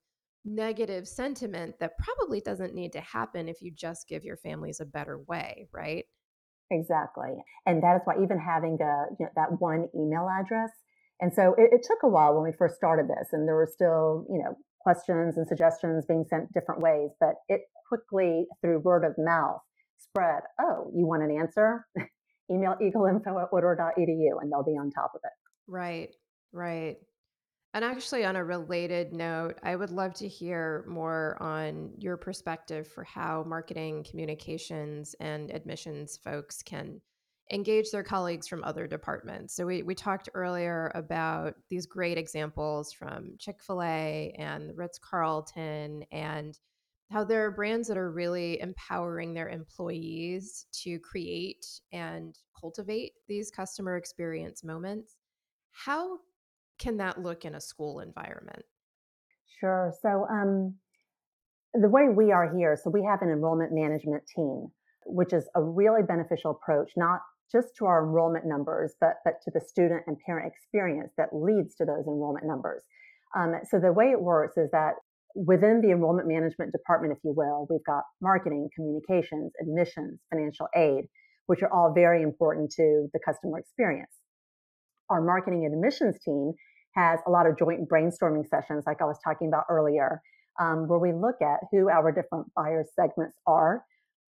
negative 0.45 1.07
sentiment 1.07 1.79
that 1.79 1.97
probably 1.97 2.39
doesn't 2.39 2.75
need 2.75 2.93
to 2.93 3.01
happen 3.01 3.49
if 3.49 3.61
you 3.61 3.71
just 3.71 4.07
give 4.07 4.23
your 4.23 4.37
families 4.37 4.79
a 4.79 4.85
better 4.85 5.19
way 5.27 5.67
right 5.71 6.05
Exactly. 6.71 7.35
And 7.65 7.83
that 7.83 7.95
is 7.95 8.01
why 8.05 8.15
even 8.21 8.39
having 8.39 8.77
a, 8.81 9.05
you 9.19 9.25
know, 9.25 9.31
that 9.35 9.59
one 9.61 9.87
email 9.95 10.27
address. 10.29 10.71
And 11.21 11.33
so 11.33 11.53
it, 11.57 11.69
it 11.71 11.81
took 11.83 11.99
a 12.03 12.09
while 12.09 12.33
when 12.33 12.43
we 12.43 12.57
first 12.57 12.75
started 12.75 13.07
this, 13.07 13.29
and 13.31 13.47
there 13.47 13.55
were 13.55 13.69
still, 13.71 14.25
you 14.29 14.39
know, 14.43 14.57
questions 14.81 15.37
and 15.37 15.47
suggestions 15.47 16.05
being 16.05 16.25
sent 16.29 16.51
different 16.53 16.81
ways, 16.81 17.11
but 17.19 17.35
it 17.47 17.61
quickly, 17.87 18.47
through 18.61 18.79
word 18.79 19.05
of 19.05 19.13
mouth, 19.17 19.61
spread. 19.97 20.41
Oh, 20.59 20.91
you 20.95 21.05
want 21.05 21.23
an 21.23 21.31
answer? 21.31 21.85
Email 22.51 22.75
eagleinfo 22.81 23.41
at 23.41 23.51
woodward.edu 23.51 24.41
and 24.41 24.51
they'll 24.51 24.63
be 24.63 24.77
on 24.77 24.91
top 24.91 25.11
of 25.15 25.21
it. 25.23 25.31
right 25.67 26.15
right 26.51 26.97
And 27.73 27.83
actually, 27.83 28.23
on 28.23 28.37
a 28.37 28.43
related 28.43 29.11
note, 29.11 29.59
I 29.61 29.75
would 29.75 29.89
love 29.89 30.13
to 30.15 30.27
hear 30.29 30.85
more 30.87 31.35
on 31.41 31.91
your 31.97 32.15
perspective 32.15 32.87
for 32.87 33.03
how 33.03 33.43
marketing, 33.45 34.05
communications, 34.09 35.13
and 35.19 35.51
admissions 35.51 36.15
folks 36.23 36.63
can 36.63 37.01
engage 37.51 37.91
their 37.91 38.01
colleagues 38.01 38.47
from 38.47 38.63
other 38.63 38.87
departments. 38.87 39.53
So, 39.55 39.65
we, 39.65 39.83
we 39.83 39.93
talked 39.93 40.29
earlier 40.33 40.89
about 40.95 41.55
these 41.69 41.85
great 41.85 42.17
examples 42.17 42.93
from 42.93 43.35
Chick 43.39 43.57
fil 43.61 43.81
A 43.83 44.33
and 44.37 44.71
Ritz 44.77 44.97
Carlton, 44.97 46.05
and 46.13 46.57
how 47.11 47.23
there 47.23 47.45
are 47.45 47.51
brands 47.51 47.87
that 47.87 47.97
are 47.97 48.11
really 48.11 48.59
empowering 48.59 49.33
their 49.33 49.49
employees 49.49 50.65
to 50.83 50.99
create 50.99 51.65
and 51.91 52.37
cultivate 52.59 53.13
these 53.27 53.51
customer 53.51 53.95
experience 53.95 54.63
moments. 54.63 55.15
How 55.71 56.17
can 56.79 56.97
that 56.97 57.21
look 57.21 57.45
in 57.45 57.55
a 57.55 57.61
school 57.61 57.99
environment? 57.99 58.63
Sure. 59.59 59.93
So, 60.01 60.25
um, 60.29 60.75
the 61.73 61.89
way 61.89 62.07
we 62.09 62.31
are 62.31 62.55
here, 62.55 62.77
so 62.81 62.89
we 62.89 63.03
have 63.03 63.21
an 63.21 63.29
enrollment 63.29 63.71
management 63.73 64.23
team, 64.33 64.67
which 65.05 65.33
is 65.33 65.47
a 65.55 65.61
really 65.61 66.03
beneficial 66.03 66.51
approach, 66.51 66.91
not 66.95 67.19
just 67.51 67.75
to 67.77 67.85
our 67.85 68.03
enrollment 68.03 68.45
numbers, 68.45 68.95
but 68.99 69.15
but 69.23 69.35
to 69.43 69.51
the 69.51 69.61
student 69.61 70.03
and 70.07 70.17
parent 70.25 70.51
experience 70.51 71.13
that 71.17 71.29
leads 71.33 71.75
to 71.75 71.85
those 71.85 72.07
enrollment 72.07 72.45
numbers. 72.45 72.83
Um, 73.35 73.55
so 73.69 73.79
the 73.79 73.91
way 73.91 74.11
it 74.11 74.21
works 74.21 74.57
is 74.57 74.71
that 74.71 74.95
within 75.35 75.81
the 75.81 75.91
enrollment 75.91 76.27
management 76.27 76.71
department, 76.71 77.13
if 77.13 77.19
you 77.23 77.33
will, 77.35 77.67
we've 77.69 77.85
got 77.85 78.03
marketing, 78.21 78.69
communications, 78.73 79.51
admissions, 79.61 80.19
financial 80.31 80.67
aid, 80.75 81.05
which 81.45 81.61
are 81.61 81.71
all 81.71 81.93
very 81.93 82.23
important 82.23 82.71
to 82.71 83.07
the 83.13 83.19
customer 83.23 83.59
experience 83.59 84.09
our 85.09 85.21
marketing 85.21 85.65
and 85.65 85.73
admissions 85.73 86.17
team 86.23 86.53
has 86.95 87.19
a 87.27 87.31
lot 87.31 87.45
of 87.45 87.57
joint 87.57 87.87
brainstorming 87.89 88.47
sessions, 88.47 88.83
like 88.87 89.01
I 89.01 89.05
was 89.05 89.17
talking 89.23 89.47
about 89.47 89.65
earlier, 89.69 90.21
um, 90.59 90.87
where 90.87 90.99
we 90.99 91.11
look 91.11 91.35
at 91.41 91.59
who 91.71 91.89
our 91.89 92.11
different 92.11 92.47
buyer 92.55 92.85
segments 92.95 93.37
are 93.45 93.83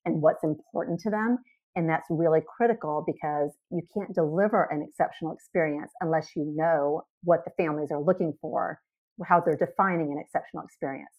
and 0.05 0.21
what's 0.21 0.43
important 0.43 1.01
to 1.01 1.11
them. 1.11 1.39
And 1.77 1.89
that's 1.89 2.07
really 2.11 2.41
critical 2.57 3.05
because 3.07 3.53
you 3.71 3.83
can't 3.95 4.15
deliver 4.15 4.65
an 4.71 4.85
exceptional 4.89 5.33
experience 5.33 5.93
unless 6.01 6.31
you 6.35 6.53
know 6.57 7.03
what 7.23 7.45
the 7.45 7.53
families 7.63 7.91
are 7.93 8.03
looking 8.03 8.33
for, 8.41 8.81
how 9.25 9.41
they're 9.41 9.57
defining 9.57 10.13
an 10.13 10.19
exceptional 10.19 10.65
experience. 10.65 11.11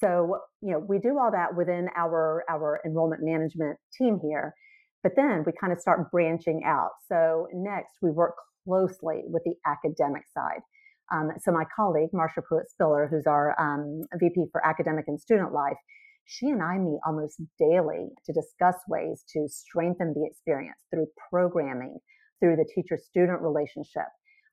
So, 0.00 0.38
you 0.60 0.72
know, 0.72 0.78
we 0.78 0.98
do 0.98 1.18
all 1.18 1.30
that 1.30 1.54
within 1.56 1.88
our 1.96 2.44
our 2.48 2.80
enrollment 2.84 3.22
management 3.22 3.78
team 3.96 4.18
here, 4.22 4.54
but 5.02 5.12
then 5.16 5.44
we 5.46 5.52
kind 5.60 5.72
of 5.72 5.80
start 5.80 6.10
branching 6.10 6.62
out. 6.64 6.90
So 7.08 7.46
next, 7.52 7.98
we 8.02 8.10
work 8.10 8.34
closely 8.64 9.22
with 9.26 9.42
the 9.44 9.54
academic 9.66 10.22
side. 10.34 10.60
Um, 11.12 11.30
so 11.38 11.52
my 11.52 11.64
colleague, 11.76 12.10
Marsha 12.14 12.42
Pruitt 12.42 12.70
Spiller, 12.70 13.06
who's 13.10 13.26
our 13.26 13.54
um, 13.60 14.02
VP 14.18 14.46
for 14.50 14.66
Academic 14.66 15.04
and 15.08 15.20
Student 15.20 15.52
Life, 15.52 15.76
she 16.24 16.48
and 16.48 16.62
I 16.62 16.78
meet 16.78 17.00
almost 17.06 17.40
daily 17.58 18.08
to 18.24 18.32
discuss 18.32 18.76
ways 18.88 19.24
to 19.34 19.46
strengthen 19.48 20.14
the 20.14 20.24
experience 20.24 20.78
through 20.90 21.08
programming, 21.30 21.98
through 22.40 22.56
the 22.56 22.68
teacher 22.74 22.98
student 22.98 23.42
relationship. 23.42 24.08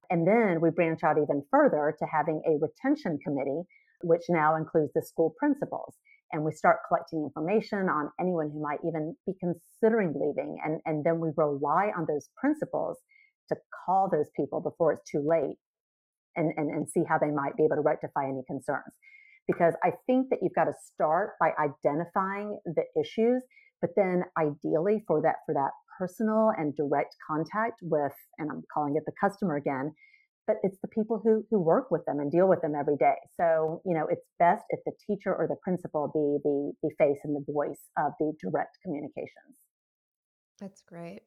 And 0.09 0.27
then 0.27 0.59
we 0.61 0.69
branch 0.71 1.03
out 1.03 1.17
even 1.17 1.43
further 1.51 1.95
to 1.99 2.05
having 2.05 2.41
a 2.47 2.57
retention 2.59 3.19
committee, 3.23 3.61
which 4.01 4.23
now 4.29 4.55
includes 4.55 4.91
the 4.93 5.01
school 5.01 5.35
principals. 5.37 5.95
And 6.31 6.43
we 6.43 6.51
start 6.51 6.79
collecting 6.87 7.23
information 7.23 7.89
on 7.89 8.09
anyone 8.19 8.51
who 8.51 8.61
might 8.61 8.79
even 8.87 9.15
be 9.25 9.33
considering 9.39 10.13
leaving. 10.13 10.59
And, 10.63 10.79
and 10.85 11.03
then 11.03 11.19
we 11.19 11.29
rely 11.35 11.91
on 11.97 12.05
those 12.07 12.29
principals 12.39 12.97
to 13.49 13.55
call 13.85 14.09
those 14.11 14.29
people 14.35 14.61
before 14.61 14.93
it's 14.93 15.09
too 15.09 15.25
late 15.27 15.57
and, 16.35 16.53
and, 16.55 16.69
and 16.69 16.87
see 16.89 17.03
how 17.07 17.17
they 17.17 17.31
might 17.31 17.57
be 17.57 17.65
able 17.65 17.77
to 17.77 17.81
rectify 17.81 18.25
any 18.25 18.43
concerns. 18.47 18.93
Because 19.47 19.73
I 19.83 19.91
think 20.05 20.29
that 20.29 20.39
you've 20.41 20.53
got 20.53 20.65
to 20.65 20.73
start 20.93 21.31
by 21.39 21.51
identifying 21.59 22.59
the 22.65 22.83
issues, 22.99 23.41
but 23.81 23.91
then 23.95 24.23
ideally 24.37 25.03
for 25.07 25.21
that 25.23 25.37
for 25.47 25.53
that 25.55 25.71
personal 25.99 26.51
and 26.57 26.75
direct 26.75 27.15
contact 27.29 27.79
with, 27.83 28.13
and 28.39 28.49
I'm 28.49 28.63
calling 28.73 28.95
it 28.95 29.03
the 29.05 29.13
customer 29.21 29.57
again, 29.57 29.93
but 30.47 30.57
it's 30.63 30.79
the 30.81 30.87
people 30.87 31.21
who 31.23 31.45
who 31.51 31.59
work 31.59 31.91
with 31.91 32.03
them 32.05 32.19
and 32.19 32.31
deal 32.31 32.47
with 32.47 32.61
them 32.61 32.73
every 32.73 32.97
day. 32.97 33.17
So, 33.39 33.81
you 33.85 33.93
know, 33.93 34.07
it's 34.09 34.25
best 34.39 34.63
if 34.69 34.79
the 34.85 34.93
teacher 35.05 35.35
or 35.35 35.47
the 35.47 35.57
principal 35.63 36.07
be 36.07 36.39
the 36.43 36.73
the 36.81 36.95
face 36.97 37.19
and 37.23 37.35
the 37.35 37.53
voice 37.53 37.89
of 37.97 38.13
the 38.19 38.33
direct 38.41 38.77
communications. 38.83 39.67
That's 40.59 40.81
great. 40.81 41.23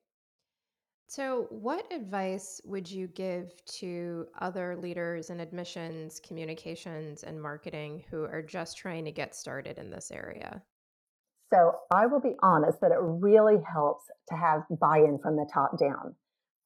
So, 1.06 1.46
what 1.50 1.92
advice 1.92 2.61
would 2.64 2.90
you 2.90 3.06
give 3.06 3.64
to 3.66 4.26
other 4.40 4.76
leaders 4.76 5.30
in 5.30 5.38
admissions, 5.40 6.18
communications, 6.18 7.22
and 7.22 7.40
marketing 7.40 8.04
who 8.11 8.24
are 8.24 8.42
just 8.42 8.78
trying 8.78 9.04
to 9.04 9.12
get 9.12 9.37
started 9.37 9.78
in 9.78 9.90
this 9.90 10.11
area? 10.11 10.64
So 11.53 11.73
I 11.90 12.07
will 12.07 12.21
be 12.21 12.35
honest 12.42 12.81
that 12.81 12.92
it 12.92 12.98
really 13.00 13.59
helps 13.71 14.05
to 14.31 14.37
have 14.37 14.63
buy-in 14.71 15.19
from 15.23 15.37
the 15.37 15.46
top 15.53 15.79
down. 15.79 16.15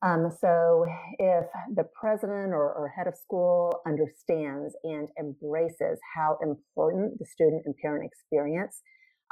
Um, 0.03 0.31
so 0.41 0.85
if 1.19 1.47
the 1.75 1.85
president 1.99 2.53
or, 2.53 2.73
or 2.73 2.93
head 2.97 3.09
of 3.09 3.17
school 3.17 3.81
understands 3.87 4.77
and 4.85 5.09
embraces 5.19 5.99
how 6.15 6.39
important 6.43 7.19
the 7.19 7.25
student 7.25 7.63
and 7.65 7.75
parent 7.83 8.05
experience 8.05 8.83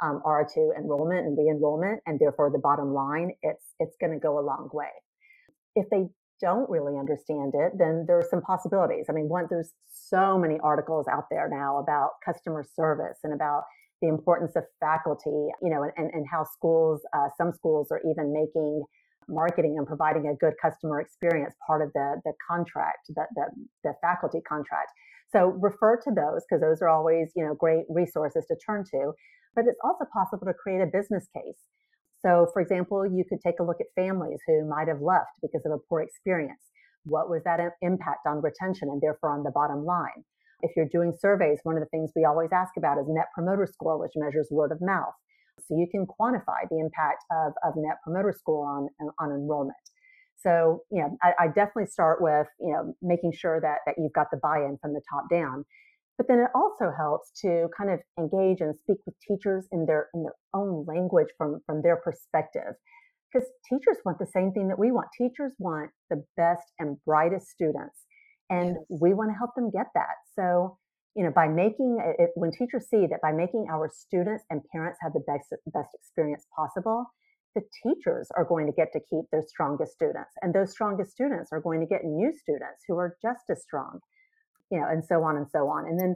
um, 0.03 0.21
are 0.25 0.43
to 0.43 0.71
enrollment 0.77 1.25
and 1.25 1.37
re-enrollment, 1.37 2.01
and 2.05 2.19
therefore 2.19 2.51
the 2.51 2.59
bottom 2.59 2.93
line, 2.93 3.31
it's 3.41 3.63
it's 3.79 3.95
going 4.01 4.11
to 4.11 4.19
go 4.19 4.37
a 4.39 4.43
long 4.43 4.69
way. 4.73 4.89
If 5.75 5.89
they 5.89 6.07
don't 6.41 6.69
really 6.69 6.97
understand 6.97 7.53
it, 7.55 7.77
then 7.77 8.03
there 8.07 8.17
are 8.17 8.27
some 8.29 8.41
possibilities. 8.41 9.05
I 9.07 9.13
mean, 9.13 9.29
one, 9.29 9.45
there's 9.49 9.71
so 9.93 10.37
many 10.37 10.59
articles 10.61 11.05
out 11.09 11.25
there 11.31 11.47
now 11.49 11.77
about 11.77 12.09
customer 12.25 12.65
service 12.75 13.19
and 13.23 13.33
about 13.33 13.63
the 14.01 14.07
importance 14.09 14.55
of 14.55 14.63
faculty, 14.79 15.49
you 15.61 15.69
know, 15.69 15.83
and, 15.97 16.11
and 16.13 16.25
how 16.29 16.43
schools, 16.43 17.01
uh, 17.13 17.29
some 17.37 17.51
schools 17.53 17.87
are 17.91 18.01
even 18.09 18.33
making 18.33 18.83
marketing 19.27 19.75
and 19.77 19.87
providing 19.87 20.27
a 20.27 20.35
good 20.35 20.53
customer 20.61 20.99
experience 21.01 21.55
part 21.65 21.81
of 21.81 21.91
the, 21.93 22.21
the 22.25 22.33
contract, 22.49 23.07
the, 23.09 23.25
the, 23.35 23.45
the 23.83 23.93
faculty 24.01 24.41
contract. 24.47 24.91
So 25.31 25.47
refer 25.59 25.97
to 26.03 26.11
those 26.11 26.43
because 26.47 26.61
those 26.61 26.81
are 26.81 26.89
always, 26.89 27.31
you 27.35 27.43
know, 27.43 27.55
great 27.55 27.85
resources 27.89 28.45
to 28.47 28.55
turn 28.65 28.83
to. 28.91 29.13
But 29.55 29.65
it's 29.67 29.79
also 29.83 30.05
possible 30.13 30.45
to 30.45 30.53
create 30.53 30.81
a 30.81 30.85
business 30.85 31.27
case. 31.33 31.57
So, 32.21 32.47
for 32.53 32.61
example, 32.61 33.05
you 33.05 33.23
could 33.27 33.39
take 33.41 33.59
a 33.59 33.63
look 33.63 33.77
at 33.79 33.87
families 33.95 34.39
who 34.47 34.67
might 34.67 34.87
have 34.87 35.01
left 35.01 35.39
because 35.41 35.61
of 35.65 35.71
a 35.71 35.77
poor 35.89 36.01
experience. 36.01 36.61
what 37.03 37.29
was 37.29 37.43
that 37.45 37.59
impact 37.81 38.25
on 38.25 38.41
retention 38.41 38.89
and 38.89 38.99
therefore 38.99 39.29
on 39.29 39.43
the 39.43 39.51
bottom 39.51 39.85
line? 39.85 40.25
If 40.61 40.71
you're 40.75 40.87
doing 40.87 41.13
surveys, 41.19 41.59
one 41.63 41.75
of 41.75 41.81
the 41.81 41.89
things 41.89 42.11
we 42.15 42.25
always 42.25 42.49
ask 42.51 42.73
about 42.77 42.97
is 42.97 43.05
net 43.07 43.27
promoter 43.33 43.67
score, 43.71 43.99
which 43.99 44.13
measures 44.15 44.47
word 44.51 44.71
of 44.71 44.79
mouth. 44.81 45.13
So 45.67 45.75
you 45.77 45.87
can 45.89 46.05
quantify 46.05 46.67
the 46.69 46.79
impact 46.79 47.23
of, 47.31 47.53
of 47.63 47.73
net 47.77 47.97
promoter 48.03 48.33
score 48.37 48.67
on, 48.67 48.89
on 49.19 49.31
enrollment. 49.31 49.77
So, 50.37 50.83
you 50.91 51.01
know, 51.01 51.17
I, 51.23 51.45
I 51.45 51.47
definitely 51.47 51.87
start 51.87 52.21
with, 52.21 52.47
you 52.59 52.71
know, 52.71 52.93
making 53.01 53.33
sure 53.33 53.59
that, 53.61 53.79
that 53.85 53.95
you've 53.97 54.13
got 54.13 54.27
the 54.31 54.37
buy-in 54.37 54.77
from 54.81 54.93
the 54.93 55.01
top 55.09 55.29
down. 55.29 55.65
But 56.17 56.27
then 56.27 56.39
it 56.39 56.51
also 56.55 56.91
helps 56.95 57.31
to 57.41 57.67
kind 57.77 57.89
of 57.89 57.99
engage 58.17 58.61
and 58.61 58.75
speak 58.75 58.97
with 59.05 59.15
teachers 59.19 59.67
in 59.71 59.85
their 59.85 60.07
in 60.13 60.23
their 60.23 60.35
own 60.53 60.85
language 60.87 61.27
from, 61.37 61.61
from 61.65 61.81
their 61.81 61.97
perspective. 61.97 62.75
Because 63.33 63.49
teachers 63.67 63.97
want 64.05 64.19
the 64.19 64.27
same 64.27 64.51
thing 64.53 64.69
that 64.69 64.79
we 64.79 64.91
want. 64.91 65.07
Teachers 65.17 65.51
want 65.59 65.91
the 66.09 66.23
best 66.37 66.63
and 66.79 66.97
brightest 67.05 67.49
students. 67.49 68.03
And 68.49 68.77
yes. 68.89 68.99
we 69.01 69.13
want 69.13 69.31
to 69.31 69.37
help 69.37 69.51
them 69.55 69.71
get 69.71 69.87
that. 69.95 70.15
So, 70.35 70.77
you 71.15 71.23
know, 71.23 71.31
by 71.31 71.47
making 71.47 71.97
it, 72.19 72.29
when 72.35 72.51
teachers 72.51 72.87
see 72.89 73.07
that 73.07 73.21
by 73.21 73.31
making 73.31 73.67
our 73.71 73.89
students 73.93 74.43
and 74.49 74.61
parents 74.71 74.99
have 75.01 75.13
the 75.13 75.23
best, 75.25 75.53
best 75.73 75.89
experience 75.95 76.45
possible, 76.55 77.05
the 77.55 77.61
teachers 77.81 78.27
are 78.35 78.43
going 78.43 78.67
to 78.67 78.73
get 78.73 78.91
to 78.93 78.99
keep 78.99 79.25
their 79.31 79.43
strongest 79.47 79.93
students. 79.93 80.31
And 80.41 80.53
those 80.53 80.71
strongest 80.71 81.11
students 81.11 81.49
are 81.51 81.61
going 81.61 81.79
to 81.79 81.87
get 81.87 82.03
new 82.03 82.33
students 82.33 82.83
who 82.87 82.97
are 82.97 83.17
just 83.21 83.45
as 83.49 83.63
strong, 83.63 83.99
you 84.69 84.79
know, 84.79 84.87
and 84.87 85.03
so 85.03 85.23
on 85.23 85.37
and 85.37 85.47
so 85.49 85.69
on. 85.69 85.87
And 85.87 85.99
then 85.99 86.15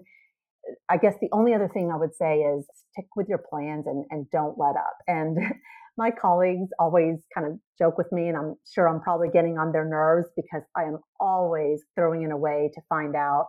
uh, 0.70 0.74
I 0.90 0.98
guess 0.98 1.16
the 1.22 1.30
only 1.32 1.54
other 1.54 1.70
thing 1.74 1.92
I 1.92 1.98
would 1.98 2.14
say 2.14 2.40
is 2.40 2.68
stick 2.92 3.08
with 3.16 3.30
your 3.30 3.42
plans 3.50 3.88
and, 3.88 4.06
and 4.10 4.30
don't 4.32 4.58
let 4.58 4.76
up. 4.76 4.98
And 5.08 5.38
my 6.00 6.12
colleagues 6.12 6.70
always 6.80 7.26
kind 7.34 7.46
of 7.46 7.60
joke 7.78 7.98
with 7.98 8.10
me, 8.14 8.30
and 8.30 8.38
I'm 8.38 8.56
sure 8.74 8.88
I'm 8.88 9.02
probably 9.02 9.28
getting 9.28 9.58
on 9.58 9.74
their 9.74 9.84
nerves 9.84 10.30
because 10.34 10.62
I 10.76 10.84
am 10.84 11.00
always 11.20 11.84
throwing 11.94 12.24
in 12.24 12.32
a 12.32 12.38
way 12.38 12.72
to 12.74 12.82
find 12.88 13.18
out, 13.18 13.48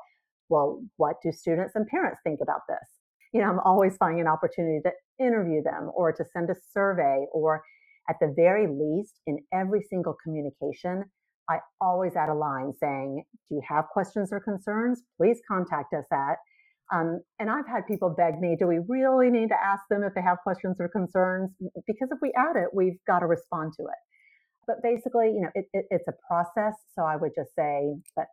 well, 0.48 0.82
what 0.96 1.16
do 1.22 1.30
students 1.30 1.76
and 1.76 1.86
parents 1.86 2.18
think 2.24 2.40
about 2.42 2.62
this? 2.68 2.88
You 3.32 3.40
know, 3.40 3.46
I'm 3.46 3.61
always 3.61 3.96
finding 3.96 4.20
an 4.20 4.26
opportunity 4.26 4.80
to 4.84 5.24
interview 5.24 5.62
them 5.62 5.92
or 5.94 6.11
to 6.11 6.24
send 6.32 6.51
a 6.51 6.57
survey, 6.72 7.24
or 7.32 7.62
at 8.09 8.16
the 8.20 8.34
very 8.34 8.66
least, 8.66 9.20
in 9.28 9.38
every 9.55 9.82
single 9.88 10.16
communication, 10.20 11.05
I 11.48 11.59
always 11.80 12.16
add 12.16 12.30
a 12.30 12.34
line 12.34 12.72
saying, 12.80 13.22
Do 13.48 13.55
you 13.55 13.62
have 13.68 13.84
questions 13.92 14.30
or 14.32 14.40
concerns? 14.40 15.03
Please 15.16 15.38
contact 15.48 15.94
us 15.94 16.07
at 16.12 16.34
um, 16.93 17.20
and 17.38 17.49
I've 17.49 17.66
had 17.68 17.86
people 17.86 18.11
beg 18.11 18.41
me, 18.41 18.57
do 18.59 18.66
we 18.66 18.80
really 18.88 19.30
need 19.30 19.49
to 19.49 19.57
ask 19.62 19.82
them 19.88 20.03
if 20.03 20.14
they 20.14 20.22
have 20.22 20.38
questions 20.43 20.76
or 20.80 20.88
concerns? 20.88 21.51
Because 21.86 22.09
if 22.11 22.18
we 22.20 22.32
add 22.36 22.57
it, 22.57 22.68
we've 22.74 22.99
got 23.07 23.20
to 23.20 23.26
respond 23.26 23.72
to 23.78 23.84
it. 23.84 24.01
But 24.66 24.82
basically, 24.82 25.26
you 25.26 25.43
know, 25.43 25.51
it, 25.55 25.66
it, 25.72 25.86
it's 25.91 26.09
a 26.09 26.14
process. 26.28 26.74
So 26.97 27.03
I 27.03 27.16
would 27.16 27.32
just 27.36 27.55
say, 27.55 27.95
but 28.16 28.26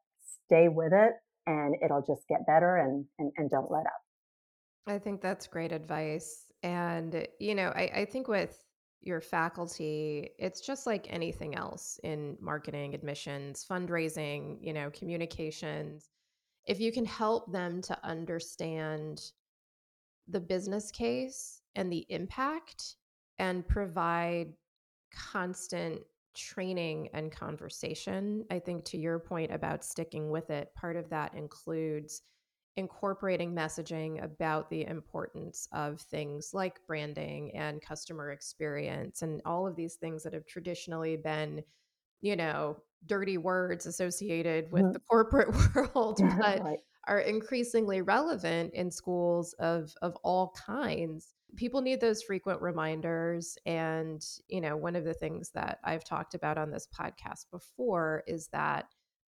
stay 0.46 0.68
with 0.70 0.92
it 0.92 1.14
and 1.46 1.76
it'll 1.84 2.02
just 2.02 2.28
get 2.28 2.46
better 2.48 2.78
and, 2.78 3.06
and, 3.20 3.32
and 3.38 3.50
don't 3.50 3.72
let 3.72 3.86
up. 3.86 4.02
I 4.88 4.98
think 4.98 5.22
that's 5.22 5.48
great 5.48 5.72
advice. 5.72 6.46
And, 6.64 7.28
you 7.40 7.54
know, 7.54 7.72
I, 7.76 7.92
I 7.96 8.06
think 8.06 8.28
with 8.28 8.58
your 9.02 9.22
faculty, 9.22 10.32
it's 10.40 10.62
just 10.62 10.88
like 10.88 11.08
anything 11.10 11.56
else 11.56 12.00
in 12.04 12.38
marketing, 12.42 12.96
admissions, 12.96 13.66
fundraising, 13.70 14.58
you 14.62 14.74
know, 14.74 14.90
communications 14.90 16.10
if 16.68 16.80
you 16.80 16.92
can 16.92 17.06
help 17.06 17.52
them 17.52 17.82
to 17.82 17.98
understand 18.06 19.32
the 20.28 20.40
business 20.40 20.92
case 20.92 21.62
and 21.76 21.92
the 21.92 22.06
impact 22.10 22.96
and 23.40 23.68
provide 23.68 24.54
constant 25.12 26.02
training 26.36 27.10
and 27.14 27.32
conversation. 27.32 28.46
I 28.52 28.60
think 28.60 28.84
to 28.86 28.98
your 28.98 29.18
point 29.18 29.52
about 29.52 29.84
sticking 29.84 30.30
with 30.30 30.50
it, 30.50 30.74
part 30.76 30.98
of 30.98 31.10
that 31.10 31.34
includes 31.34 32.22
incorporating 32.76 33.56
messaging 33.56 34.24
about 34.24 34.70
the 34.70 34.86
importance 34.86 35.68
of 35.72 36.00
things 36.00 36.52
like 36.54 36.86
branding 36.86 37.56
and 37.56 37.82
customer 37.82 38.32
experience 38.32 39.24
and 39.24 39.42
all 39.46 39.66
of 39.66 39.76
these 39.76 39.96
things 39.96 40.22
that 40.24 40.34
have 40.34 40.46
traditionally 40.46 41.18
been, 41.18 41.64
you 42.22 42.36
know, 42.36 42.78
dirty 43.06 43.38
words 43.38 43.86
associated 43.86 44.72
with 44.72 44.84
mm-hmm. 44.84 44.94
the 44.94 45.00
corporate 45.00 45.56
world, 45.76 46.20
but 46.40 46.62
right. 46.62 46.80
are 47.08 47.20
increasingly 47.20 48.02
relevant 48.02 48.74
in 48.74 48.92
schools 48.92 49.54
of 49.60 49.94
of 50.02 50.16
all 50.24 50.54
kinds. 50.66 51.34
People 51.56 51.82
need 51.82 52.02
those 52.02 52.22
frequent 52.22 52.62
reminders 52.62 53.58
and, 53.66 54.22
you 54.50 54.60
know, 54.60 54.76
one 54.76 54.98
of 54.98 55.06
the 55.06 55.14
things 55.14 55.50
that 55.52 55.80
I've 55.84 56.04
talked 56.04 56.36
about 56.36 56.58
on 56.58 56.72
this 56.72 56.88
podcast 56.94 57.46
before 57.52 58.24
is 58.28 58.50
that 58.52 58.86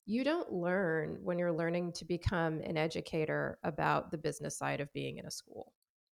you 0.07 0.23
don't 0.23 0.53
learn 0.53 1.19
when 1.23 1.39
you're 1.39 1.53
learning 1.53 1.93
to 1.95 2.05
become 2.05 2.61
an 2.61 2.77
educator 2.77 3.59
about 3.65 4.11
the 4.11 4.19
business 4.19 4.57
side 4.57 4.81
of 4.81 4.93
being 4.93 5.19
in 5.19 5.27
a 5.27 5.31
school. 5.31 5.73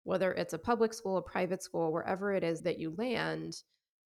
Whether 0.04 0.34
it's 0.34 0.54
a 0.54 0.60
public 0.60 0.94
school, 0.94 1.18
a 1.18 1.22
private 1.22 1.64
school, 1.64 1.92
wherever 1.94 2.34
it 2.34 2.44
is 2.44 2.62
that 2.62 2.80
you 2.80 2.94
land, 2.98 3.62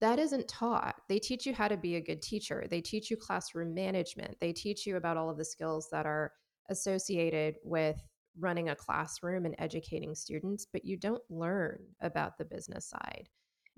that 0.02 0.20
isn't 0.20 0.48
taught. 0.48 0.96
They 1.08 1.20
teach 1.20 1.46
you 1.46 1.54
how 1.54 1.68
to 1.68 1.78
be 1.78 1.96
a 1.96 2.02
good 2.02 2.22
teacher. 2.22 2.68
They 2.70 2.82
teach 2.82 3.10
you 3.10 3.18
classroom 3.18 3.74
management. 3.74 4.36
They 4.42 4.52
teach 4.52 4.86
you 4.86 4.98
about 4.98 5.18
all 5.18 5.30
of 5.30 5.38
the 5.38 5.46
skills 5.46 5.88
that 5.92 6.06
are 6.06 6.34
associated 6.70 7.56
with 7.64 7.98
running 8.38 8.70
a 8.70 8.76
classroom 8.76 9.46
and 9.46 9.56
educating 9.60 10.14
students, 10.14 10.68
but 10.72 10.84
you 10.84 10.98
don't 10.98 11.24
learn 11.30 11.80
about 12.02 12.38
the 12.38 12.46
business 12.46 12.88
side. 12.88 13.30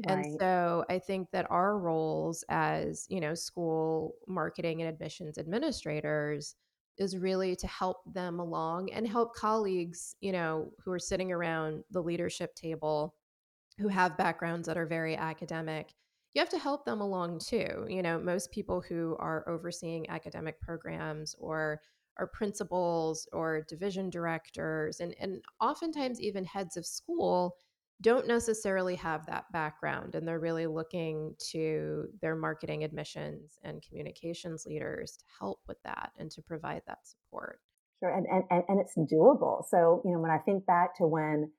Right. 0.07 0.26
And 0.26 0.39
so 0.39 0.86
I 0.89 0.99
think 0.99 1.30
that 1.32 1.49
our 1.49 1.78
roles 1.78 2.43
as, 2.49 3.05
you 3.09 3.20
know, 3.20 3.34
school 3.34 4.13
marketing 4.28 4.82
and 4.82 4.89
admissions 4.89 5.38
administrators 5.38 6.55
is 6.97 7.18
really 7.18 7.55
to 7.55 7.68
help 7.68 7.97
them 8.11 8.39
along 8.39 8.91
and 8.91 9.07
help 9.07 9.36
colleagues, 9.36 10.15
you 10.20 10.32
know, 10.32 10.72
who 10.84 10.91
are 10.91 10.99
sitting 10.99 11.32
around 11.32 11.84
the 11.91 12.01
leadership 12.01 12.55
table 12.55 13.15
who 13.80 13.88
have 13.88 14.18
backgrounds 14.18 14.68
that 14.68 14.78
are 14.78 14.88
very 14.88 15.15
academic 15.15 15.93
you 16.38 16.41
have 16.41 16.49
to 16.49 16.59
help 16.59 16.85
them 16.85 17.01
along 17.01 17.39
too. 17.39 17.88
You 17.89 18.03
know, 18.03 18.19
most 18.19 18.51
people 18.51 18.79
who 18.79 19.15
are 19.17 19.43
overseeing 19.49 20.07
academic 20.07 20.61
programs 20.61 21.35
or 21.39 21.81
are 22.19 22.27
principals 22.27 23.27
or 23.33 23.65
division 23.67 24.11
directors 24.11 24.99
and, 24.99 25.15
and 25.19 25.41
oftentimes 25.59 26.21
even 26.21 26.45
heads 26.45 26.77
of 26.77 26.85
school 26.85 27.55
don't 28.01 28.27
necessarily 28.27 28.93
have 28.93 29.25
that 29.25 29.51
background 29.51 30.13
and 30.13 30.27
they're 30.27 30.39
really 30.39 30.67
looking 30.67 31.33
to 31.39 32.05
their 32.21 32.35
marketing 32.35 32.83
admissions 32.83 33.57
and 33.63 33.81
communications 33.81 34.67
leaders 34.67 35.17
to 35.17 35.25
help 35.39 35.59
with 35.67 35.81
that 35.83 36.11
and 36.19 36.29
to 36.29 36.41
provide 36.43 36.83
that 36.85 36.99
support 37.07 37.59
sure 37.99 38.15
and, 38.15 38.27
and 38.51 38.63
and 38.67 38.79
it's 38.79 38.95
doable 39.11 39.63
so 39.67 40.01
you 40.05 40.11
know 40.11 40.19
when 40.19 40.31
i 40.31 40.38
think 40.38 40.65
back 40.67 40.95
to 40.95 41.07
when 41.07 41.51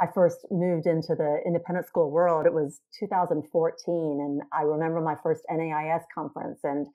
I 0.00 0.06
first 0.14 0.46
moved 0.50 0.86
into 0.86 1.14
the 1.14 1.40
independent 1.46 1.86
school 1.86 2.10
world, 2.10 2.44
it 2.44 2.52
was 2.52 2.80
2014. 2.98 3.40
And 4.20 4.42
I 4.52 4.62
remember 4.62 5.00
my 5.00 5.16
first 5.22 5.42
NAIS 5.50 6.02
conference, 6.14 6.60
and 6.64 6.86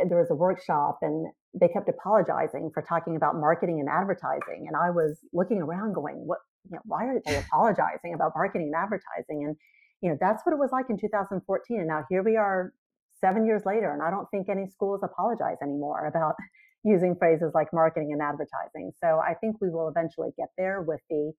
eh, 0.00 0.04
there 0.08 0.18
was 0.18 0.30
a 0.30 0.34
workshop, 0.34 0.98
and 1.02 1.28
they 1.54 1.68
kept 1.68 1.88
apologizing 1.88 2.70
for 2.74 2.82
talking 2.82 3.14
about 3.14 3.36
marketing 3.36 3.78
and 3.78 3.88
advertising. 3.88 4.66
And 4.66 4.76
I 4.76 4.90
was 4.90 5.20
looking 5.32 5.62
around 5.62 5.94
going, 5.94 6.16
what, 6.26 6.38
you 6.64 6.74
know, 6.74 6.82
why 6.84 7.06
are 7.06 7.20
they 7.24 7.36
apologizing 7.52 8.14
about 8.14 8.32
marketing 8.34 8.72
and 8.74 8.82
advertising? 8.82 9.44
And, 9.46 9.56
you 10.00 10.10
know, 10.10 10.16
that's 10.20 10.42
what 10.44 10.52
it 10.52 10.58
was 10.58 10.70
like 10.72 10.86
in 10.90 10.98
2014. 10.98 11.78
And 11.78 11.86
now 11.86 12.04
here 12.10 12.24
we 12.24 12.36
are 12.36 12.72
seven 13.20 13.46
years 13.46 13.62
later, 13.64 13.92
and 13.92 14.02
I 14.02 14.10
don't 14.10 14.28
think 14.30 14.48
any 14.48 14.66
schools 14.66 15.00
apologize 15.04 15.58
anymore 15.62 16.06
about 16.06 16.34
using 16.84 17.14
phrases 17.16 17.52
like 17.54 17.68
marketing 17.72 18.10
and 18.12 18.22
advertising. 18.22 18.90
So 19.02 19.20
I 19.20 19.34
think 19.34 19.56
we 19.60 19.70
will 19.70 19.88
eventually 19.88 20.30
get 20.36 20.48
there 20.56 20.82
with 20.82 21.00
the 21.10 21.32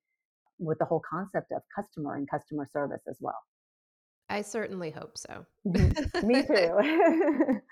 with 0.60 0.78
the 0.80 0.86
whole 0.86 1.01
concept 1.10 1.51
of 1.51 1.62
customer 1.76 2.16
and 2.16 2.30
customer 2.30 2.68
service 2.72 3.01
as 3.10 3.18
well. 3.20 3.39
I 4.30 4.41
certainly 4.41 4.91
hope 4.91 5.18
so. 5.18 5.45
Mm-hmm. 5.68 6.28
Me 6.28 6.43
too. 6.45 7.62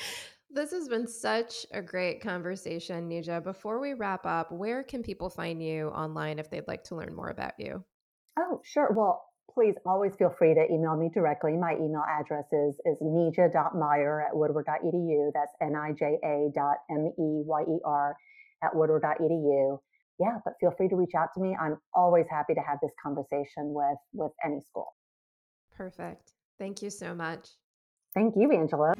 this 0.50 0.70
has 0.70 0.88
been 0.88 1.06
such 1.06 1.66
a 1.72 1.82
great 1.82 2.22
conversation, 2.22 3.08
Nija. 3.08 3.42
Before 3.42 3.80
we 3.80 3.92
wrap 3.92 4.24
up, 4.24 4.50
where 4.50 4.82
can 4.82 5.02
people 5.02 5.28
find 5.28 5.62
you 5.62 5.88
online 5.88 6.38
if 6.38 6.48
they'd 6.48 6.66
like 6.66 6.84
to 6.84 6.96
learn 6.96 7.14
more 7.14 7.28
about 7.28 7.52
you? 7.58 7.84
Oh, 8.38 8.60
sure. 8.64 8.92
Well, 8.92 9.22
please 9.52 9.74
always 9.84 10.14
feel 10.16 10.34
free 10.38 10.54
to 10.54 10.64
email 10.72 10.96
me 10.96 11.10
directly. 11.12 11.56
My 11.56 11.74
email 11.74 12.04
address 12.08 12.46
is, 12.52 12.80
is 12.86 12.96
nija.meyer 13.02 14.26
at 14.26 14.34
woodward.edu. 14.34 15.32
That's 15.34 15.52
N-I-J-A 15.60 16.50
dot 16.54 16.76
M-E-Y-E-R 16.90 18.16
at 18.62 18.74
woodward.edu 18.74 19.78
yeah, 20.20 20.38
but 20.44 20.54
feel 20.60 20.72
free 20.76 20.88
to 20.88 20.96
reach 20.96 21.14
out 21.16 21.28
to 21.34 21.40
me. 21.40 21.56
I'm 21.60 21.78
always 21.94 22.26
happy 22.30 22.54
to 22.54 22.60
have 22.60 22.78
this 22.82 22.92
conversation 23.02 23.72
with 23.72 23.98
with 24.12 24.32
any 24.44 24.60
school. 24.60 24.94
Perfect. 25.74 26.32
Thank 26.58 26.82
you 26.82 26.90
so 26.90 27.14
much. 27.14 27.48
Thank 28.14 28.34
you, 28.36 28.52
Angela. 28.52 28.92